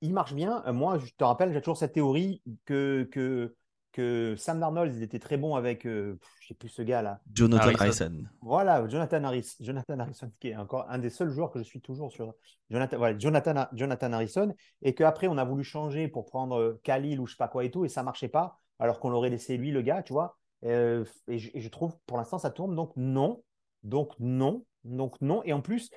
il 0.02 0.14
marche 0.14 0.34
bien. 0.34 0.64
Euh, 0.68 0.74
Moi, 0.74 1.00
je 1.00 1.12
te 1.18 1.24
rappelle, 1.24 1.52
j'ai 1.54 1.60
toujours 1.60 1.78
cette 1.78 1.94
théorie 1.94 2.44
que, 2.66 3.10
que, 3.12 3.56
que 3.92 4.36
Sam 4.38 4.60
Darnold, 4.60 4.94
il 4.96 5.02
était 5.02 5.18
très 5.18 5.38
bon 5.38 5.56
avec, 5.56 5.88
euh, 5.88 6.20
je 6.40 6.50
sais 6.50 6.54
plus 6.54 6.70
ce 6.70 6.84
gars 6.84 7.02
là. 7.02 7.20
Jonathan 7.34 7.64
Harrison. 7.64 8.06
Harrison. 8.06 8.24
Voilà, 8.42 8.88
Jonathan 8.88 9.24
Harris, 9.24 9.56
Jonathan 9.60 10.00
Harrison, 10.00 10.32
qui 10.40 10.50
est 10.50 10.56
encore 10.56 10.86
un 10.88 11.00
des 11.00 11.10
seuls 11.10 11.32
joueurs 11.32 11.50
que 11.52 11.60
je 11.60 11.64
suis 11.64 11.82
toujours 11.82 12.12
sur 12.12 12.34
Jonathan, 12.70 12.98
voilà, 12.98 13.18
Jonathan, 13.18 13.66
Jonathan 13.74 14.14
Harrison, 14.14 14.54
et 14.84 14.94
qu'après 14.94 15.28
on 15.28 15.38
a 15.40 15.44
voulu 15.44 15.64
changer 15.64 16.08
pour 16.08 16.26
prendre 16.26 16.60
euh, 16.60 16.80
Khalil 16.84 17.20
ou 17.20 17.26
je 17.26 17.32
sais 17.32 17.38
pas 17.38 17.48
quoi 17.48 17.66
et 17.66 17.72
tout, 17.72 17.84
et 17.84 17.90
ça 17.90 18.04
marchait 18.04 18.30
pas, 18.30 18.60
alors 18.80 19.00
qu'on 19.00 19.10
l'aurait 19.10 19.30
laissé 19.30 19.58
lui, 19.58 19.72
le 19.72 19.82
gars, 19.82 20.04
tu 20.04 20.14
vois. 20.14 20.38
Euh, 20.66 21.06
et, 21.28 21.38
je, 21.38 21.52
et 21.54 21.62
je 21.62 21.70
trouve 21.70 21.98
pour 22.06 22.18
l'instant 22.18 22.38
ça 22.38 22.50
tourne, 22.50 22.76
donc 22.76 22.92
non, 22.96 23.44
donc 23.84 24.14
non, 24.20 24.66
donc 24.84 25.20
non. 25.22 25.42
Et 25.44 25.54
en 25.54 25.62
plus, 25.62 25.90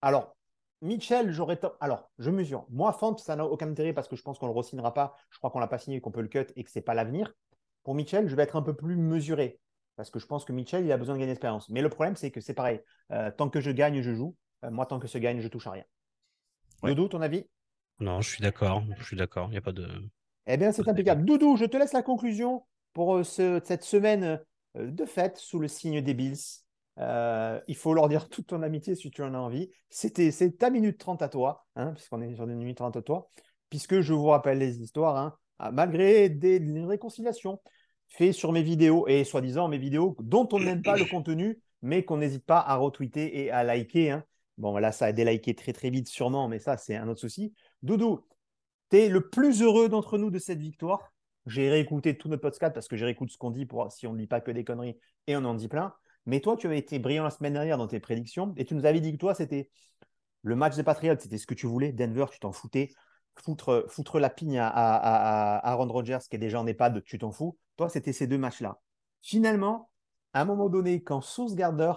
alors 0.00 0.36
Mitchell, 0.82 1.30
j'aurais. 1.30 1.60
Alors, 1.80 2.10
je 2.18 2.30
mesure. 2.30 2.66
Moi, 2.68 2.92
Fant, 2.92 3.16
ça 3.16 3.36
n'a 3.36 3.46
aucun 3.46 3.70
intérêt 3.70 3.92
parce 3.92 4.08
que 4.08 4.16
je 4.16 4.22
pense 4.22 4.38
qu'on 4.38 4.48
ne 4.48 4.52
le 4.52 4.58
re-signera 4.58 4.92
pas. 4.92 5.14
Je 5.30 5.38
crois 5.38 5.50
qu'on 5.50 5.60
l'a 5.60 5.68
pas 5.68 5.78
signé, 5.78 6.00
qu'on 6.00 6.10
peut 6.10 6.20
le 6.20 6.28
cut 6.28 6.46
et 6.56 6.64
que 6.64 6.70
c'est 6.70 6.82
pas 6.82 6.94
l'avenir. 6.94 7.32
Pour 7.84 7.94
Mitchell, 7.94 8.28
je 8.28 8.34
vais 8.34 8.42
être 8.42 8.56
un 8.56 8.62
peu 8.62 8.74
plus 8.74 8.96
mesuré 8.96 9.60
parce 9.96 10.10
que 10.10 10.18
je 10.18 10.26
pense 10.26 10.44
que 10.44 10.52
Mitchell, 10.52 10.84
il 10.84 10.90
a 10.90 10.96
besoin 10.96 11.14
de 11.14 11.20
gagner 11.20 11.32
d'expérience. 11.32 11.68
Mais 11.68 11.82
le 11.82 11.88
problème, 11.88 12.16
c'est 12.16 12.32
que 12.32 12.40
c'est 12.40 12.54
pareil. 12.54 12.80
Euh, 13.12 13.30
tant 13.30 13.48
que 13.48 13.60
je 13.60 13.70
gagne, 13.70 14.02
je 14.02 14.12
joue. 14.12 14.34
Euh, 14.64 14.70
moi, 14.70 14.86
tant 14.86 14.98
que 14.98 15.06
je 15.06 15.18
gagne, 15.18 15.40
je 15.40 15.48
touche 15.48 15.68
à 15.68 15.70
rien. 15.70 15.84
Ouais. 16.82 16.94
Doudou, 16.94 17.08
ton 17.08 17.20
avis? 17.20 17.46
Non, 18.00 18.20
je 18.20 18.28
suis 18.28 18.42
d'accord. 18.42 18.82
Je 18.98 19.04
suis 19.04 19.16
d'accord. 19.16 19.46
Il 19.48 19.52
n'y 19.52 19.58
a 19.58 19.62
pas 19.62 19.72
de. 19.72 19.88
Eh 20.46 20.56
bien, 20.56 20.72
c'est 20.72 20.88
impeccable. 20.88 21.24
Doudou, 21.24 21.56
je 21.56 21.64
te 21.64 21.76
laisse 21.76 21.92
la 21.92 22.02
conclusion 22.02 22.64
pour 22.92 23.16
euh, 23.18 23.24
ce- 23.24 23.60
cette 23.64 23.84
semaine 23.84 24.40
euh, 24.76 24.90
de 24.90 25.04
fête 25.04 25.36
sous 25.38 25.58
le 25.58 25.68
signe 25.68 26.00
des 26.00 26.14
Bills. 26.14 26.36
Euh, 26.98 27.60
il 27.68 27.76
faut 27.76 27.94
leur 27.94 28.08
dire 28.08 28.28
toute 28.28 28.48
ton 28.48 28.62
amitié 28.62 28.94
si 28.94 29.10
tu 29.10 29.22
en 29.22 29.34
as 29.34 29.38
envie. 29.38 29.70
C'était, 29.88 30.30
c'est 30.30 30.52
ta 30.58 30.68
minute 30.70 30.98
30 30.98 31.22
à 31.22 31.28
toi, 31.28 31.64
hein, 31.76 31.92
puisqu'on 31.94 32.20
est 32.20 32.34
sur 32.34 32.44
une 32.44 32.56
minute 32.58 32.76
30 32.76 32.96
à 32.96 33.02
toi, 33.02 33.30
puisque 33.70 34.00
je 34.00 34.12
vous 34.12 34.26
rappelle 34.26 34.58
les 34.58 34.80
histoires, 34.82 35.16
hein, 35.16 35.36
ah, 35.58 35.70
malgré 35.70 36.28
des, 36.28 36.58
des 36.60 36.84
réconciliations 36.84 37.60
faites 38.08 38.32
sur 38.34 38.52
mes 38.52 38.62
vidéos 38.62 39.06
et 39.08 39.24
soi-disant 39.24 39.68
mes 39.68 39.78
vidéos 39.78 40.16
dont 40.20 40.46
on 40.52 40.60
n'aime 40.60 40.82
pas 40.82 40.96
le 40.98 41.06
contenu, 41.06 41.58
mais 41.80 42.04
qu'on 42.04 42.18
n'hésite 42.18 42.44
pas 42.44 42.58
à 42.60 42.76
retweeter 42.76 43.38
et 43.40 43.50
à 43.50 43.64
liker. 43.64 44.10
hein. 44.10 44.24
Bon, 44.58 44.76
là, 44.76 44.92
ça 44.92 45.06
a 45.06 45.12
déliké 45.12 45.54
très 45.54 45.72
très 45.72 45.88
vite 45.88 46.08
sûrement, 46.08 46.46
mais 46.48 46.58
ça, 46.58 46.76
c'est 46.76 46.94
un 46.94 47.08
autre 47.08 47.20
souci. 47.20 47.54
Doudou, 47.82 48.20
es 48.92 49.08
le 49.08 49.28
plus 49.28 49.62
heureux 49.62 49.88
d'entre 49.88 50.18
nous 50.18 50.30
de 50.30 50.38
cette 50.38 50.60
victoire. 50.60 51.12
J'ai 51.46 51.68
réécouté 51.70 52.16
tout 52.16 52.28
notre 52.28 52.42
podcast 52.42 52.72
parce 52.72 52.88
que 52.88 52.96
j'ai 52.96 53.04
réécouté 53.04 53.32
ce 53.32 53.38
qu'on 53.38 53.50
dit 53.50 53.66
pour 53.66 53.90
si 53.90 54.06
on 54.06 54.12
ne 54.12 54.18
dit 54.18 54.26
pas 54.26 54.40
que 54.40 54.50
des 54.50 54.64
conneries 54.64 54.98
et 55.26 55.36
on 55.36 55.44
en 55.44 55.54
dit 55.54 55.68
plein. 55.68 55.92
Mais 56.26 56.40
toi, 56.40 56.56
tu 56.56 56.66
avais 56.66 56.78
été 56.78 56.98
brillant 56.98 57.24
la 57.24 57.30
semaine 57.30 57.54
dernière 57.54 57.78
dans 57.78 57.88
tes 57.88 57.98
prédictions 57.98 58.54
et 58.56 58.64
tu 58.64 58.74
nous 58.74 58.86
avais 58.86 59.00
dit 59.00 59.12
que 59.12 59.16
toi, 59.16 59.34
c'était 59.34 59.70
le 60.42 60.56
match 60.56 60.76
des 60.76 60.82
Patriots, 60.82 61.16
c'était 61.18 61.38
ce 61.38 61.46
que 61.46 61.54
tu 61.54 61.66
voulais. 61.66 61.92
Denver, 61.92 62.26
tu 62.30 62.38
t'en 62.38 62.52
foutais. 62.52 62.90
Foutre, 63.34 64.20
la 64.20 64.30
pigne 64.30 64.58
à, 64.58 64.68
Aaron 64.68 65.88
Rodgers, 65.88 66.18
qui 66.28 66.36
est 66.36 66.38
déjà 66.38 66.60
en 66.60 66.66
EHPAD, 66.66 67.02
tu 67.04 67.18
t'en 67.18 67.32
fous. 67.32 67.56
Toi, 67.76 67.88
c'était 67.88 68.12
ces 68.12 68.26
deux 68.26 68.38
matchs-là. 68.38 68.80
Finalement, 69.22 69.90
à 70.32 70.42
un 70.42 70.44
moment 70.44 70.68
donné, 70.68 71.02
quand 71.02 71.20
Sauce 71.22 71.54
Garder 71.54 71.92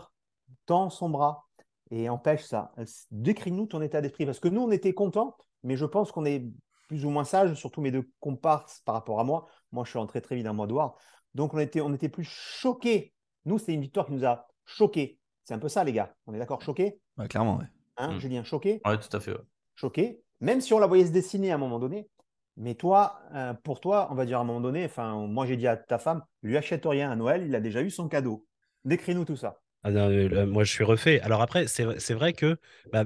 tend 0.66 0.89
son 0.89 1.10
bras 1.10 1.46
et 1.91 2.10
empêche 2.10 2.43
ça, 2.43 2.72
décris-nous 3.12 3.66
ton 3.68 3.82
état 3.82 4.02
d'esprit. 4.02 4.26
Parce 4.26 4.39
que 4.39 4.48
nous, 4.48 4.62
on 4.62 4.72
était 4.72 4.93
contents, 4.93 5.36
mais 5.64 5.76
je 5.76 5.86
pense 5.86 6.12
qu'on 6.12 6.26
est 6.26 6.46
plus 6.88 7.06
ou 7.06 7.10
moins 7.10 7.24
sages, 7.24 7.54
surtout 7.56 7.82
mes 7.82 7.92
deux 7.92 8.10
comparses 8.20 8.82
par 8.86 8.96
rapport 8.96 9.20
à 9.20 9.24
moi. 9.24 9.48
Moi, 9.72 9.84
je 9.86 9.90
suis 9.92 10.00
rentré 10.00 10.22
très 10.22 10.36
vite 10.36 10.46
dans 10.46 10.52
le 10.52 10.74
mois 10.74 10.96
Donc, 11.34 11.54
on 11.54 11.60
était, 11.60 11.82
on 11.82 11.94
était 11.94 12.10
plus 12.10 12.24
choqués. 12.24 13.14
Nous, 13.46 13.60
c'est 13.60 13.74
une 13.74 13.82
victoire 13.82 14.06
qui 14.06 14.14
nous 14.14 14.26
a 14.26 14.48
choqués. 14.66 15.20
C'est 15.44 15.54
un 15.54 15.60
peu 15.60 15.70
ça, 15.70 15.84
les 15.84 15.94
gars. 15.94 16.16
On 16.28 16.34
est 16.34 16.40
d'accord, 16.40 16.62
choqués? 16.62 17.00
Ouais, 17.18 17.28
clairement, 17.28 17.58
ouais. 17.58 17.66
hein, 17.98 18.14
Mm. 18.14 18.20
Julien, 18.20 18.44
choqué 18.44 18.82
Ouais, 18.86 18.98
tout 18.98 19.16
à 19.16 19.20
fait. 19.20 19.32
ouais. 19.32 19.42
choqué, 19.76 20.22
même 20.40 20.62
si 20.62 20.74
on 20.74 20.80
la 20.80 20.88
voyait 20.88 21.06
se 21.06 21.12
dessiner 21.12 21.52
à 21.52 21.56
un 21.56 21.58
moment 21.58 21.80
donné. 21.80 22.10
Mais 22.58 22.76
toi, 22.76 23.20
euh, 23.34 23.54
pour 23.54 23.82
toi, 23.82 24.08
on 24.12 24.16
va 24.16 24.26
dire 24.26 24.38
à 24.38 24.42
un 24.42 24.46
moment 24.46 24.62
donné, 24.62 24.86
enfin, 24.86 25.28
moi 25.28 25.46
j'ai 25.46 25.58
dit 25.58 25.68
à 25.68 25.76
ta 25.76 25.98
femme, 26.00 26.24
lui 26.42 26.56
achète 26.56 26.86
rien 26.86 27.12
à 27.12 27.16
Noël, 27.18 27.44
il 27.46 27.54
a 27.54 27.60
déjà 27.60 27.82
eu 27.82 27.90
son 27.92 28.08
cadeau. 28.08 28.46
Décris-nous 28.86 29.26
tout 29.26 29.36
ça. 29.36 29.60
Ah 29.84 29.92
non, 29.92 30.10
euh, 30.10 30.46
moi, 30.46 30.64
je 30.64 30.72
suis 30.72 30.84
refait. 30.84 31.20
Alors 31.22 31.42
après, 31.42 31.68
c'est 31.68 31.84
vrai- 32.14 32.34
que 32.34 32.58
bah, 32.92 33.04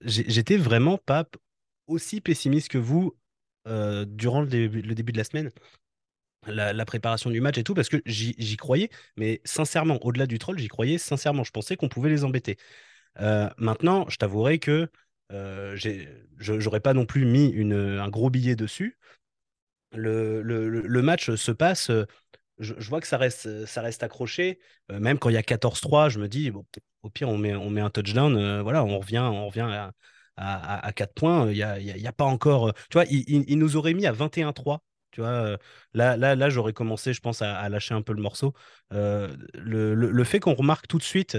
j'étais 0.00 0.56
vraiment 0.56 0.98
pas 0.98 1.24
aussi 1.90 2.20
pessimiste 2.20 2.68
que 2.68 2.78
vous 2.78 3.16
euh, 3.66 4.04
durant 4.06 4.40
le 4.40 4.46
début, 4.48 5.12
de 5.12 5.18
la 5.18 5.24
semaine. 5.24 5.50
La, 6.46 6.86
préparation 6.86 7.28
du 7.28 7.42
match 7.42 7.58
et 7.58 7.64
tout, 7.64 7.74
parce 7.74 7.90
que 7.90 8.00
j'y 8.06 8.56
croyais, 8.56 8.88
mais 9.16 9.42
sincèrement, 9.44 9.98
au-delà 10.02 10.26
du 10.26 10.38
troll, 10.38 10.58
j'y 10.58 10.68
croyais 10.68 10.96
sincèrement. 10.96 11.44
Je 11.44 11.50
pensais 11.50 11.76
qu'on 11.76 11.90
pouvait 11.90 12.08
les 12.08 12.24
embêter. 12.24 12.56
Euh, 13.20 13.50
maintenant, 13.58 14.08
je 14.08 14.16
t'avouerai 14.16 14.58
que 14.58 14.88
euh, 15.32 15.76
n'aurais 16.48 16.80
pas 16.80 16.94
non 16.94 17.04
plus 17.04 17.26
mis 17.26 17.48
une, 17.48 17.74
un 17.74 18.08
gros 18.08 18.30
billet 18.30 18.56
dessus. 18.56 18.96
Le, 19.92 20.40
le- 20.40 21.02
match 21.02 21.34
se 21.34 21.52
passe, 21.52 21.90
euh, 21.90 22.06
je, 22.58 22.72
vois 22.88 23.00
que 23.00 23.06
ça 23.06 23.18
reste, 23.18 23.66
ça 23.66 23.82
reste 23.82 24.02
accroché. 24.02 24.60
Même 24.88 25.18
quand 25.18 25.28
il 25.28 25.34
y 25.34 25.38
a 25.38 25.42
14-3, 25.42 26.08
je 26.08 26.20
me 26.20 26.28
dis, 26.28 26.50
au 27.02 27.10
pire, 27.10 27.28
on 27.28 27.36
met, 27.36 27.54
on 27.54 27.68
met 27.68 27.82
un 27.82 27.90
touchdown, 27.90 28.62
voilà, 28.62 28.82
on 28.82 28.98
revient, 28.98 29.18
on 29.18 29.46
revient 29.46 29.68
à, 29.70 29.92
à, 30.40 30.86
à 30.86 30.92
4 30.92 31.14
points. 31.14 31.48
Il 31.50 31.54
n'y 31.54 31.62
a, 31.62 31.78
y 31.78 32.06
a- 32.06 32.12
pas 32.12 32.24
encore. 32.24 32.68
euh, 32.68 32.72
tu 32.90 32.94
vois, 32.94 33.04
il, 33.10 33.58
nous 33.58 33.76
aurait 33.76 33.94
mis 33.94 34.06
à 34.06 34.12
21-3. 34.12 34.82
Tu 35.12 35.20
vois, 35.20 35.30
euh, 35.30 35.56
là, 35.94 36.48
j'aurais 36.50 36.72
commencé, 36.72 37.12
je 37.12 37.20
pense, 37.20 37.42
à, 37.42 37.58
à 37.58 37.68
lâcher 37.68 37.94
un 37.94 38.02
peu 38.02 38.12
le 38.12 38.22
morceau. 38.22 38.54
Euh, 38.92 39.28
le, 39.54 40.24
fait 40.24 40.40
qu'on 40.40 40.54
remarque 40.54 40.86
tout 40.86 40.98
de 40.98 41.02
suite 41.02 41.38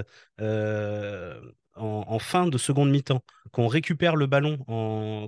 en, 1.76 2.20
fin 2.20 2.48
de 2.48 2.58
seconde 2.58 2.92
mi-temps, 2.92 3.24
qu'on 3.52 3.68
récupère 3.68 4.16
le 4.16 4.28
ballon, 4.28 4.58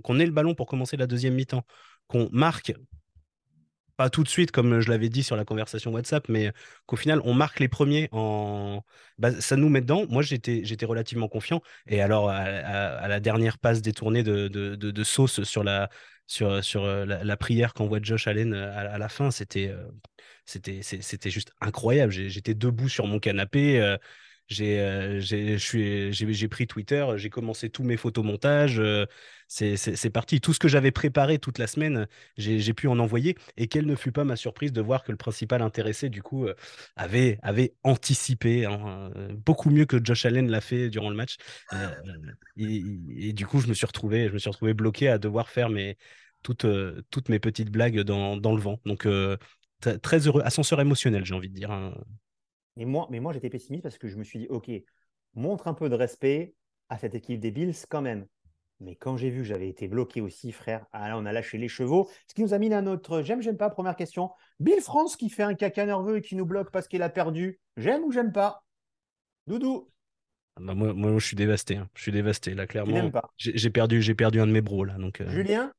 qu'on 0.04 0.20
ait 0.20 0.26
le 0.26 0.32
ballon 0.32 0.56
pour 0.56 0.68
commencer 0.68 0.98
la 0.98 1.08
deuxième 1.08 1.36
mi-temps, 1.36 1.64
qu'on 2.08 2.30
marque, 2.32 2.74
pas 3.98 4.10
tout 4.10 4.24
de 4.24 4.30
suite 4.30 4.52
comme 4.52 4.80
je 4.80 4.90
l'avais 4.90 5.10
dit 5.10 5.24
sur 5.24 5.36
la 5.36 5.46
conversation 5.46 5.92
WhatsApp, 5.92 6.28
mais 6.30 6.52
qu'au 6.86 6.96
final 6.96 7.22
on 7.24 7.34
marque 7.34 7.60
les 7.60 7.68
premiers 7.68 8.10
en, 8.12 8.82
bah, 9.18 9.32
ça 9.42 9.56
nous 9.56 9.70
met 9.70 9.82
dedans. 9.82 10.06
Moi 10.10 10.22
j'étais 10.22 10.86
relativement 10.86 11.28
confiant. 11.28 11.62
Et 11.88 12.02
alors 12.02 12.30
à, 12.30 13.08
la 13.08 13.20
dernière 13.20 13.58
passe 13.58 13.82
détournée 13.82 14.24
de, 14.24 15.04
sauce 15.04 15.44
sur 15.44 15.64
la 15.64 15.90
sur, 16.28 16.64
sur 16.64 16.84
euh, 16.86 17.06
la, 17.06 17.38
prière 17.38 17.74
qu'envoie 17.74 18.00
Josh 18.02 18.28
Allen 18.28 18.54
euh, 18.54 18.72
à, 18.74 18.94
à 18.94 18.98
la 18.98 19.10
fin, 19.10 19.30
c'était 19.30 19.68
euh, 19.68 19.88
c'était 20.46 21.30
juste 21.30 21.52
incroyable. 21.62 22.12
J'étais 22.12 22.54
debout 22.54 22.90
sur 22.90 23.08
mon 23.08 23.20
canapé. 23.20 23.98
J'ai 24.48 24.80
euh, 24.80 25.20
pris 26.50 26.68
Twitter, 26.68 27.06
j'ai 27.16 27.30
commencé 27.30 27.70
tous 27.70 27.84
mes 27.84 27.98
photomontages. 27.98 28.80
euh, 28.80 29.06
c'est 29.48 30.10
parti. 30.10 30.42
Tout 30.42 30.54
ce 30.54 30.60
que 30.60 30.68
j'avais 30.68 30.92
préparé 30.92 31.38
toute 31.40 31.58
la 31.60 31.68
semaine, 31.68 32.08
j'ai 32.38 32.74
pu 32.74 32.88
en 32.88 32.98
envoyer. 33.00 33.36
Et 33.58 33.68
quelle 33.68 33.86
ne 33.86 33.96
fut 33.96 34.12
pas 34.12 34.24
ma 34.24 34.36
surprise 34.36 34.72
de 34.74 34.82
voir 34.82 35.04
que 35.04 35.12
le 35.12 35.18
principal 35.18 35.62
intéressé, 35.62 36.10
du 36.10 36.22
coup, 36.24 36.48
euh, 36.48 36.56
avait, 36.96 37.40
avait 37.44 37.76
anticipé 37.84 38.66
hein, 38.66 39.12
euh, 39.16 39.34
beaucoup 39.46 39.70
mieux 39.70 39.86
que 39.86 40.04
Josh 40.04 40.26
Allen 40.26 40.50
l'a 40.50 40.62
fait 40.62 40.90
durant 40.90 41.10
le 41.10 41.16
match. 41.16 41.38
Euh, 41.74 41.90
et, 42.58 43.34
du 43.34 43.46
coup, 43.46 43.60
je 43.60 43.68
me 43.68 43.74
suis 43.74 43.86
retrouvé, 43.86 44.28
je 44.28 44.34
me 44.34 44.40
suis 44.40 44.50
retrouvé 44.50 44.74
bloqué 44.74 45.08
à 45.10 45.18
devoir 45.18 45.50
faire 45.50 45.70
mes, 45.70 45.98
toutes, 46.42 46.66
toutes 47.12 47.30
mes 47.30 47.40
petites 47.40 47.70
blagues 47.72 48.02
dans, 48.02 48.38
dans 48.38 48.56
le 48.56 48.62
vent. 48.62 48.80
Donc, 48.86 49.08
très 50.02 50.28
heureux, 50.28 50.42
ascenseur 50.44 50.80
émotionnel, 50.82 51.26
j'ai 51.26 51.36
envie 51.36 51.50
de 51.50 51.56
dire. 51.56 51.72
hein. 51.72 51.94
Mais 52.76 52.86
moi, 52.86 53.08
mais 53.10 53.20
moi 53.20 53.34
j'étais 53.34 53.50
pessimiste 53.50 53.84
parce 53.84 53.98
que 53.98 54.08
je 54.08 54.18
me 54.18 54.24
suis 54.24 54.40
dit, 54.40 54.48
OK, 54.50 54.70
montre 55.36 55.68
un 55.68 55.74
peu 55.74 55.90
de 55.90 55.96
respect 55.96 56.56
à 56.90 56.98
cette 56.98 57.16
équipe 57.16 57.40
des 57.40 57.52
Bills 57.52 57.76
quand 57.90 58.02
même. 58.02 58.26
Mais 58.80 58.96
quand 58.96 59.16
j'ai 59.16 59.30
vu 59.30 59.40
que 59.40 59.44
j'avais 59.46 59.70
été 59.70 59.88
bloqué 59.88 60.20
aussi, 60.20 60.52
frère, 60.52 60.86
ah 60.92 61.08
là, 61.08 61.18
on 61.18 61.26
a 61.26 61.32
lâché 61.32 61.58
les 61.58 61.70
chevaux. 61.70 62.10
Ce 62.28 62.34
qui 62.34 62.42
nous 62.42 62.54
a 62.54 62.58
mis 62.58 62.74
à 62.74 62.82
notre 62.82 63.22
j'aime, 63.22 63.42
j'aime 63.42 63.56
pas. 63.58 63.70
Première 63.70 63.96
question. 63.96 64.32
Bill 64.60 64.82
France 64.82 65.16
qui 65.16 65.30
fait 65.30 65.44
un 65.44 65.54
caca 65.54 65.86
nerveux 65.86 66.18
et 66.18 66.22
qui 66.22 66.36
nous 66.36 66.46
bloque 66.46 66.72
parce 66.72 66.88
qu'il 66.88 67.02
a 67.02 67.10
perdu. 67.10 67.60
J'aime 67.78 68.04
ou 68.04 68.12
j'aime 68.12 68.32
pas? 68.34 68.64
Doudou, 69.48 69.90
Ah 70.58 70.62
bah, 70.62 70.74
moi, 70.74 70.94
moi, 70.94 71.18
je 71.18 71.26
suis 71.26 71.36
dévasté. 71.36 71.78
hein. 71.78 71.90
Je 71.96 72.02
suis 72.02 72.12
dévasté. 72.12 72.56
Là, 72.56 72.68
clairement, 72.68 73.12
j'ai 73.38 73.70
perdu, 73.70 74.02
j'ai 74.02 74.16
perdu 74.16 74.40
un 74.42 74.48
de 74.48 74.52
mes 74.52 74.62
bros. 74.62 74.84
Là, 74.84 74.96
donc, 74.98 75.22
euh, 75.22 75.30
Julien 75.30 75.72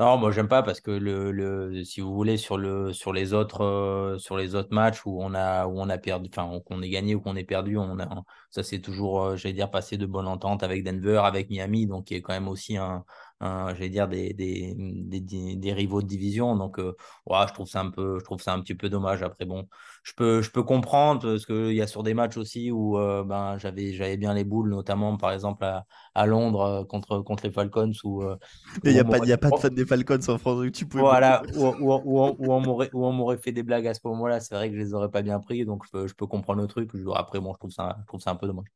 Non, 0.00 0.16
moi 0.16 0.30
j'aime 0.32 0.48
pas 0.48 0.62
parce 0.62 0.80
que 0.80 1.82
si 1.84 2.00
vous 2.00 2.14
voulez 2.14 2.38
sur 2.38 2.56
le 2.56 2.90
sur 2.94 3.12
les 3.12 3.34
autres 3.34 3.62
euh, 3.62 4.16
sur 4.18 4.38
les 4.38 4.54
autres 4.54 4.72
matchs 4.72 5.04
où 5.04 5.22
on 5.22 5.34
a 5.34 5.66
où 5.66 5.78
on 5.78 5.90
a 5.90 5.98
perdu 5.98 6.30
enfin 6.34 6.58
qu'on 6.64 6.80
ait 6.80 6.88
gagné 6.88 7.14
ou 7.14 7.20
qu'on 7.20 7.36
ait 7.36 7.44
perdu, 7.44 7.76
on 7.76 7.98
a 7.98 8.08
ça 8.48 8.62
c'est 8.62 8.78
toujours 8.80 9.22
euh, 9.22 9.36
j'allais 9.36 9.52
dire 9.52 9.70
passer 9.70 9.98
de 9.98 10.06
bonne 10.06 10.26
entente 10.26 10.62
avec 10.62 10.84
Denver, 10.84 11.20
avec 11.24 11.50
Miami 11.50 11.86
donc 11.86 12.06
qui 12.06 12.14
est 12.14 12.22
quand 12.22 12.32
même 12.32 12.48
aussi 12.48 12.78
un, 12.78 13.04
un 13.40 13.74
j'allais 13.74 13.88
dire 13.90 14.08
des, 14.08 14.32
des, 14.34 14.74
des, 14.76 15.20
des, 15.20 15.56
des 15.56 15.72
rivaux 15.72 16.02
de 16.02 16.06
division 16.06 16.56
donc 16.56 16.78
euh, 16.78 16.94
ouais, 17.26 17.38
je 17.48 17.52
trouve 17.54 17.68
ça 17.68 17.80
un 17.80 17.90
peu 17.90 18.18
je 18.18 18.24
trouve 18.24 18.42
ça 18.42 18.52
un 18.52 18.60
petit 18.60 18.74
peu 18.74 18.88
dommage 18.90 19.22
après 19.22 19.44
bon, 19.46 19.68
je 20.02 20.12
peux 20.14 20.42
je 20.42 20.50
peux 20.50 20.62
comprendre 20.62 21.22
parce 21.22 21.46
que 21.46 21.70
il 21.70 21.76
y 21.76 21.82
a 21.82 21.86
sur 21.86 22.02
des 22.02 22.14
matchs 22.14 22.36
aussi 22.36 22.70
où 22.70 22.98
euh, 22.98 23.24
ben 23.24 23.58
j'avais 23.58 23.92
j'avais 23.92 24.16
bien 24.16 24.34
les 24.34 24.44
boules 24.44 24.70
notamment 24.70 25.16
par 25.16 25.32
exemple 25.32 25.64
à, 25.64 25.86
à 26.14 26.26
Londres 26.26 26.60
euh, 26.62 26.84
contre 26.84 27.20
contre 27.20 27.44
les 27.46 27.52
Falcons 27.52 27.92
où 28.04 28.22
euh, 28.22 28.36
Il 28.84 28.92
n'y 28.92 28.98
a, 29.00 29.04
pas- 29.04 29.18
y 29.18 29.32
a 29.32 29.38
pas 29.38 29.52
de 29.52 29.58
fan 29.58 29.74
des 29.74 29.86
Falcons 29.86 30.18
en 30.28 30.38
France, 30.38 30.58
donc 30.62 30.72
tu 30.72 30.86
pouvais. 30.86 31.04
voilà, 31.08 31.44
où, 31.52 31.66
où, 31.66 31.92
où, 32.04 32.20
on- 32.20 32.36
où 32.38 32.52
on 32.52 32.60
m'aurait 32.60 32.90
où 32.92 33.06
on 33.06 33.12
m'aurait 33.12 33.38
fait 33.38 33.52
des 33.52 33.62
blagues 33.62 33.86
à 33.86 33.94
ce 33.94 34.00
moment-là, 34.04 34.40
c'est 34.40 34.54
vrai 34.54 34.68
que 34.70 34.76
je 34.76 34.80
les 34.80 34.94
aurais 34.94 35.10
pas 35.10 35.22
bien 35.22 35.38
pris, 35.40 35.64
donc 35.64 35.84
je 35.86 35.90
peux, 35.90 36.06
je 36.08 36.14
peux 36.14 36.26
comprendre 36.26 36.60
le 36.60 36.66
truc. 36.68 36.90
Je- 36.96 37.08
Après, 37.14 37.40
bon, 37.40 37.52
je 37.54 37.58
trouve 37.58 37.70
ça, 37.70 37.96
je 38.02 38.06
trouve 38.06 38.20
ça 38.20 38.30
un 38.32 38.36
peu 38.36 38.46
dommage. 38.46 38.66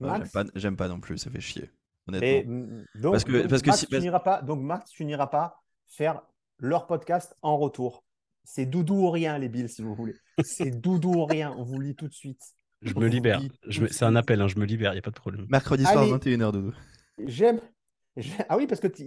Ouais, 0.00 0.18
j'aime 0.18 0.30
pas, 0.30 0.44
j'aime 0.54 0.76
pas 0.76 0.88
non 0.88 1.00
plus, 1.00 1.18
ça 1.18 1.30
fait 1.30 1.40
chier. 1.40 1.70
Honnêtement. 2.08 2.28
Et, 2.28 2.98
donc, 2.98 3.12
Parce 3.12 3.24
que- 3.24 3.32
donc, 3.32 3.48
parce 3.48 3.62
que 3.62 3.68
Max, 3.70 3.78
si- 3.80 3.86
tu 3.86 3.98
n'iras 4.00 4.20
pas, 4.20 4.42
donc 4.42 4.60
Max, 4.60 4.90
tu 4.90 5.04
n'iras 5.04 5.26
pas 5.28 5.60
faire 5.86 6.22
leur 6.58 6.86
podcast 6.86 7.36
en 7.42 7.56
retour. 7.58 8.04
C'est 8.44 8.66
doudou 8.66 8.94
ou 9.06 9.10
rien, 9.10 9.38
les 9.38 9.48
Bills, 9.48 9.68
si 9.68 9.82
vous 9.82 9.94
voulez. 9.94 10.14
C'est 10.42 10.70
doudou 10.80 11.12
ou 11.14 11.24
rien. 11.24 11.54
On 11.56 11.62
vous 11.64 11.78
le 11.78 11.86
dit 11.86 11.94
tout 11.94 12.08
de 12.08 12.14
suite. 12.14 12.40
je 12.82 12.92
On 12.96 13.00
me 13.00 13.06
libère. 13.06 13.40
Je 13.68 13.86
C'est 13.86 14.04
un 14.04 14.16
appel. 14.16 14.40
hein, 14.40 14.48
je 14.48 14.58
me 14.58 14.64
libère. 14.64 14.92
Il 14.92 14.96
y 14.96 14.98
a 14.98 15.02
pas 15.02 15.10
de 15.10 15.14
problème. 15.16 15.46
Mercredi 15.48 15.84
soir, 15.84 15.98
Allez. 15.98 16.10
21h, 16.12 16.50
Dodo. 16.52 16.72
J'aime. 17.24 17.60
j'ai- 18.16 18.32
Ah 18.48 18.56
oui, 18.56 18.66
parce 18.66 18.80
que 18.80 18.88
tu 18.88 19.02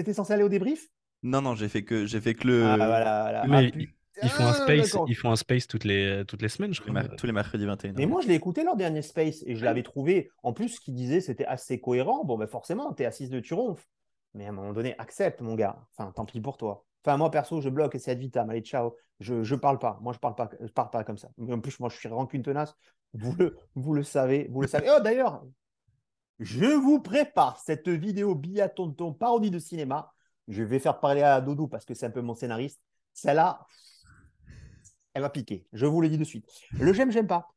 étais 0.00 0.12
censé 0.14 0.32
aller 0.32 0.44
au 0.44 0.48
débrief? 0.48 0.86
Non, 1.24 1.40
non, 1.42 1.54
j'ai 1.56 1.68
fait 1.68 1.82
que, 1.82 2.06
j'ai 2.06 2.20
fait 2.20 2.34
que 2.34 2.46
le. 2.46 2.64
Ah, 2.64 2.76
voilà, 2.76 3.22
voilà. 3.22 3.44
Mais 3.48 3.72
Ah, 3.74 3.78
ils- 4.22 4.28
font 4.30 4.44
un 4.46 4.52
space. 4.52 4.90
d'accord. 4.92 5.06
Ils 5.08 5.14
font 5.14 5.30
un 5.30 5.36
space 5.36 5.66
toutes 5.66 5.84
les 5.84 6.24
toutes 6.26 6.42
les 6.42 6.48
semaines, 6.48 6.72
je 6.74 6.80
tous 6.82 6.92
les 6.92 7.02
crois. 7.02 7.16
tous 7.16 7.26
les 7.26 7.32
mercredis 7.32 7.66
21h. 7.66 7.94
Mais 7.96 8.06
moi, 8.06 8.20
je 8.22 8.28
l'ai 8.28 8.34
écouté 8.34 8.64
leur 8.64 8.76
dernier 8.76 9.02
space 9.02 9.42
et 9.46 9.54
je 9.56 9.64
l'avais 9.64 9.82
trouvé. 9.82 10.30
En 10.42 10.52
plus, 10.52 10.70
ce 10.70 10.80
qu'il 10.80 10.94
disait, 10.94 11.20
c'était 11.20 11.46
assez 11.46 11.80
cohérent. 11.80 12.24
Bon, 12.24 12.36
ben 12.38 12.46
forcément, 12.46 12.92
t'es 12.92 13.04
assise 13.04 13.30
de 13.30 13.40
triomphe. 13.40 13.86
Mais 14.34 14.46
à 14.46 14.50
un 14.50 14.52
moment 14.52 14.72
donné, 14.72 14.94
accepte, 14.98 15.40
mon 15.40 15.54
gars. 15.54 15.78
Enfin, 15.96 16.12
tant 16.12 16.24
pis 16.24 16.40
pour 16.40 16.56
toi. 16.56 16.84
Enfin, 17.04 17.16
moi, 17.16 17.30
perso, 17.30 17.60
je 17.60 17.68
bloque 17.68 17.94
et 17.94 17.98
c'est 17.98 18.10
ad 18.10 18.18
vitam. 18.18 18.50
Allez, 18.50 18.60
ciao. 18.62 18.96
Je, 19.20 19.42
je 19.42 19.54
parle 19.54 19.78
pas. 19.78 19.98
Moi, 20.02 20.12
je 20.12 20.18
parle 20.18 20.34
pas. 20.34 20.50
Je 20.60 20.66
parle 20.72 20.90
pas 20.90 21.04
comme 21.04 21.16
ça. 21.18 21.28
Mais 21.38 21.52
en 21.54 21.60
plus, 21.60 21.78
moi, 21.80 21.88
je 21.88 21.96
suis 21.96 22.08
rancune 22.08 22.42
tenace. 22.42 22.74
Vous 23.14 23.34
le, 23.36 23.56
vous 23.76 23.94
le 23.94 24.02
savez. 24.02 24.48
Vous 24.50 24.60
le 24.60 24.66
savez. 24.68 24.88
Oh, 24.94 25.00
d'ailleurs, 25.02 25.42
je 26.38 26.66
vous 26.66 27.00
prépare 27.00 27.58
cette 27.64 27.88
vidéo 27.88 28.34
Billa 28.34 28.68
Tonton 28.68 29.12
parodie 29.14 29.50
de 29.50 29.58
cinéma. 29.58 30.12
Je 30.48 30.62
vais 30.62 30.78
faire 30.78 31.00
parler 31.00 31.22
à 31.22 31.40
Doudou 31.40 31.66
parce 31.66 31.84
que 31.84 31.94
c'est 31.94 32.06
un 32.06 32.10
peu 32.10 32.20
mon 32.20 32.34
scénariste. 32.34 32.80
Celle-là, 33.14 33.60
elle 35.16 35.22
va 35.22 35.30
piquer. 35.30 35.64
Je 35.72 35.86
vous 35.86 36.02
le 36.02 36.10
dis 36.10 36.18
de 36.18 36.24
suite. 36.24 36.46
Le 36.78 36.92
j'aime, 36.92 37.10
j'aime 37.10 37.26
pas. 37.26 37.48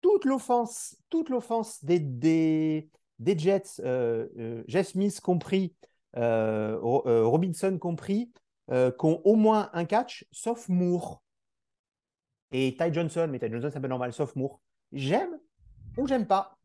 Toute 0.00 0.24
l'offense, 0.24 0.96
toute 1.10 1.28
l'offense 1.28 1.84
des, 1.84 2.88
Jets, 3.36 3.80
euh, 3.80 4.28
euh, 4.38 4.64
Jeff 4.66 4.88
Smith 4.88 5.20
compris, 5.20 5.74
euh, 6.16 6.78
Ro- 6.80 7.02
Robinson 7.28 7.76
compris, 7.78 8.32
qui 8.70 9.04
ont 9.06 9.20
au 9.26 9.36
moins 9.36 9.68
un 9.74 9.84
catch, 9.84 10.24
sauf 10.32 10.70
Moore. 10.70 11.22
Et 12.50 12.74
Ty 12.78 12.90
Johnson, 12.94 13.28
mais 13.30 13.38
Ty 13.38 13.50
Johnson, 13.50 13.68
c'est 13.70 13.76
un 13.84 13.88
normal, 13.88 14.14
sauf 14.14 14.34
Moore. 14.34 14.62
J'aime 14.92 15.38
ou 15.98 16.06
j'aime 16.06 16.26
pas. 16.26 16.56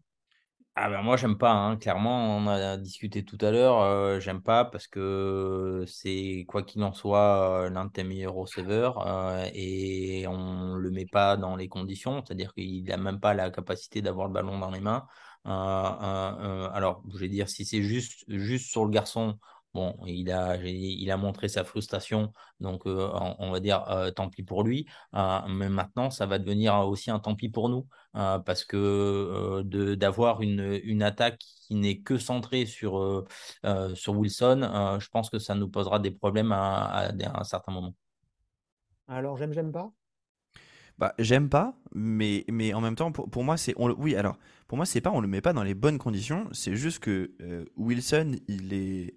Ah 0.79 0.89
ben 0.91 1.01
moi 1.01 1.17
j'aime 1.17 1.37
pas, 1.39 1.51
hein. 1.53 1.75
Clairement 1.77 2.37
on 2.37 2.45
a 2.47 2.77
discuté 2.77 3.25
tout 3.25 3.37
à 3.41 3.49
l'heure, 3.49 3.79
euh, 3.81 4.19
j'aime 4.19 4.43
pas 4.43 4.63
parce 4.63 4.85
que 4.87 5.83
c'est 5.87 6.45
quoi 6.47 6.61
qu'il 6.61 6.83
en 6.83 6.93
soit 6.93 7.63
euh, 7.65 7.69
l'un 7.71 7.85
de 7.85 7.91
tes 7.91 8.03
meilleurs 8.03 8.35
receveurs 8.35 8.99
euh, 9.07 9.49
et 9.55 10.27
on 10.27 10.75
le 10.75 10.91
met 10.91 11.07
pas 11.07 11.35
dans 11.35 11.55
les 11.55 11.67
conditions, 11.67 12.23
c'est-à-dire 12.23 12.53
qu'il 12.53 12.83
n'a 12.83 12.97
même 12.97 13.19
pas 13.19 13.33
la 13.33 13.49
capacité 13.49 14.03
d'avoir 14.03 14.27
le 14.27 14.33
ballon 14.33 14.59
dans 14.59 14.69
les 14.69 14.79
mains. 14.79 15.07
Alors 15.45 17.01
je 17.11 17.17
vais 17.17 17.29
dire 17.29 17.49
si 17.49 17.65
c'est 17.65 17.81
juste 17.81 18.25
juste 18.27 18.69
sur 18.69 18.85
le 18.85 18.91
garçon, 18.91 19.39
bon 19.73 19.95
il 20.07 20.31
a 20.31 20.57
il 20.63 21.11
a 21.11 21.17
montré 21.17 21.47
sa 21.49 21.63
frustration, 21.63 22.31
donc 22.59 22.85
euh, 22.87 23.09
on, 23.39 23.51
va 23.51 23.59
dire 23.59 23.87
euh, 23.89 24.11
tant 24.11 24.29
pis 24.29 24.43
pour 24.43 24.63
lui, 24.63 24.87
Euh, 25.15 25.39
mais 25.49 25.69
maintenant 25.69 26.09
ça 26.09 26.25
va 26.25 26.39
devenir 26.39 26.75
aussi 26.87 27.11
un 27.11 27.19
tant 27.19 27.35
pis 27.35 27.49
pour 27.49 27.69
nous 27.69 27.87
euh, 28.15 28.39
parce 28.39 28.65
que 28.65 28.77
euh, 28.77 29.63
de 29.63 29.95
d'avoir 29.95 30.41
une, 30.41 30.79
une 30.83 31.03
attaque 31.03 31.39
qui 31.39 31.75
n'est 31.75 31.99
que 31.99 32.17
centrée 32.17 32.65
sur, 32.65 32.97
euh, 32.99 33.25
euh, 33.65 33.93
sur 33.95 34.17
Wilson, 34.17 34.61
euh, 34.63 34.99
je 34.99 35.09
pense 35.09 35.29
que 35.29 35.39
ça 35.39 35.55
nous 35.55 35.69
posera 35.69 35.99
des 35.99 36.11
problèmes 36.11 36.51
à, 36.51 36.85
à- 36.85 37.07
à 37.09 37.39
un 37.41 37.43
certain 37.43 37.71
moment. 37.71 37.93
Alors, 39.09 39.35
j'aime, 39.37 39.51
j'aime 39.51 39.71
pas? 39.73 39.91
Bah, 40.97 41.13
j'aime 41.19 41.49
pas, 41.49 41.75
mais, 41.93 42.43
mais 42.51 42.73
en 42.73 42.81
même 42.81 42.95
temps, 42.95 43.11
pour, 43.11 43.29
pour 43.29 43.43
moi, 43.43 43.57
c'est. 43.57 43.73
on 43.77 43.87
le- 43.87 43.95
Oui, 43.97 44.15
alors, 44.15 44.37
pour 44.67 44.77
moi, 44.77 44.85
c'est 44.85 45.01
pas 45.01 45.11
on 45.11 45.21
le 45.21 45.27
met 45.27 45.41
pas 45.41 45.53
dans 45.53 45.63
les 45.63 45.75
bonnes 45.75 45.99
conditions, 45.99 46.47
c'est 46.51 46.75
juste 46.75 46.99
que 46.99 47.31
euh, 47.41 47.65
Wilson, 47.75 48.35
il 48.47 48.73
est. 48.73 49.15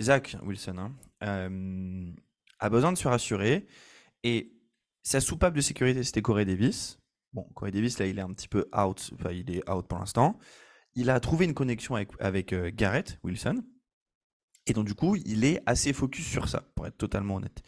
Zach 0.00 0.36
Wilson, 0.42 0.78
hein, 0.78 0.92
euh, 1.22 2.12
a 2.58 2.70
besoin 2.70 2.92
de 2.92 2.98
se 2.98 3.08
rassurer, 3.08 3.66
et 4.22 4.52
sa 5.02 5.20
soupape 5.20 5.54
de 5.54 5.60
sécurité, 5.60 6.02
c'était 6.04 6.22
Corey 6.22 6.44
Davis. 6.44 6.98
Bon, 7.32 7.44
Corey 7.54 7.72
Davis, 7.72 7.98
là, 7.98 8.06
il 8.06 8.18
est 8.18 8.22
un 8.22 8.32
petit 8.32 8.48
peu 8.48 8.68
out, 8.76 9.10
enfin, 9.14 9.32
il 9.32 9.50
est 9.50 9.68
out 9.68 9.86
pour 9.86 9.98
l'instant. 9.98 10.38
Il 10.94 11.10
a 11.10 11.18
trouvé 11.20 11.46
une 11.46 11.54
connexion 11.54 11.94
avec, 11.94 12.10
avec 12.20 12.52
euh, 12.52 12.70
Garrett 12.72 13.18
Wilson, 13.24 13.64
et 14.66 14.72
donc, 14.72 14.86
du 14.86 14.94
coup, 14.94 15.16
il 15.16 15.44
est 15.44 15.60
assez 15.66 15.92
focus 15.92 16.24
sur 16.26 16.48
ça, 16.48 16.62
pour 16.74 16.86
être 16.86 16.96
totalement 16.96 17.36
honnête. 17.36 17.62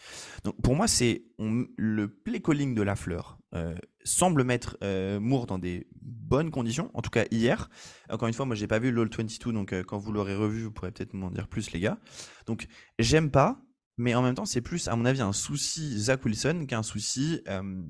Donc 0.44 0.60
pour 0.62 0.76
moi, 0.76 0.86
c'est 0.86 1.24
le 1.38 2.06
play 2.08 2.40
calling 2.40 2.74
de 2.74 2.82
la 2.82 2.94
fleur 2.94 3.38
euh, 3.54 3.74
semble 4.04 4.44
mettre 4.44 4.76
euh, 4.82 5.18
Moore 5.18 5.46
dans 5.46 5.58
des 5.58 5.88
bonnes 6.02 6.50
conditions, 6.50 6.90
en 6.94 7.02
tout 7.02 7.10
cas 7.10 7.24
hier. 7.30 7.70
Encore 8.10 8.28
une 8.28 8.34
fois, 8.34 8.44
moi 8.46 8.54
j'ai 8.54 8.66
pas 8.66 8.78
vu 8.78 8.92
l'All 8.92 9.08
22, 9.08 9.52
donc 9.52 9.72
euh, 9.72 9.82
quand 9.82 9.98
vous 9.98 10.12
l'aurez 10.12 10.34
revu, 10.34 10.64
vous 10.64 10.70
pourrez 10.70 10.92
peut-être 10.92 11.14
m'en 11.14 11.30
dire 11.30 11.48
plus, 11.48 11.72
les 11.72 11.80
gars. 11.80 11.98
Donc 12.46 12.66
j'aime 12.98 13.30
pas, 13.30 13.60
mais 13.96 14.14
en 14.14 14.22
même 14.22 14.34
temps, 14.34 14.44
c'est 14.44 14.60
plus, 14.60 14.88
à 14.88 14.96
mon 14.96 15.04
avis, 15.04 15.20
un 15.20 15.32
souci 15.32 15.98
Zach 15.98 16.24
Wilson 16.24 16.66
qu'un 16.68 16.82
souci 16.82 17.40
euh, 17.48 17.82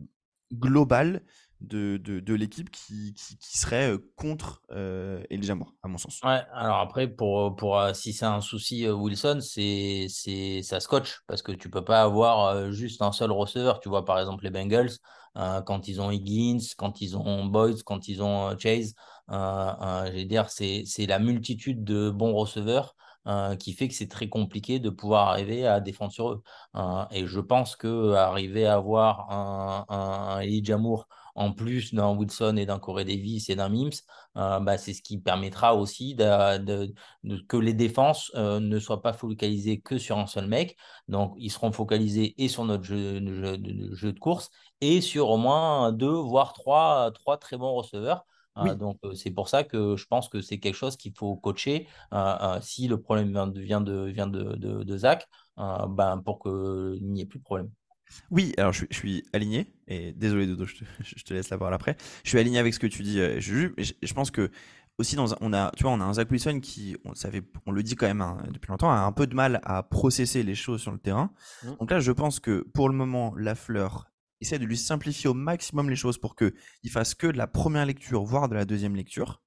global 0.53 1.23
de, 1.61 1.97
de, 1.97 2.21
de 2.21 2.35
l'équipe 2.35 2.71
qui, 2.71 3.15
qui, 3.15 3.39
qui 3.39 3.59
serait 3.59 3.91
euh, 3.91 3.99
contre 4.17 4.63
euh, 4.73 5.23
Elijah 5.31 5.55
Moore, 5.55 5.73
à 5.83 5.89
mon 5.89 5.99
sens. 5.99 6.21
Ouais, 6.23 6.43
alors 6.53 6.79
après, 6.79 7.09
pour, 7.09 7.57
pour, 7.57 7.79
euh, 7.79 7.95
si 7.95 8.13
c'est 8.13 8.27
un 8.27 8.41
souci 8.41 8.87
euh, 8.87 8.93
Wilson, 8.93 9.39
c'est, 9.41 10.07
c'est, 10.09 10.63
ça 10.63 10.81
scotche 10.81 11.23
parce 11.27 11.43
que 11.43 11.53
tu 11.53 11.71
peux 11.71 11.85
pas 11.85 12.03
avoir 12.03 12.71
juste 12.73 13.03
un 13.03 13.13
seul 13.13 13.33
receveur. 13.33 13.81
Tu 13.81 13.89
vois, 13.89 14.05
par 14.05 14.19
exemple, 14.19 14.45
les 14.45 14.51
Bengals, 14.51 14.91
quand 15.35 15.89
ils 15.89 16.01
ont 16.01 16.11
Higgins, 16.11 16.61
quand 16.77 17.01
ils 17.01 17.17
ont 17.17 17.45
Boyd, 17.47 17.83
quand 17.83 18.07
ils 18.09 18.23
ont 18.23 18.57
Chase, 18.59 18.95
euh, 19.31 20.25
dire, 20.25 20.49
c'est, 20.51 20.85
c'est 20.87 21.07
la 21.07 21.19
multitude 21.19 21.83
de 21.83 22.11
bons 22.11 22.35
receveurs 22.35 22.95
qui 23.59 23.73
fait 23.73 23.89
que 23.89 23.95
c'est 23.95 24.09
très 24.09 24.29
compliqué 24.29 24.79
de 24.81 24.91
pouvoir 24.91 25.29
arriver 25.31 25.67
à 25.67 25.81
défendre 25.81 26.13
sur 26.13 26.31
eux. 26.31 26.43
Et 27.11 27.27
je 27.27 27.41
pense 27.41 27.75
que 27.75 28.13
arriver 28.13 28.67
à 28.67 28.75
avoir 28.75 29.31
un, 29.31 29.85
un, 29.89 30.37
un 30.37 30.41
Elijah 30.41 30.77
Moore 30.77 31.09
en 31.35 31.53
plus 31.53 31.95
d'un 31.95 32.15
Wilson 32.17 32.57
et 32.57 32.67
d'un 32.67 32.79
Corey 32.79 33.05
Davis 33.05 33.49
et 33.51 33.57
d'un 33.57 33.69
Mims, 33.69 33.91
euh, 34.37 34.61
bah, 34.61 34.79
c'est 34.79 34.93
ce 34.95 35.03
qui 35.03 35.19
permettra 35.19 35.75
aussi 35.75 36.15
de, 36.15 36.59
de- 36.59 36.95
de- 37.25 37.39
que 37.49 37.57
les 37.57 37.75
défenses 37.75 38.31
euh, 38.35 38.61
ne 38.61 38.79
soient 38.79 39.03
pas 39.03 39.13
focalisées 39.13 39.81
que 39.81 39.99
sur 39.99 40.19
un 40.19 40.27
seul 40.27 40.47
mec. 40.47 40.77
Donc, 41.09 41.35
ils 41.39 41.51
seront 41.51 41.73
focalisés 41.73 42.35
et 42.43 42.49
sur 42.49 42.65
notre 42.65 42.85
jeu, 42.85 43.15
jeu 43.35 43.59
de, 43.59 43.95
jeu 43.95 44.13
de 44.13 44.19
course 44.19 44.51
et 44.81 45.01
sur 45.01 45.31
au 45.31 45.37
moins 45.37 45.93
deux, 45.93 46.09
voire 46.15 46.53
trois, 46.53 47.11
trois 47.13 47.37
très 47.39 47.57
bons 47.57 47.75
receveurs. 47.75 48.25
Euh, 48.57 48.75
donc, 48.77 48.99
euh, 49.05 49.15
c'est 49.15 49.31
pour 49.33 49.49
ça 49.49 49.65
que 49.65 49.97
je 49.97 50.07
pense 50.07 50.29
que 50.29 50.41
c'est 50.41 50.59
quelque 50.61 50.75
chose 50.77 50.97
qu'il 50.97 51.13
faut 51.17 51.37
coacher. 51.37 51.89
Euh, 52.13 52.61
si 52.63 52.87
le 52.89 53.01
problème 53.01 53.31
vient 53.33 53.47
de, 53.49 53.61
vient 53.61 53.81
de, 53.81 54.05
vient 54.07 54.27
de, 54.29 54.55
de, 54.57 54.83
de 54.85 54.97
Zach, 54.99 55.27
ben, 55.57 56.21
pour 56.25 56.41
qu'il 56.41 56.99
n'y 57.11 57.21
ait 57.23 57.27
plus 57.27 57.39
de 57.39 57.45
problème. 57.45 57.71
Oui, 58.31 58.53
alors 58.59 58.73
je, 58.73 58.79
suis- 58.79 58.89
je 58.91 58.97
suis 58.97 59.25
aligné, 59.33 59.75
et 59.89 60.13
désolé 60.13 60.47
Dodo, 60.47 60.67
je 60.67 60.77
te, 60.77 60.85
je 61.17 61.25
te 61.25 61.35
laisse 61.35 61.51
la 61.51 61.59
parole 61.59 61.75
après. 61.75 61.97
Je 62.25 62.29
suis 62.31 62.39
aligné 62.39 62.59
avec 62.59 62.75
ce 62.75 62.79
que 62.79 62.87
tu 62.87 63.03
dis, 63.03 63.21
euh, 63.21 63.41
je, 63.41 63.69
je 63.79 64.15
pense 64.15 64.31
que 64.31 64.51
aussi 64.99 65.17
dans 65.17 65.33
un- 65.35 65.37
on 65.41 65.53
a, 65.53 65.73
tu 65.77 65.83
vois, 65.83 65.93
on 65.93 66.01
a 66.01 66.05
un 66.05 66.13
Zach 66.15 66.31
Wilson 66.31 66.61
qui, 66.61 66.97
on, 67.05 67.15
ça 67.15 67.31
fait, 67.31 67.43
on 67.67 67.73
le 67.73 67.83
dit 67.83 67.97
quand 67.97 68.07
même 68.07 68.21
hein, 68.21 68.39
depuis 68.53 68.69
longtemps, 68.71 68.91
a 68.91 68.99
un 69.01 69.13
peu 69.13 69.27
de 69.27 69.35
mal 69.35 69.61
à 69.65 69.83
processer 69.83 70.43
les 70.43 70.55
choses 70.55 70.81
sur 70.81 70.93
le 70.93 70.99
terrain. 70.99 71.33
Mm. 71.65 71.71
Donc 71.81 71.91
là, 71.91 72.01
je 72.01 72.13
pense 72.13 72.41
que 72.41 72.67
pour 72.75 72.89
le 72.89 72.95
moment, 72.95 73.35
la 73.37 73.55
fleur 73.55 74.07
essaie 74.41 74.59
de 74.59 74.65
lui 74.65 74.77
simplifier 74.77 75.29
au 75.31 75.35
maximum 75.35 75.91
les 75.91 75.97
choses 75.97 76.19
pour 76.19 76.37
qu'il 76.37 76.53
fasse 76.91 77.15
que 77.15 77.27
de 77.27 77.37
la 77.39 77.47
première 77.47 77.87
lecture, 77.87 78.23
voire 78.25 78.49
de 78.49 78.55
la 78.55 78.65
deuxième 78.65 78.95
lecture. 78.95 79.43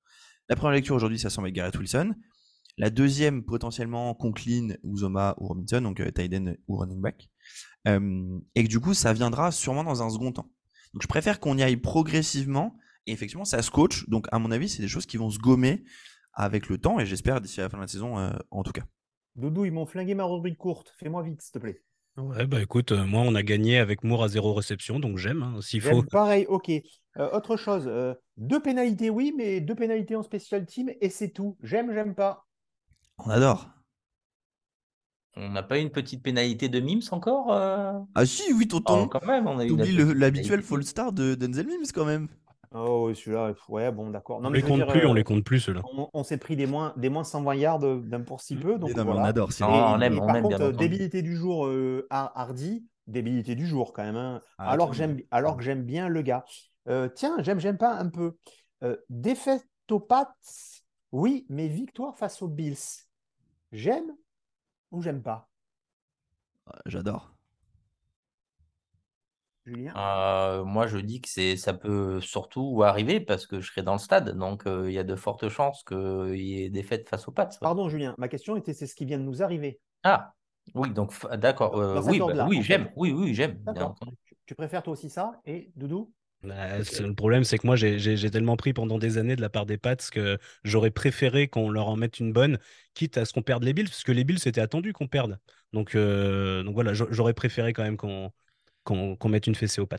La 0.49 0.55
première 0.55 0.73
lecture 0.75 0.95
aujourd'hui, 0.95 1.19
ça 1.19 1.29
semble 1.29 1.47
être 1.49 1.53
Garrett 1.53 1.77
Wilson. 1.77 2.13
La 2.77 2.89
deuxième, 2.89 3.43
potentiellement, 3.43 4.13
Conklin, 4.13 4.69
Uzoma 4.83 5.35
ou 5.39 5.47
Robinson, 5.47 5.81
donc 5.81 5.99
euh, 5.99 6.11
Tyden 6.11 6.57
ou 6.67 6.77
running 6.77 7.01
back. 7.01 7.29
Euh, 7.87 8.39
et 8.55 8.63
que 8.63 8.69
du 8.69 8.79
coup, 8.79 8.93
ça 8.93 9.13
viendra 9.13 9.51
sûrement 9.51 9.83
dans 9.83 10.03
un 10.03 10.09
second 10.09 10.31
temps. 10.31 10.49
Donc 10.93 11.01
je 11.01 11.07
préfère 11.07 11.39
qu'on 11.39 11.57
y 11.57 11.63
aille 11.63 11.77
progressivement. 11.77 12.77
Et 13.05 13.11
effectivement, 13.13 13.45
ça 13.45 13.61
se 13.61 13.71
coach. 13.71 14.07
Donc 14.09 14.27
à 14.31 14.39
mon 14.39 14.51
avis, 14.51 14.67
c'est 14.69 14.81
des 14.81 14.87
choses 14.87 15.05
qui 15.05 15.17
vont 15.17 15.29
se 15.29 15.39
gommer 15.39 15.83
avec 16.33 16.69
le 16.69 16.77
temps. 16.77 16.99
Et 16.99 17.05
j'espère 17.05 17.39
d'ici 17.41 17.59
la 17.59 17.69
fin 17.69 17.77
de 17.77 17.83
la 17.83 17.87
saison, 17.87 18.19
euh, 18.19 18.31
en 18.51 18.63
tout 18.63 18.73
cas. 18.73 18.83
Doudou, 19.35 19.65
ils 19.65 19.71
m'ont 19.71 19.85
flingué 19.85 20.15
ma 20.15 20.25
rubrique 20.25 20.57
courte. 20.57 20.93
Fais-moi 20.99 21.23
vite, 21.23 21.41
s'il 21.41 21.53
te 21.53 21.59
plaît. 21.59 21.81
Ouais, 22.17 22.47
bah 22.47 22.59
écoute, 22.61 22.93
euh, 22.93 23.05
moi 23.05 23.21
on 23.21 23.35
a 23.35 23.43
gagné 23.43 23.77
avec 23.77 24.03
Moore 24.03 24.23
à 24.23 24.27
zéro 24.27 24.55
réception, 24.55 24.99
donc 24.99 25.17
j'aime. 25.17 25.43
hein, 25.43 25.61
S'il 25.61 25.81
faut. 25.81 26.01
Pareil, 26.01 26.47
ok. 26.49 26.71
Euh, 26.71 27.29
autre 27.31 27.57
chose, 27.57 27.85
euh, 27.87 28.15
deux 28.37 28.59
pénalités, 28.59 29.11
oui, 29.11 29.33
mais 29.37 29.61
deux 29.61 29.75
pénalités 29.75 30.15
en 30.15 30.23
special 30.23 30.65
team 30.65 30.89
et 30.99 31.09
c'est 31.11 31.29
tout. 31.29 31.57
J'aime, 31.61 31.93
j'aime 31.93 32.15
pas. 32.15 32.47
On 33.19 33.29
adore. 33.29 33.69
On 35.37 35.49
n'a 35.49 35.63
pas 35.63 35.79
eu 35.79 35.81
une 35.83 35.91
petite 35.91 36.23
pénalité 36.23 36.69
de 36.69 36.79
Mims 36.79 37.01
encore 37.11 37.53
euh? 37.53 37.93
Ah 38.15 38.25
si, 38.25 38.51
oui, 38.53 38.67
Oh, 38.85 38.91
tonton. 38.93 39.07
quand 39.07 39.25
même, 39.25 39.47
on 39.47 39.59
a 39.59 39.65
eu 39.65 39.75
l'habituel 40.13 40.61
fall 40.61 40.83
star 40.83 41.11
de 41.13 41.35
Denzel 41.35 41.67
Mims 41.67 41.91
quand 41.93 42.05
même. 42.05 42.27
Oh, 42.73 43.05
oui, 43.07 43.15
celui-là, 43.15 43.53
ouais, 43.69 43.91
bon, 43.91 44.09
d'accord. 44.09 44.39
On 44.43 44.49
les 44.49 44.61
compte 44.61 44.79
dire, 44.79 44.89
plus, 44.89 45.05
on 45.05 45.13
euh, 45.13 45.13
les 45.13 45.23
compte 45.23 45.43
plus 45.43 45.59
ceux-là. 45.61 45.81
on, 45.83 46.09
on 46.13 46.23
s'est 46.23 46.37
pris 46.37 46.55
des 46.55 46.65
moins, 46.67 46.93
des 46.97 47.09
moins 47.09 47.23
120 47.23 47.55
yards 47.55 47.83
euh, 47.85 48.01
d'un 48.01 48.21
pour 48.21 48.41
si 48.41 48.57
peu. 48.57 48.77
Donc 48.77 48.95
non, 48.95 49.05
mais 49.05 49.11
on 49.11 49.23
adore. 49.23 49.49
on 49.61 50.01
aime, 50.01 50.13
Et 50.15 50.21
on 50.21 50.27
par 50.27 50.35
aime, 50.35 50.41
contre, 50.43 50.57
bien 50.57 50.67
euh, 50.67 50.71
débilité 50.73 51.21
du 51.21 51.35
jour, 51.37 51.65
euh, 51.67 52.05
Har- 52.09 52.31
Hardy, 52.35 52.85
débilité 53.07 53.55
du 53.55 53.65
jour 53.67 53.93
quand 53.93 54.03
même. 54.03 54.17
hein. 54.17 54.41
Ah, 54.57 54.71
alors 54.73 54.89
que 54.89 54.95
j'aime, 54.95 55.17
alors 55.31 55.55
que 55.57 55.63
j'aime 55.63 55.83
bien 55.83 56.09
le 56.09 56.21
gars. 56.21 56.43
Euh, 56.89 57.07
tiens, 57.09 57.37
j'aime, 57.39 57.59
j'aime 57.59 57.77
pas 57.77 57.93
un 57.95 58.09
peu. 58.09 58.37
Euh, 58.83 58.97
défaite 59.09 59.65
aux 59.89 59.99
Pats, 60.01 60.35
oui, 61.13 61.45
mais 61.49 61.67
victoire 61.69 62.17
face 62.17 62.41
aux 62.41 62.47
Bills. 62.49 62.75
J'aime 63.71 64.11
ou 64.91 65.01
j'aime 65.01 65.21
pas, 65.21 65.49
J'adore. 66.85 67.33
Julien? 69.65 69.93
Euh, 69.97 70.63
moi, 70.63 70.87
je 70.87 70.97
dis 70.97 71.21
que 71.21 71.29
c'est, 71.29 71.57
ça 71.57 71.73
peut 71.73 72.21
surtout 72.21 72.83
arriver 72.83 73.19
parce 73.19 73.45
que 73.45 73.59
je 73.59 73.69
serai 73.69 73.83
dans 73.83 73.93
le 73.93 73.99
stade. 73.99 74.37
Donc, 74.37 74.65
euh, 74.65 74.89
il 74.89 74.93
y 74.93 74.99
a 74.99 75.03
de 75.03 75.15
fortes 75.15 75.49
chances 75.49 75.83
qu'il 75.83 76.37
y 76.37 76.63
ait 76.63 76.69
des 76.69 76.83
fêtes 76.83 77.09
face 77.09 77.27
aux 77.27 77.31
Pats. 77.31 77.45
ouais. 77.45 77.57
Pardon, 77.61 77.89
Julien, 77.89 78.15
ma 78.17 78.27
question 78.27 78.55
était 78.55 78.73
c'est 78.73 78.87
ce 78.87 78.95
qui 78.95 79.05
vient 79.05 79.17
de 79.17 79.23
nous 79.23 79.43
arriver. 79.43 79.79
Ah, 80.03 80.33
oui, 80.73 80.91
donc, 80.91 81.13
d'accord. 81.37 81.77
Euh, 81.77 82.01
oui, 82.05 82.19
bah, 82.19 82.45
oui, 82.47 82.61
j'aime. 82.61 82.89
Oui, 82.95 83.11
oui, 83.11 83.33
j'aime, 83.33 83.61
tu 84.45 84.55
préfères 84.55 84.83
toi 84.83 84.93
aussi 84.93 85.09
ça 85.09 85.41
Et 85.45 85.71
Doudou? 85.75 86.13
C'est- 86.83 87.01
le 87.01 87.13
problème, 87.15 87.43
c'est 87.43 87.57
que 87.57 87.65
moi, 87.65 87.75
j'ai 87.75 88.29
tellement 88.31 88.57
pris 88.57 88.73
pendant 88.73 88.97
des 88.99 89.17
années 89.17 89.35
de 89.35 89.41
la 89.41 89.49
part 89.49 89.65
des 89.65 89.77
Pats 89.77 89.95
que 90.11 90.37
j'aurais 90.63 90.91
préféré 90.91 91.47
qu'on 91.47 91.69
leur 91.69 91.87
en 91.89 91.95
mette 91.95 92.19
une 92.19 92.31
bonne, 92.31 92.59
quitte 92.93 93.17
à 93.17 93.25
ce 93.25 93.33
qu'on 93.33 93.41
perde 93.41 93.63
les 93.63 93.73
Bills, 93.73 93.85
parce 93.89 94.03
que 94.03 94.11
les 94.11 94.23
Bills, 94.23 94.39
c'était 94.39 94.61
attendu 94.61 94.93
qu'on 94.93 95.07
perde. 95.07 95.39
Donc, 95.73 95.95
euh, 95.95 96.63
donc 96.63 96.75
voilà, 96.75 96.93
j'a- 96.93 97.07
j'aurais 97.09 97.33
préféré 97.33 97.73
quand 97.73 97.83
même 97.83 97.97
qu'on 97.97 98.31
qu'on 98.83 99.15
qu'on 99.17 99.29
mette 99.29 99.47
une 99.47 99.55
fessée 99.55 99.81
aux 99.81 99.85
Pats. 99.87 99.97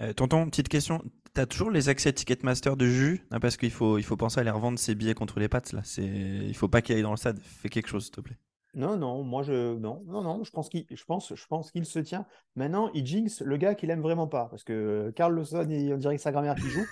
Euh, 0.00 0.12
tonton, 0.12 0.48
petite 0.48 0.68
question. 0.68 1.02
T'as 1.34 1.46
toujours 1.46 1.70
les 1.70 1.88
accès 1.88 2.12
Ticketmaster 2.12 2.76
de 2.76 2.86
jus 2.86 3.22
Non, 3.32 3.40
Parce 3.40 3.56
qu'il 3.56 3.70
faut, 3.70 3.98
il 3.98 4.04
faut 4.04 4.16
penser 4.16 4.40
à 4.40 4.44
les 4.44 4.50
revendre 4.50 4.78
ses 4.78 4.94
billets 4.94 5.14
contre 5.14 5.40
les 5.40 5.48
pattes 5.48 5.72
là. 5.72 5.82
Il 5.98 6.54
faut 6.54 6.68
pas 6.68 6.82
qu'il 6.82 6.94
aille 6.96 7.02
dans 7.02 7.10
le 7.10 7.16
stade. 7.16 7.40
Fais 7.40 7.68
quelque 7.68 7.88
chose, 7.88 8.04
s'il 8.04 8.12
te 8.12 8.20
plaît. 8.20 8.36
Non, 8.74 8.96
non, 8.96 9.22
moi 9.24 9.42
je. 9.42 9.76
Non, 9.78 10.02
non, 10.06 10.22
non, 10.22 10.44
je 10.44 10.50
pense 10.50 10.68
qu'il 10.68 10.84
je 10.90 11.04
pense, 11.04 11.34
je 11.34 11.46
pense 11.46 11.70
qu'il 11.70 11.84
se 11.86 11.98
tient. 11.98 12.26
Maintenant, 12.54 12.90
il 12.94 13.04
jinx 13.06 13.40
le 13.42 13.56
gars 13.56 13.74
qu'il 13.74 13.90
aime 13.90 14.02
vraiment 14.02 14.26
pas. 14.28 14.46
Parce 14.50 14.62
que 14.64 15.10
Carl 15.16 15.34
Lawson, 15.34 15.66
il- 15.70 15.94
on 15.94 15.96
dirait 15.96 16.14
que 16.16 16.20
c'est 16.20 16.24
sa 16.24 16.32
grand-mère 16.32 16.54
qui 16.54 16.68
joue. 16.68 16.84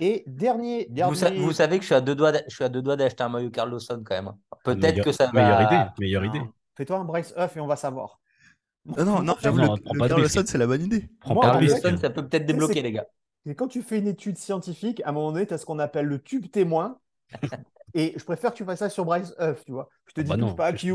Et 0.00 0.22
dernier. 0.26 0.86
Vous, 0.88 0.94
dernier... 0.94 1.16
sa- 1.16 1.30
vous 1.30 1.52
savez 1.52 1.76
que 1.78 1.82
je 1.82 1.86
suis 1.86 1.94
à 1.94 2.00
deux 2.00 2.14
doigts, 2.14 2.32
d'a- 2.32 2.42
je 2.48 2.54
suis 2.54 2.64
à 2.64 2.68
deux 2.68 2.82
doigts 2.82 2.96
d'acheter 2.96 3.22
un 3.22 3.28
maillot 3.28 3.50
Carl 3.50 3.70
Lawson 3.70 4.02
quand 4.04 4.14
même. 4.14 4.28
hein. 4.28 4.38
Peut-être 4.64 4.80
Meilleur- 4.82 5.04
que 5.04 5.12
ça 5.12 5.30
Meilleure 5.32 5.58
va. 5.58 5.64
idée, 5.64 5.90
meilleure 6.00 6.22
Non, 6.24 6.28
idée. 6.28 6.40
Fais-toi 6.76 6.98
un 6.98 7.04
Bryce 7.04 7.32
Huff 7.36 7.56
et 7.56 7.60
on 7.60 7.66
va 7.66 7.76
savoir. 7.76 8.20
Non, 8.84 9.04
non, 9.04 9.22
non, 9.22 9.34
j'avoue, 9.40 9.58
non, 9.60 9.74
le, 9.76 9.80
prends 9.80 9.94
le 9.94 9.98
pas 10.00 10.04
de 10.04 10.08
Carl 10.10 10.22
risque. 10.22 10.34
Lawson, 10.36 10.48
c'est 10.50 10.58
la 10.58 10.66
bonne 10.66 10.82
idée. 10.82 11.08
Lawson, 11.26 11.96
ça 12.00 12.10
peut 12.10 12.26
peut-être 12.26 12.44
débloquer, 12.44 12.82
les 12.82 12.92
gars. 12.92 13.06
C'est 13.46 13.54
quand 13.54 13.68
tu 13.68 13.82
fais 13.82 13.98
une 13.98 14.08
étude 14.08 14.36
scientifique, 14.36 15.00
à 15.04 15.10
un 15.10 15.12
moment 15.12 15.32
donné, 15.32 15.46
tu 15.46 15.54
as 15.54 15.58
ce 15.58 15.64
qu'on 15.66 15.78
appelle 15.78 16.06
le 16.06 16.18
tube 16.18 16.50
témoin. 16.50 16.98
et 17.94 18.14
je 18.16 18.24
préfère 18.24 18.52
que 18.52 18.56
tu 18.56 18.64
fasses 18.64 18.80
ça 18.80 18.90
sur 18.90 19.04
Bryce 19.04 19.34
Huff, 19.38 19.64
tu 19.64 19.72
vois. 19.72 19.88
Je 20.06 20.12
te 20.14 20.20
Ah 20.20 20.22
dis, 20.22 20.36
bah 20.36 20.36
touche 20.36 20.54
non, 20.54 20.54
pas 20.54 20.66
à 20.66 20.72
Q, 20.72 20.92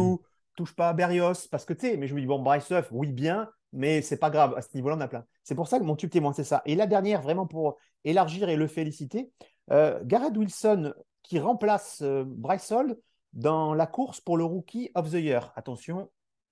touche 0.55 0.75
pas 0.75 0.89
à 0.89 0.93
Berrios, 0.93 1.47
parce 1.51 1.65
que 1.65 1.73
tu 1.73 1.82
sais, 1.88 1.97
mais 1.97 2.07
je 2.07 2.15
me 2.15 2.19
dis, 2.21 2.27
bon, 2.27 2.39
Bryce 2.41 2.69
Huff, 2.71 2.88
oui, 2.91 3.11
bien, 3.11 3.49
mais 3.73 4.01
c'est 4.01 4.17
pas 4.17 4.30
grave. 4.30 4.53
À 4.57 4.61
ce 4.61 4.69
niveau-là, 4.75 4.95
on 4.97 5.01
a 5.01 5.07
plein. 5.07 5.25
C'est 5.43 5.55
pour 5.55 5.67
ça 5.67 5.80
que 5.80 5.84
mon 5.84 5.95
tube 5.95 6.09
témoin, 6.09 6.34
c'est 6.34 6.43
ça. 6.43 6.61
Et 6.65 6.75
la 6.75 6.88
dernière, 6.88 7.21
vraiment 7.21 7.47
pour 7.47 7.77
élargir 8.03 8.49
et 8.49 8.55
le 8.55 8.67
féliciter, 8.67 9.32
euh, 9.71 9.99
Garrett 10.03 10.36
Wilson 10.36 10.93
qui 11.23 11.39
remplace 11.39 12.01
euh, 12.01 12.23
Bryce 12.25 12.71
Hall 12.71 12.97
dans 13.34 13.73
la 13.73 13.86
course 13.88 14.19
pour 14.21 14.38
le 14.38 14.43
Rookie 14.43 14.91
of 14.95 15.09
the 15.11 15.15
Year. 15.15 15.51
Attention, 15.55 16.09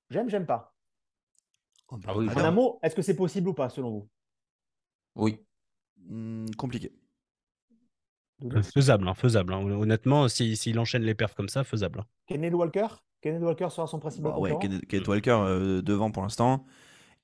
j'aime, 0.09 0.29
j'aime 0.29 0.45
pas. 0.45 0.73
Ah 2.05 2.15
oui, 2.17 2.27
En 2.35 2.37
un 2.39 2.51
mot, 2.51 2.79
est-ce 2.83 2.95
que 2.95 3.01
c'est 3.01 3.15
possible 3.15 3.49
ou 3.49 3.53
pas, 3.53 3.69
selon 3.69 3.89
vous? 3.91 4.09
Oui. 5.15 5.45
hmm, 5.97 6.45
compliqué. 6.57 6.93
Euh, 8.43 8.61
Faisable, 8.61 9.07
hein, 9.07 9.13
faisable. 9.15 9.53
hein. 9.53 9.59
Honnêtement, 9.63 10.27
si- 10.27 10.55
s'il 10.55 10.77
enchaîne 10.79 11.01
les 11.03 11.15
perfs 11.15 11.33
comme 11.35 11.49
ça, 11.49 11.63
faisable. 11.63 11.99
hein. 12.01 12.05
Kenneth 12.27 12.53
Walker? 12.53 12.87
Kenneth 13.21 13.41
Walker 13.41 13.67
sera 13.71 13.87
son 13.87 13.99
principal 13.99 14.31
Bah 14.31 14.37
ouais, 14.39 14.55
Kenneth 14.61 14.85
Kenneth 14.87 15.07
Walker 15.07 15.31
euh, 15.39 15.81
devant 15.81 16.11
pour 16.11 16.21
l'instant. 16.23 16.65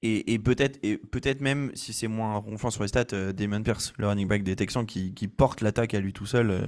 Et, 0.01 0.34
et 0.34 0.39
peut-être 0.39 0.80
et 0.84 0.97
peut-être 0.97 1.39
même, 1.39 1.72
si 1.76 1.93
c'est 1.93 2.07
moins 2.07 2.36
ronflant 2.38 2.72
sur 2.72 2.82
les 2.82 2.89
stats, 2.89 3.05
euh, 3.14 3.32
Damon 3.32 3.61
Pierce, 3.64 3.93
le 3.97 4.07
running 4.07 4.28
back 4.28 4.43
des 4.43 4.55
Texans, 4.55 4.86
qui, 4.86 5.14
qui 5.14 5.28
porte 5.28 5.61
l'attaque 5.61 5.93
à 5.93 5.99
lui 5.99 6.11
tout 6.14 6.26
seul 6.26 6.49
euh, 6.49 6.61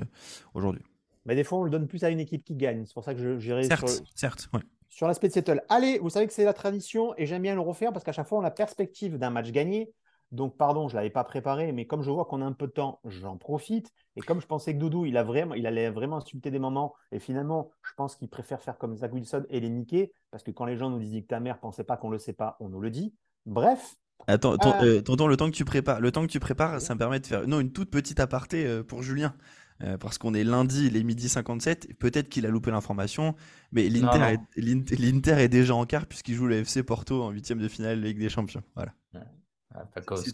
aujourd'hui. 0.54 0.84
Mais 1.26 1.36
des 1.36 1.44
fois, 1.44 1.58
on 1.58 1.64
le 1.64 1.72
donne 1.72 1.88
plus 1.88 2.04
à 2.04 2.10
une 2.10 2.20
équipe 2.20 2.44
qui 2.46 2.56
gagne. 2.56 2.86
C'est 2.86 2.94
pour 2.94 3.04
ça 3.04 3.14
que 3.16 3.20
je- 3.20 3.40
j'irai 3.40 3.64
sur, 3.64 3.78
Certes, 3.78 4.04
certes. 4.14 4.50
ouais. 4.54 4.62
sur 4.90 5.08
l'aspect 5.08 5.28
de 5.28 5.34
Seattle. 5.34 5.62
Allez, 5.70 5.98
vous 6.00 6.10
savez 6.10 6.28
que 6.28 6.34
c'est 6.34 6.46
la 6.46 6.54
tradition 6.54 7.14
et 7.18 7.26
j'aime 7.26 7.42
bien 7.42 7.56
le 7.56 7.62
refaire 7.62 7.92
parce 7.92 8.06
qu'à 8.06 8.12
chaque 8.14 8.28
fois, 8.28 8.38
on 8.38 8.42
a 8.42 8.46
la 8.46 8.52
perspective 8.52 9.18
d'un 9.18 9.32
match 9.32 9.52
gagné. 9.52 9.92
Donc, 10.36 10.58
pardon, 10.58 10.88
je 10.88 10.94
ne 10.94 11.00
l'avais 11.00 11.10
pas 11.10 11.24
préparé, 11.24 11.72
mais 11.72 11.86
comme 11.86 12.04
je 12.04 12.12
vois 12.12 12.26
qu'on 12.26 12.42
a 12.42 12.46
un 12.46 12.52
peu 12.52 12.68
de 12.68 12.72
temps, 12.72 13.00
j'en 13.06 13.38
profite. 13.38 13.92
Et 14.16 14.22
comme 14.22 14.42
je 14.42 14.48
pensais 14.48 14.74
que 14.74 14.80
Doudou, 14.80 15.06
il, 15.06 15.18
a 15.18 15.24
vraiment, 15.24 15.56
il 15.56 15.66
allait 15.66 15.90
vraiment 15.90 16.18
insulter 16.18 16.52
des 16.52 16.60
moments, 16.60 16.94
et 17.12 17.20
finalement, 17.20 17.72
je 17.84 17.94
pense 17.96 18.16
qu'il 18.16 18.30
préfère 18.30 18.62
faire 18.62 18.78
comme 18.78 18.96
Zach 18.96 19.14
Wilson 19.14 19.46
et 19.50 19.60
les 19.60 19.70
niquer, 19.70 20.12
parce 20.32 20.44
que 20.44 20.52
quand 20.52 20.66
les 20.66 20.78
gens 20.78 20.90
nous 20.90 21.00
disent 21.00 21.22
que 21.22 21.28
ta 21.28 21.40
mère 21.40 21.60
pensait 21.60 21.84
pas 21.84 21.98
qu'on 21.98 22.10
le 22.10 22.20
sait 22.20 22.34
pas, 22.34 22.58
on 22.60 22.70
nous 22.70 22.82
le 22.82 22.92
dit. 22.92 23.14
Bref, 23.46 23.96
Attends, 24.28 24.58
ton- 24.58 24.74
euh, 24.82 25.02
tonton, 25.02 25.28
le 25.28 25.38
temps 25.38 25.50
que 25.50 25.56
tu 25.56 25.66
prépares, 25.66 26.00
le 26.00 26.12
temps 26.12 26.22
que 26.22 26.32
tu 26.32 26.40
prépares, 26.40 26.82
ça 26.82 26.96
me 26.96 27.00
permet 27.00 27.20
de 27.20 27.28
faire 27.28 27.48
non 27.48 27.60
une 27.60 27.72
toute 27.72 27.92
petite 27.92 28.20
aparté 28.20 28.66
euh, 28.66 28.84
pour 28.84 29.04
Julien. 29.04 29.36
Euh, 29.84 29.98
parce 29.98 30.18
qu'on 30.18 30.34
est 30.34 30.46
lundi, 30.46 30.88
il 30.88 30.96
est 30.96 31.04
midi 31.04 31.28
57, 31.28 31.98
peut-être 32.00 32.30
qu'il 32.30 32.46
a 32.46 32.50
loupé 32.50 32.72
l'information, 32.72 33.36
mais 33.74 33.90
l'Inter 33.90 35.34
est, 35.38 35.50
déjà 35.50 35.76
en 35.76 35.86
quart 35.86 36.06
puisqu'il 36.06 36.34
joue 36.34 36.48
le 36.48 36.56
FC 36.56 36.82
Porto 36.82 37.22
en 37.22 37.32
huitième 37.32 37.60
de 37.60 37.68
finale 37.68 37.98
de 37.98 38.02
la 38.02 38.08
Ligue 38.08 38.20
des 38.20 38.30
Champions. 38.30 38.64
Voilà. 38.76 38.94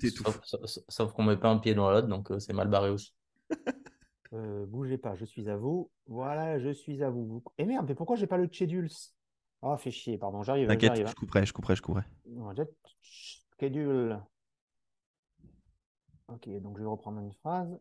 Sauf, 0.10 0.40
sauf- 0.44 0.80
sauf 0.88 1.14
qu'on 1.14 1.24
met 1.24 1.38
pas 1.38 1.50
un 1.50 1.58
pied 1.58 1.74
dans 1.74 1.90
l'autre, 1.92 2.08
donc 2.08 2.32
euh, 2.32 2.40
c'est 2.40 2.54
mal 2.54 2.68
barré 2.68 2.90
aussi. 2.90 3.14
euh, 4.34 4.66
bougez 4.66 4.98
pas, 4.98 5.16
je 5.16 5.26
suis 5.26 5.50
à 5.50 5.58
vous. 5.58 5.90
Voilà, 6.08 6.60
je 6.60 6.70
suis 6.70 7.04
à 7.04 7.10
vous. 7.10 7.44
Et 7.58 7.66
merde, 7.66 7.86
mais 7.88 7.96
pourquoi 7.96 8.16
j'ai 8.16 8.28
pas 8.28 8.38
le 8.38 8.48
schedules 8.52 8.90
Ah, 9.62 9.78
fait 9.78 9.92
chier, 9.92 10.18
pardon, 10.18 10.44
j'arrive. 10.44 10.68
T'inquiète, 10.68 10.92
j'arrive, 10.92 11.08
je 11.08 11.12
hein. 11.12 11.16
couperai, 11.18 11.46
je 11.46 11.54
couperai, 11.54 11.76
je 11.76 11.82
couperai. 11.82 12.04
Ok, 16.28 16.50
donc 16.62 16.78
je 16.78 16.84
vais 16.84 16.90
reprendre 16.90 17.20
une 17.20 17.34
phrase. 17.34 17.78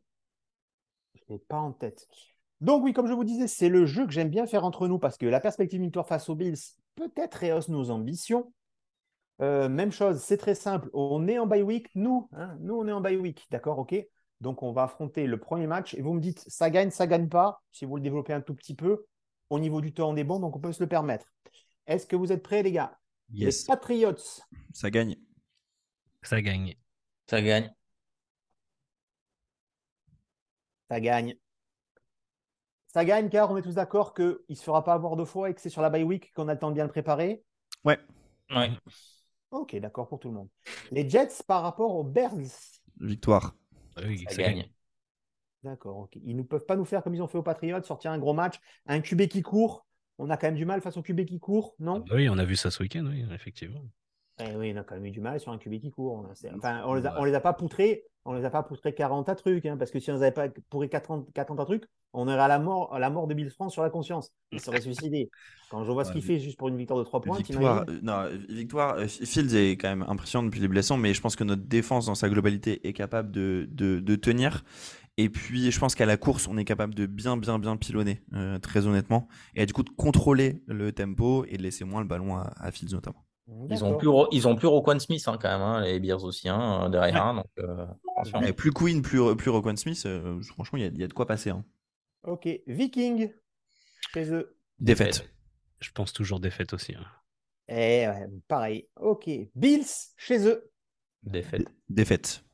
Je 1.14 1.20
ne 1.28 1.34
l'ai 1.34 1.38
pas 1.38 1.58
en 1.58 1.72
tête. 1.72 2.06
Donc 2.60 2.84
oui, 2.84 2.92
comme 2.92 3.06
je 3.06 3.12
vous 3.12 3.24
disais, 3.24 3.46
c'est 3.46 3.68
le 3.68 3.86
jeu 3.86 4.06
que 4.06 4.12
j'aime 4.12 4.28
bien 4.28 4.46
faire 4.46 4.64
entre 4.64 4.86
nous 4.88 4.98
parce 4.98 5.16
que 5.16 5.26
la 5.26 5.40
perspective 5.40 5.80
victoire 5.80 6.06
face 6.06 6.28
aux 6.28 6.34
Bills 6.34 6.58
peut-être 6.94 7.40
rehausse 7.40 7.68
nos 7.68 7.90
ambitions. 7.90 8.52
Euh, 9.40 9.68
même 9.68 9.90
chose, 9.90 10.18
c'est 10.20 10.36
très 10.36 10.54
simple. 10.54 10.90
On 10.92 11.26
est 11.26 11.38
en 11.38 11.46
bye 11.46 11.62
week, 11.62 11.88
nous, 11.94 12.28
hein, 12.32 12.56
nous 12.60 12.74
on 12.74 12.86
est 12.86 12.92
en 12.92 13.00
bye 13.00 13.16
week, 13.16 13.46
d'accord, 13.50 13.78
ok? 13.78 13.94
Donc 14.40 14.62
on 14.62 14.72
va 14.72 14.84
affronter 14.84 15.26
le 15.26 15.38
premier 15.38 15.66
match 15.66 15.94
et 15.94 16.02
vous 16.02 16.12
me 16.14 16.20
dites 16.20 16.44
ça 16.48 16.70
gagne, 16.70 16.90
ça 16.90 17.06
gagne 17.06 17.28
pas. 17.28 17.62
Si 17.72 17.84
vous 17.84 17.96
le 17.96 18.02
développez 18.02 18.32
un 18.32 18.40
tout 18.40 18.54
petit 18.54 18.74
peu, 18.74 19.06
au 19.48 19.58
niveau 19.58 19.80
du 19.80 19.92
temps 19.92 20.10
on 20.10 20.16
est 20.16 20.24
bon, 20.24 20.40
donc 20.40 20.56
on 20.56 20.60
peut 20.60 20.72
se 20.72 20.82
le 20.82 20.88
permettre. 20.88 21.26
Est-ce 21.86 22.06
que 22.06 22.16
vous 22.16 22.32
êtes 22.32 22.42
prêts, 22.42 22.62
les 22.62 22.72
gars? 22.72 22.98
Yes, 23.32 23.62
Les 23.62 23.66
Patriots, 23.66 24.16
ça 24.74 24.90
gagne. 24.90 25.16
Ça 26.22 26.40
gagne. 26.42 26.74
Ça 27.26 27.40
gagne. 27.40 27.74
Ça 30.90 31.00
gagne. 31.00 31.36
Ça 32.88 33.04
gagne 33.04 33.30
car 33.30 33.50
on 33.50 33.56
est 33.56 33.62
tous 33.62 33.74
d'accord 33.76 34.12
qu'il 34.14 34.36
ne 34.48 34.54
se 34.54 34.62
fera 34.62 34.84
pas 34.84 34.92
avoir 34.94 35.16
deux 35.16 35.24
fois 35.24 35.48
et 35.48 35.54
que 35.54 35.60
c'est 35.60 35.70
sur 35.70 35.80
la 35.80 35.90
bye 35.90 36.02
week 36.02 36.32
qu'on 36.34 36.48
a 36.48 36.54
le 36.54 36.58
temps 36.58 36.70
de 36.70 36.74
bien 36.74 36.84
le 36.84 36.90
préparer? 36.90 37.42
Ouais, 37.84 37.98
Ouais. 38.50 38.70
Ok, 39.50 39.76
d'accord 39.76 40.08
pour 40.08 40.18
tout 40.20 40.28
le 40.28 40.34
monde. 40.34 40.48
Les 40.90 41.08
Jets 41.08 41.42
par 41.46 41.62
rapport 41.62 41.94
aux 41.96 42.04
Bears. 42.04 42.34
victoire. 43.00 43.54
Ah 43.96 44.02
oui, 44.06 44.26
Ça 44.26 44.30
ça 44.30 44.42
gagne. 44.42 44.56
gagne. 44.56 44.68
D'accord, 45.62 45.98
ok. 45.98 46.16
Ils 46.24 46.36
ne 46.36 46.42
peuvent 46.42 46.64
pas 46.64 46.76
nous 46.76 46.84
faire 46.84 47.02
comme 47.02 47.14
ils 47.14 47.22
ont 47.22 47.28
fait 47.28 47.38
aux 47.38 47.42
Patriots, 47.42 47.82
sortir 47.82 48.12
un 48.12 48.18
gros 48.18 48.32
match, 48.32 48.60
un 48.86 49.00
QB 49.00 49.28
qui 49.28 49.42
court. 49.42 49.86
On 50.18 50.30
a 50.30 50.36
quand 50.36 50.46
même 50.48 50.54
du 50.56 50.64
mal 50.64 50.80
face 50.80 50.96
au 50.96 51.02
QB 51.02 51.24
qui 51.26 51.38
court, 51.38 51.74
non? 51.78 52.04
Ah 52.04 52.06
bah 52.10 52.16
oui, 52.16 52.28
on 52.28 52.38
a 52.38 52.44
vu 52.44 52.56
ça 52.56 52.70
ce 52.70 52.82
week-end, 52.82 53.06
oui, 53.06 53.24
effectivement. 53.32 53.84
Eh 54.42 54.56
oui, 54.56 54.72
on 54.74 54.78
a 54.80 54.84
quand 54.84 54.94
même 54.94 55.04
eu 55.06 55.10
du 55.10 55.20
mal 55.20 55.38
sur 55.40 55.52
un 55.52 55.58
QB 55.58 55.80
qui 55.80 55.90
court. 55.90 56.26
C'est- 56.34 56.50
Enfin, 56.54 56.82
on 56.86 56.94
les 56.94 57.04
a, 57.06 57.18
on 57.20 57.24
les 57.24 57.34
a 57.34 57.40
pas 57.40 57.52
poutrés, 57.52 58.04
on 58.24 58.32
les 58.32 58.44
a 58.44 58.50
pas 58.50 58.62
poutrés 58.62 58.94
40 58.94 59.28
à 59.28 59.34
trucs, 59.34 59.66
hein, 59.66 59.76
parce 59.76 59.90
que 59.90 60.00
si 60.00 60.10
on 60.10 60.14
les 60.14 60.22
avait 60.22 60.32
pas 60.32 60.48
pourri 60.70 60.88
40, 60.88 61.30
40 61.34 61.60
à 61.60 61.64
trucs, 61.64 61.84
on 62.12 62.26
aurait 62.26 62.38
à 62.38 62.48
la 62.48 62.58
mort, 62.58 62.94
à 62.94 62.98
la 62.98 63.10
mort 63.10 63.26
de 63.26 63.34
Bill 63.34 63.50
France 63.50 63.72
sur 63.74 63.82
la 63.82 63.90
conscience. 63.90 64.32
Il 64.52 64.60
serait 64.60 64.80
suicidé. 64.80 65.30
Quand 65.68 65.84
je 65.84 65.92
vois 65.92 66.04
ce 66.04 66.12
qu'il 66.12 66.22
fait 66.22 66.38
juste 66.40 66.58
pour 66.58 66.68
une 66.68 66.76
victoire 66.76 66.98
de 66.98 67.04
3 67.04 67.20
points, 67.20 67.42
Victoire, 67.42 67.84
euh, 67.90 68.00
non, 68.02 68.24
victoire. 68.48 68.94
euh, 68.96 69.06
Fields 69.06 69.54
est 69.54 69.72
quand 69.76 69.88
même 69.90 70.04
impressionnant 70.08 70.44
depuis 70.46 70.60
les 70.60 70.68
blessures, 70.68 70.96
mais 70.96 71.12
je 71.12 71.20
pense 71.20 71.36
que 71.36 71.44
notre 71.44 71.62
défense 71.64 72.06
dans 72.06 72.14
sa 72.14 72.30
globalité 72.30 72.86
est 72.88 72.94
capable 72.94 73.30
de, 73.30 73.68
de, 73.70 74.00
de 74.00 74.16
tenir. 74.16 74.64
Et 75.18 75.30
puis, 75.30 75.70
je 75.72 75.80
pense 75.80 75.94
qu'à 75.94 76.06
la 76.06 76.18
course, 76.18 76.48
on 76.48 76.58
est 76.58 76.64
capable 76.66 76.94
de 76.94 77.06
bien, 77.06 77.36
bien, 77.38 77.58
bien 77.58 77.76
pilonner, 77.78 78.22
euh, 78.34 78.58
très 78.60 78.86
honnêtement. 78.86 79.28
Et 79.56 79.66
du 79.66 79.72
coup, 79.74 79.82
de 79.82 79.90
contrôler 79.90 80.62
le 80.66 80.92
tempo 80.92 81.44
et 81.48 81.56
de 81.58 81.62
laisser 81.62 81.84
moins 81.84 82.02
le 82.02 82.08
ballon 82.08 82.36
à, 82.36 82.52
à 82.58 82.70
Fields 82.72 82.92
notamment. 82.94 83.24
Ils 83.68 83.84
ont 83.84 83.96
plus, 83.96 84.08
ils 84.32 84.46
ont 84.48 84.54
plus 84.56 84.68
Roquan 84.68 84.98
Smith 84.98 85.22
hein, 85.26 85.38
quand 85.40 85.48
même, 85.48 85.60
hein, 85.60 85.80
les 85.80 85.98
Bears 86.00 86.22
aussi, 86.24 86.48
hein, 86.48 86.88
derrière. 86.90 87.24
hein, 87.24 87.34
donc, 87.34 87.46
euh, 87.58 87.86
attention. 88.16 88.42
Et 88.42 88.52
plus 88.52 88.72
Queen, 88.72 89.02
plus, 89.02 89.34
plus 89.36 89.50
Roquan 89.50 89.76
Smith, 89.76 90.02
euh, 90.06 90.40
franchement, 90.42 90.78
il 90.78 90.82
y, 90.82 90.86
a- 90.86 90.90
il 90.90 90.98
y 91.00 91.04
a 91.04 91.08
de 91.08 91.12
quoi 91.12 91.26
passer. 91.26 91.50
hein. 91.50 91.64
Ok, 92.22 92.48
Viking, 92.66 93.32
chez 94.12 94.32
eux. 94.32 94.56
Défaite. 94.78 95.28
Je 95.80 95.90
pense 95.90 96.12
toujours 96.12 96.38
défaite 96.40 96.72
aussi. 96.74 96.94
hein. 96.94 97.04
Eh 97.68 98.06
ouais, 98.08 98.26
pareil. 98.48 98.88
Ok, 98.96 99.28
Bills, 99.54 99.86
chez 100.16 100.46
eux. 100.46 100.70
Défaite. 101.22 101.66
Défaite. 101.88 102.44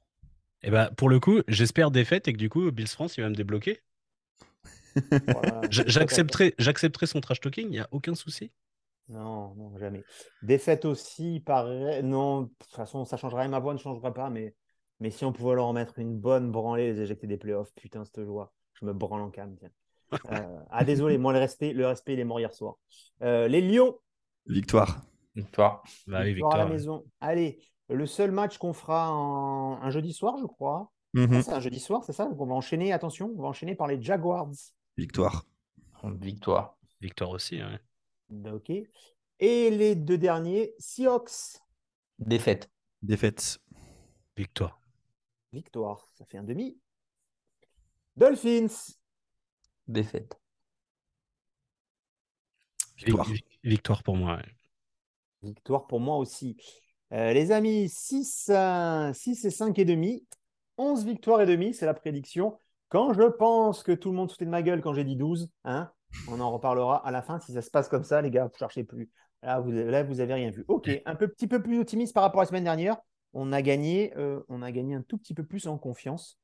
Et 0.62 0.70
bah, 0.70 0.90
pour 0.96 1.08
le 1.08 1.20
coup, 1.20 1.40
j'espère 1.48 1.90
défaite 1.90 2.28
et 2.28 2.32
que 2.32 2.38
du 2.38 2.48
coup, 2.48 2.70
Bills 2.70 2.86
France, 2.88 3.16
il 3.16 3.22
va 3.22 3.28
me 3.28 3.34
débloquer. 3.34 3.80
Voilà. 5.26 5.62
J'accepterai 5.70 7.06
son 7.06 7.20
trash 7.20 7.40
talking, 7.40 7.66
il 7.66 7.70
n'y 7.70 7.78
a 7.80 7.88
aucun 7.90 8.14
souci. 8.14 8.50
Non, 9.08 9.54
non, 9.54 9.76
jamais. 9.78 10.02
Défaite 10.42 10.84
aussi, 10.84 11.40
pareil. 11.40 12.02
Non, 12.02 12.42
de 12.42 12.50
toute 12.58 12.74
façon, 12.74 13.04
ça 13.04 13.16
changera 13.16 13.40
rien. 13.40 13.50
Ma 13.50 13.60
voix 13.60 13.72
ne 13.72 13.78
changera 13.78 14.12
pas, 14.12 14.30
mais, 14.30 14.54
mais 15.00 15.10
si 15.10 15.24
on 15.24 15.32
pouvait 15.32 15.54
leur 15.54 15.66
en 15.66 15.72
mettre 15.72 15.98
une 15.98 16.18
bonne 16.18 16.50
branlée, 16.50 16.92
les 16.92 17.00
éjecter 17.00 17.26
des 17.26 17.36
playoffs, 17.36 17.72
putain, 17.74 18.04
cette 18.04 18.24
joie. 18.24 18.52
Je 18.74 18.84
me 18.84 18.92
branle 18.92 19.22
en 19.22 19.30
calme, 19.30 19.56
tiens. 19.58 19.70
Euh, 20.30 20.58
ah, 20.70 20.84
désolé, 20.84 21.18
moi, 21.18 21.32
le 21.32 21.40
respect, 21.40 21.72
le 21.72 21.84
respect, 21.84 22.12
il 22.12 22.20
est 22.20 22.24
mort 22.24 22.38
hier 22.38 22.54
soir. 22.54 22.76
Euh, 23.22 23.48
les 23.48 23.60
Lions, 23.60 23.96
Victoire. 24.46 25.00
Victoire. 25.34 25.82
Bah 26.06 26.24
victoire 26.24 26.54
à 26.54 26.58
la 26.58 26.66
maison. 26.66 27.04
Allez, 27.20 27.58
le 27.88 28.06
seul 28.06 28.30
match 28.30 28.58
qu'on 28.58 28.72
fera 28.72 29.10
en... 29.10 29.80
un 29.82 29.90
jeudi 29.90 30.12
soir, 30.12 30.36
je 30.40 30.46
crois. 30.46 30.90
Mhm. 31.14 31.34
Ah, 31.34 31.42
c'est 31.42 31.52
un 31.52 31.60
jeudi 31.60 31.80
soir, 31.80 32.04
c'est 32.04 32.12
ça? 32.12 32.26
Donc 32.26 32.40
on 32.40 32.46
va 32.46 32.54
enchaîner, 32.54 32.92
attention, 32.92 33.32
on 33.36 33.42
va 33.42 33.48
enchaîner 33.48 33.74
par 33.74 33.86
les 33.86 34.00
Jaguars. 34.00 34.48
Victoire. 34.96 35.44
Victoire. 36.04 36.76
Victoire 37.00 37.30
aussi. 37.30 37.56
ouais. 37.56 37.80
Ok. 38.30 38.70
Et 39.38 39.70
les 39.70 39.94
deux 39.94 40.18
derniers, 40.18 40.74
Seahawks, 40.78 41.58
Défaite. 42.18 42.70
Défaite. 43.02 43.58
Victoire. 44.36 44.80
victoire. 45.52 46.08
Ça 46.14 46.24
fait 46.24 46.38
un 46.38 46.44
demi. 46.44 46.78
Dolphins, 48.16 48.94
Défaite. 49.88 50.38
Victoire. 52.96 53.26
Vi- 53.26 53.34
vi- 53.34 53.44
Victoire 53.62 54.02
pour 54.02 54.16
moi. 54.16 54.36
ouais. 54.36 54.54
Victoire 55.42 55.86
pour 55.86 56.00
moi 56.00 56.16
aussi. 56.16 56.56
Euh, 57.12 57.32
les 57.32 57.52
amis, 57.52 57.88
6, 57.88 58.50
6 59.14 59.44
et 59.44 59.50
5 59.50 59.78
et 59.78 59.84
demi. 59.84 60.26
11 60.78 61.04
victoires 61.04 61.40
et 61.42 61.46
demi, 61.46 61.74
c'est 61.74 61.86
la 61.86 61.94
prédiction. 61.94 62.58
Quand 62.88 63.12
je 63.12 63.22
pense 63.22 63.82
que 63.82 63.92
tout 63.92 64.10
le 64.10 64.16
monde 64.16 64.28
se 64.30 64.34
foutait 64.34 64.44
de 64.46 64.50
ma 64.50 64.62
gueule 64.62 64.80
quand 64.82 64.94
j'ai 64.94 65.04
dit 65.04 65.16
12, 65.16 65.50
hein, 65.64 65.90
on 66.28 66.40
en 66.40 66.50
reparlera 66.50 67.06
à 67.06 67.10
la 67.10 67.22
fin. 67.22 67.38
Si 67.40 67.52
ça 67.52 67.62
se 67.62 67.70
passe 67.70 67.88
comme 67.88 68.04
ça, 68.04 68.22
les 68.22 68.30
gars, 68.30 68.44
vous 68.44 68.52
ne 68.52 68.58
cherchez 68.58 68.84
plus. 68.84 69.10
Là, 69.42 69.60
vous 69.60 69.70
là, 69.70 70.02
vous 70.02 70.20
avez 70.20 70.34
rien 70.34 70.50
vu. 70.50 70.64
Ok, 70.68 70.90
un 71.04 71.14
peu, 71.14 71.28
petit 71.28 71.46
peu 71.46 71.62
plus 71.62 71.78
optimiste 71.78 72.14
par 72.14 72.22
rapport 72.22 72.40
à 72.40 72.44
la 72.44 72.48
semaine 72.48 72.64
dernière. 72.64 72.96
On 73.32 73.52
a 73.52 73.60
gagné, 73.62 74.12
euh, 74.16 74.40
on 74.48 74.62
a 74.62 74.72
gagné 74.72 74.94
un 74.94 75.02
tout 75.02 75.18
petit 75.18 75.34
peu 75.34 75.44
plus 75.44 75.66
en 75.66 75.78
confiance. 75.78 76.38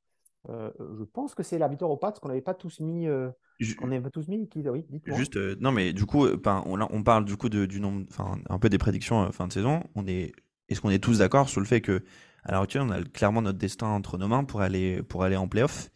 Euh, 0.48 0.70
je 0.98 1.04
pense 1.04 1.34
que 1.34 1.42
c'est 1.42 1.58
la 1.58 1.68
victoire 1.68 1.90
aux 1.90 1.96
pattes 1.96 2.20
qu'on 2.20 2.28
n'avait 2.28 2.42
pas 2.42 2.54
tous 2.54 2.80
mis. 2.80 3.06
euh, 3.06 3.30
qu'on 3.78 3.86
n'avait 3.86 4.02
pas 4.02 4.10
tous 4.10 4.28
mis. 4.28 4.48
Qui, 4.48 4.68
oui. 4.68 4.84
Juste, 5.06 5.36
euh, 5.36 5.56
non, 5.60 5.72
mais 5.72 5.92
du 5.92 6.04
coup, 6.04 6.26
euh, 6.26 6.36
ben, 6.36 6.62
on, 6.66 6.80
on 6.80 7.02
parle 7.02 7.24
du 7.24 7.36
coup 7.36 7.48
de, 7.48 7.64
du 7.64 7.80
nombre, 7.80 8.04
enfin, 8.10 8.38
un 8.48 8.58
peu 8.58 8.68
des 8.68 8.78
prédictions 8.78 9.22
euh, 9.22 9.30
fin 9.30 9.46
de 9.46 9.52
saison. 9.52 9.84
On 9.94 10.06
est, 10.06 10.32
est-ce 10.68 10.80
qu'on 10.80 10.90
est 10.90 11.02
tous 11.02 11.18
d'accord 11.18 11.48
sur 11.48 11.60
le 11.60 11.66
fait 11.66 11.80
que, 11.80 12.04
à 12.42 12.52
l'heure 12.52 12.62
actuelle, 12.62 12.82
on 12.82 12.90
a 12.90 13.02
clairement 13.02 13.40
notre 13.40 13.58
destin 13.58 13.86
entre 13.86 14.18
nos 14.18 14.28
mains 14.28 14.44
pour 14.44 14.60
aller, 14.60 15.02
pour 15.04 15.22
aller 15.22 15.36
en 15.36 15.46
playoff, 15.48 15.90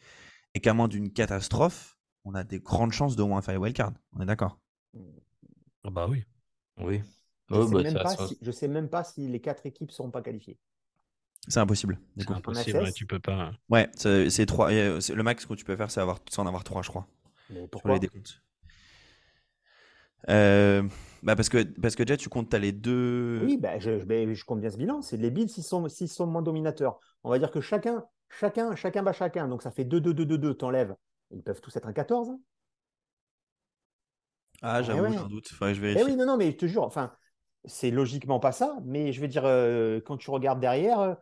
et 0.55 0.61
qu'à 0.61 0.75
moins 0.75 0.89
d'une 0.89 1.13
catastrophe, 1.13 1.96
on 2.27 2.35
a 2.35 2.45
des 2.45 2.61
grandes 2.61 2.93
chances 2.93 3.17
de 3.17 3.23
moins 3.23 3.41
faire 3.41 3.55
les 3.55 3.61
wildcards. 3.61 3.95
On 4.15 4.21
est 4.21 4.27
d'accord? 4.27 4.59
Ah 5.85 5.91
bah 5.91 6.07
oui. 6.09 6.25
Oui. 6.79 7.03
Je 7.51 7.61
sais 7.61 7.71
bah, 8.03 8.05
ça- 8.05 8.17
si- 8.17 8.39
sais 8.53 8.69
même 8.69 8.89
pas 8.89 9.03
si 9.05 9.27
les 9.29 9.41
quatre 9.41 9.67
équipes 9.67 9.89
ne 9.89 9.93
seront 9.95 10.11
pas 10.11 10.23
qualifiées. 10.23 10.59
C'est 11.49 11.61
impossible. 11.61 11.99
C'est 12.19 12.31
impossible, 12.33 12.83
ouais, 12.83 12.93
tu 12.93 13.07
peux 13.07 13.19
pas. 13.21 13.53
Ouais, 13.69 13.89
c'est 13.97 14.47
trois. 14.47 14.71
euh, 14.73 15.01
c'est- 15.01 15.15
le 15.15 15.23
max 15.23 15.47
que 15.47 15.55
tu 15.55 15.65
peux 15.65 15.77
faire, 15.77 15.91
c'est 15.91 16.01
avoir, 16.01 16.19
c'est 16.29 16.41
en 16.41 16.47
avoir 16.47 16.65
trois, 16.65 16.83
je 16.83 16.89
crois. 16.89 17.07
Mais 17.49 17.67
pourquoi 17.69 17.93
les 17.93 18.01
décomptes. 18.01 18.43
Euh, 20.29 20.83
bah 21.23 21.37
parce 21.37 21.49
que 21.49 21.63
parce 21.81 21.95
que 21.95 22.03
déjà 22.03 22.17
tu 22.17 22.29
comptes 22.29 22.49
t'as 22.49 22.59
les 22.59 22.73
deux. 22.73 23.39
Oui, 23.43 23.59
ben, 23.59 23.79
je, 23.81 23.99
je- 24.01 24.35
je 24.35 24.45
compte 24.45 24.61
bien 24.61 24.71
ce 24.71 24.77
bilan. 24.77 25.03
C'est 25.03 25.17
les 25.17 25.31
Bills, 25.31 25.49
s'ils 25.49 25.63
sont, 25.65 25.89
s'ils 25.89 26.09
sont 26.09 26.27
moins 26.27 26.43
dominateurs. 26.43 26.99
On 27.23 27.31
va 27.31 27.39
dire 27.39 27.51
que 27.51 27.61
chacun, 27.61 28.05
chacun, 28.31 28.75
chacun 28.77 29.03
bat 29.03 29.13
chacun. 29.13 29.47
Donc 29.49 29.63
ça 29.63 29.71
fait 29.71 29.85
2-2-2-2-2, 29.85 30.55
t'enlèves. 30.55 30.95
Ils 31.31 31.43
peuvent 31.43 31.61
tous 31.61 31.75
être 31.77 31.87
un 31.87 31.93
14. 31.93 32.31
hein. 32.31 32.39
Ah 34.63 34.83
j'avoue, 34.83 35.03
ouais. 35.03 35.13
j'ai 35.13 35.19
un 35.19 35.29
doute. 35.29 35.49
Faudrait 35.49 35.75
que 35.75 35.81
je 35.81 35.99
Eh 35.99 36.03
oui, 36.05 36.17
non, 36.17 36.27
non, 36.27 36.37
mais 36.37 36.51
je 36.53 36.57
te 36.57 36.67
jure, 36.67 36.83
enfin, 36.85 37.13
c'est 37.65 37.91
logiquement 37.91 38.41
pas 38.41 38.53
ça. 38.53 38.77
Mais 38.85 39.13
je 39.13 39.21
veux 39.21 39.29
dire, 39.29 39.45
euh, 39.45 40.01
quand 40.05 40.17
tu 40.17 40.31
regardes 40.31 40.61
derrière, 40.61 41.01
euh, 41.01 41.15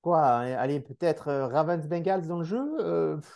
quoi, 0.00 0.22
allez, 0.22 0.80
peut-être 0.80 1.28
euh, 1.28 1.46
Ravens 1.46 1.86
Bengals 1.88 2.26
dans 2.26 2.38
le 2.38 2.44
jeu. 2.44 2.60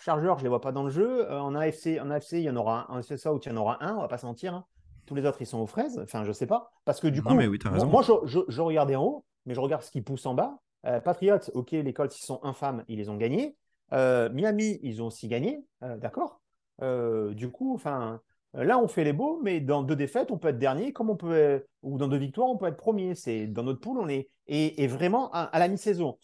Chargers, 0.01 0.35
je 0.39 0.43
les 0.45 0.49
vois 0.49 0.61
pas 0.61 0.73
dans 0.73 0.85
le 0.85 0.91
jeu. 0.91 1.31
En 1.31 1.55
AFC, 1.55 1.99
en 2.01 2.11
AFC, 2.11 2.33
il 2.35 2.43
y 2.43 2.51
en 2.51 2.57
aura 2.57 2.93
un. 2.93 3.03
C'est 3.03 3.17
ça 3.17 3.33
où 3.33 3.41
il 3.45 3.49
y 3.49 3.53
en 3.53 3.57
aura 3.57 3.83
un, 3.85 3.97
on 3.97 4.01
va 4.03 4.09
pas 4.09 4.19
se 4.19 4.27
mentir. 4.27 4.55
hein. 4.55 4.65
Tous 5.07 5.15
les 5.17 5.27
autres, 5.27 5.39
ils 5.43 5.47
sont 5.47 5.59
aux 5.59 5.67
fraises. 5.67 5.99
Enfin, 6.05 6.25
je 6.25 6.33
sais 6.33 6.47
pas. 6.47 6.71
Parce 6.85 7.01
que 7.01 7.09
du 7.09 7.21
Non, 7.21 7.31
coup, 7.31 7.35
mais 7.35 7.49
oui, 7.49 7.59
moi, 7.87 8.03
je, 8.03 8.13
je, 8.25 8.39
je 8.47 8.61
regardais 8.61 8.95
en 8.95 9.05
haut, 9.05 9.25
mais 9.47 9.55
je 9.55 9.61
regarde 9.61 9.83
ce 9.83 9.91
qui 9.91 10.01
pousse 10.03 10.25
en 10.27 10.35
bas. 10.35 10.59
Patriots, 11.05 11.39
ok, 11.55 11.73
les 11.73 11.93
Colts, 11.93 12.17
ils 12.17 12.25
sont 12.25 12.41
infâmes, 12.45 12.85
ils 12.89 12.99
les 12.99 13.09
ont 13.09 13.17
gagnés. 13.17 13.57
Euh, 13.93 14.31
Miami, 14.31 14.79
ils 14.83 15.03
ont 15.03 15.07
aussi 15.07 15.29
gagné, 15.29 15.65
euh, 15.83 15.97
d'accord. 15.97 16.41
Euh, 16.83 17.35
du 17.35 17.51
coup, 17.51 17.75
enfin, 17.75 18.21
là, 18.55 18.79
on 18.79 18.89
fait 18.89 19.05
les 19.05 19.13
beaux, 19.13 19.41
mais 19.43 19.61
dans 19.61 19.83
deux 19.83 19.97
défaites, 19.97 20.31
on 20.31 20.39
peut 20.39 20.49
être 20.49 20.59
dernier, 20.59 20.93
comme 20.93 21.11
on 21.11 21.17
peut, 21.17 21.65
ou 21.83 21.99
dans 21.99 22.09
deux 22.09 22.17
victoires, 22.17 22.49
on 22.49 22.57
peut 22.57 22.67
être 22.67 22.77
premier. 22.77 23.15
C'est 23.15 23.47
dans 23.47 23.63
notre 23.63 23.81
poule, 23.81 23.99
on 23.99 24.09
est 24.09 24.31
et, 24.47 24.87
vraiment 24.87 25.31
à, 25.33 25.59
la 25.59 25.69
mi-saison. 25.69 26.19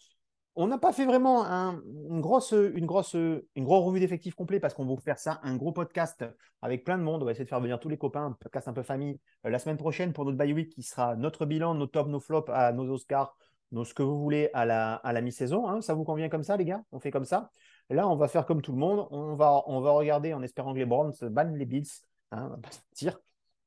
On 0.55 0.67
n'a 0.67 0.77
pas 0.77 0.91
fait 0.91 1.05
vraiment 1.05 1.45
un- 1.45 1.81
une 2.09 2.19
grosse, 2.19 2.51
une 2.51 2.85
grosse, 2.85 3.13
une 3.13 3.63
grosse 3.63 3.85
revue 3.85 3.99
d'effectifs 4.01 4.35
complet 4.35 4.59
parce 4.59 4.73
qu'on 4.73 4.85
va 4.85 5.01
faire 5.01 5.17
ça, 5.17 5.39
un 5.43 5.55
gros 5.55 5.71
podcast 5.71 6.25
avec 6.61 6.83
plein 6.83 6.97
de 6.97 7.03
monde. 7.03 7.21
On 7.21 7.25
va 7.25 7.31
essayer 7.31 7.45
de 7.45 7.49
faire 7.49 7.61
venir 7.61 7.79
tous 7.79 7.87
les 7.87 7.97
copains, 7.97 8.25
un 8.25 8.31
podcast 8.33 8.67
un 8.67 8.73
peu 8.73 8.83
famille 8.83 9.19
la 9.45 9.57
semaine 9.59 9.77
prochaine 9.77 10.11
pour 10.11 10.25
notre 10.25 10.37
bye 10.37 10.51
week 10.51 10.73
qui 10.73 10.83
sera 10.83 11.15
notre 11.15 11.45
bilan, 11.45 11.75
nos 11.75 11.87
tops, 11.87 12.09
nos 12.09 12.19
flops, 12.19 12.49
à 12.51 12.73
nos 12.73 12.89
Oscars, 12.91 13.37
nos 13.71 13.85
ce 13.85 13.93
que 13.93 14.03
vous 14.03 14.19
voulez 14.19 14.49
à 14.53 14.65
la, 14.65 14.95
à 14.95 15.13
la 15.13 15.21
mi-saison. 15.21 15.67
hein. 15.67 15.81
Ça 15.81 15.93
vous 15.93 16.03
convient 16.03 16.29
comme 16.29 16.43
ça, 16.43 16.57
les 16.57 16.65
gars? 16.65 16.83
On 16.91 16.99
fait 16.99 17.11
comme 17.11 17.25
ça. 17.25 17.51
Là, 17.89 18.07
on 18.07 18.15
va 18.15 18.27
faire 18.27 18.45
comme 18.45 18.61
tout 18.61 18.71
le 18.71 18.77
monde. 18.77 19.07
On 19.11 19.35
va, 19.35 19.63
on 19.67 19.81
va 19.81 19.91
regarder 19.91 20.33
en 20.33 20.41
espérant 20.43 20.73
que 20.73 20.79
les 20.79 20.85
Browns 20.85 21.13
bannent 21.23 21.55
les 21.55 21.65
Bills, 21.65 21.87
hein, 22.31 22.45
on 22.47 22.49
va 22.49 22.57
pas 22.57 22.71
se 22.71 22.79
mentir, 22.91 23.19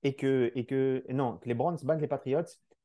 et 0.02 0.14
que, 0.14 0.52
et 0.54 0.64
que 0.64 1.04
non, 1.10 1.38
que 1.38 1.48
les 1.48 1.54
Browns 1.54 1.78
bannent 1.82 2.00
les 2.00 2.08
Patriots. 2.08 2.42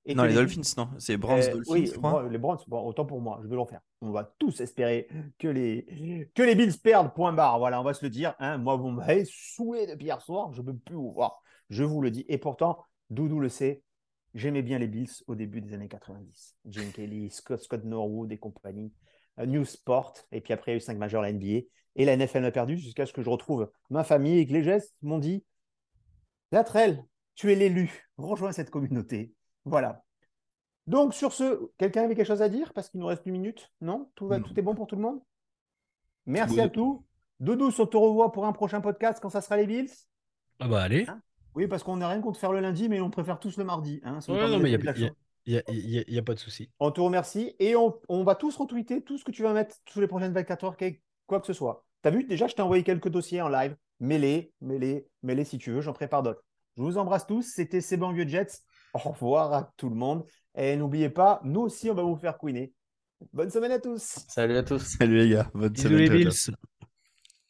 Et 0.10 0.16
Non, 0.16 0.24
les 0.24 0.34
Dolphins, 0.34 0.62
non. 0.78 0.88
C'est 1.00 1.18
Browns 1.18 1.42
euh, 1.42 1.52
Dolphins, 1.52 1.72
oui, 1.74 1.92
moi, 2.02 2.28
les 2.30 2.38
Browns, 2.38 2.60
bon, 2.68 2.80
autant 2.86 3.06
pour 3.06 3.20
moi, 3.20 3.40
je 3.44 3.48
vais 3.50 3.58
l'en 3.58 3.66
faire. 3.66 3.82
On 4.02 4.12
va 4.12 4.24
tous 4.40 4.62
espérer 4.62 5.10
que 5.38 5.50
les, 5.50 6.30
que 6.34 6.44
les 6.44 6.56
Bills 6.56 6.80
perdent, 6.82 7.14
point 7.14 7.34
barre. 7.34 7.60
Voilà, 7.60 7.82
on 7.82 7.84
va 7.84 7.94
se 7.94 8.06
le 8.06 8.10
dire. 8.10 8.34
hein. 8.40 8.58
Moi, 8.58 8.78
vous 8.78 8.90
m'avez 8.90 9.26
saoulé 9.26 9.86
depuis 9.86 10.06
hier 10.06 10.22
soir, 10.22 10.54
je 10.54 10.62
ne 10.62 10.68
peux 10.68 10.78
plus 10.78 10.96
vous 10.96 11.12
voir. 11.12 11.42
Je 11.70 11.84
vous 11.84 12.02
le 12.02 12.10
dis. 12.10 12.26
Et 12.30 12.38
pourtant, 12.38 12.78
Doudou 13.10 13.42
le 13.42 13.50
sait, 13.50 13.84
j'aimais 14.38 14.62
bien 14.62 14.80
les 14.80 14.88
Bills 14.88 15.12
au 15.28 15.36
début 15.36 15.62
des 15.62 15.74
années 15.74 15.88
90. 15.90 16.56
Jim 16.66 16.90
Kelly, 16.94 17.30
Scott, 17.30 17.62
Scott 17.62 17.84
Norwood 17.84 18.32
et 18.32 18.38
compagnie. 18.38 18.94
euh, 19.40 19.46
New 19.46 19.66
Sport, 19.66 20.14
et 20.32 20.40
puis 20.42 20.54
après, 20.54 20.72
il 20.72 20.74
y 20.74 20.76
a 20.76 20.78
eu 20.78 20.82
5 20.82 20.98
majeurs 20.98 21.22
la 21.22 21.32
NBA. 21.34 21.66
Et 21.96 22.06
la 22.06 22.16
NFL 22.16 22.42
m'a 22.42 22.52
perdu 22.52 22.78
jusqu'à 22.78 23.06
ce 23.06 23.14
que 23.14 23.22
je 23.24 23.30
retrouve 23.30 23.72
ma 23.90 24.04
famille 24.04 24.40
et 24.40 24.48
que 24.48 24.54
les 24.54 24.64
gestes 24.64 24.96
m'ont 25.02 25.18
dit 25.20 25.44
Latrell, 26.52 27.04
tu 27.36 27.52
es 27.52 27.56
l'élu, 27.56 28.10
rejoins 28.18 28.52
cette 28.52 28.70
communauté. 28.70 29.34
Voilà. 29.66 30.04
Donc, 30.86 31.14
sur 31.14 31.34
ce, 31.34 31.70
quelqu'un 31.78 32.04
avait 32.04 32.16
quelque 32.16 32.28
chose 32.28 32.42
à 32.42 32.50
dire 32.50 32.72
parce 32.74 32.90
qu'il 32.90 33.00
nous 33.02 33.08
reste 33.08 33.26
une 33.26 33.34
minute? 33.34 33.72
Non? 33.82 34.10
Tout, 34.16 34.28
va, 34.28 34.40
Non. 34.40 34.48
tout 34.48 34.58
est 34.58 34.64
bon 34.64 34.74
pour 34.76 34.88
tout 34.88 34.96
le 34.96 35.02
monde? 35.02 35.20
Merci 36.26 36.62
à 36.62 36.70
tous. 36.70 37.04
Doudou, 37.40 37.72
on 37.78 37.86
te 37.86 37.98
revoit 37.98 38.32
pour 38.32 38.46
un 38.46 38.54
prochain 38.54 38.80
podcast 38.82 39.20
quand 39.22 39.30
ça 39.30 39.42
sera 39.42 39.58
les 39.58 39.68
Bills? 39.68 39.92
Ah 40.60 40.68
bah 40.68 40.82
allez. 40.84 41.06
Hein? 41.08 41.22
Oui, 41.58 41.68
parce 41.68 41.82
qu'on 41.82 41.98
n'a 41.98 42.08
rien 42.08 42.22
contre 42.22 42.40
faire 42.40 42.52
le 42.52 42.60
lundi, 42.60 42.88
mais 42.88 43.02
on 43.02 43.10
préfère 43.10 43.40
tous 43.40 43.58
le 43.58 43.64
mardi. 43.64 44.00
hein, 44.04 44.22
si 44.22 44.30
Ouais, 44.32 44.38
non, 44.38 44.60
mais 44.60 44.70
il 44.70 44.78
n'y 44.78 45.56
a, 45.58 45.60
a- 46.20 46.22
pas 46.22 46.34
de 46.36 46.40
souci. 46.40 46.70
On 46.80 46.92
te 46.92 47.02
remercie 47.02 47.56
et 47.58 47.76
on, 47.76 48.00
on 48.10 48.24
va 48.24 48.36
tous 48.36 48.56
retweeter 48.56 49.02
tout 49.04 49.18
ce 49.18 49.24
que 49.26 49.32
tu 49.32 49.42
vas 49.42 49.54
mettre 49.54 49.76
sous 49.90 50.00
les 50.00 50.06
prochaines 50.08 50.34
24 50.34 50.64
heures, 50.66 50.78
quoi 51.26 51.40
que 51.40 51.48
ce 51.48 51.54
soit. 51.54 51.84
Tu 52.04 52.10
as 52.10 52.12
vu, 52.12 52.24
déjà, 52.26 52.46
je 52.46 52.54
t'ai 52.54 52.62
envoyé 52.62 52.84
quelques 52.84 53.10
dossiers 53.10 53.42
en 53.42 53.50
live. 53.50 53.76
Mets-les, 54.00 54.54
mets-les, 54.62 55.08
mets-les 55.24 55.46
si 55.46 55.58
tu 55.58 55.72
veux, 55.72 55.82
j'en 55.82 55.94
prépare 55.94 56.22
d'autres. 56.22 56.44
Je 56.78 56.84
vous 56.84 57.00
embrasse 57.00 57.26
tous. 57.26 57.42
C'était 57.42 57.82
ces 57.82 57.98
banlieues 57.98 58.28
Jets. 58.28 58.60
Au 58.94 59.00
revoir 59.00 59.52
à 59.52 59.74
tout 59.78 59.90
le 59.90 59.96
monde. 59.96 60.26
Et 60.56 60.76
n'oubliez 60.76 61.10
pas, 61.10 61.42
nous 61.44 61.62
aussi, 61.62 61.90
on 61.90 61.96
va 61.96 62.04
vous 62.04 62.16
faire 62.18 62.38
couiner. 62.38 62.72
Bonne 63.34 63.50
semaine 63.50 63.72
à 63.72 63.80
tous. 63.80 64.20
Salut 64.28 64.58
à 64.58 64.62
tous. 64.64 64.78
Salut 64.78 65.18
les 65.18 65.30
gars, 65.30 65.50
bonne 65.56 65.70
Bisous 65.70 65.88
semaine. 65.88 66.14
les. 66.14 66.30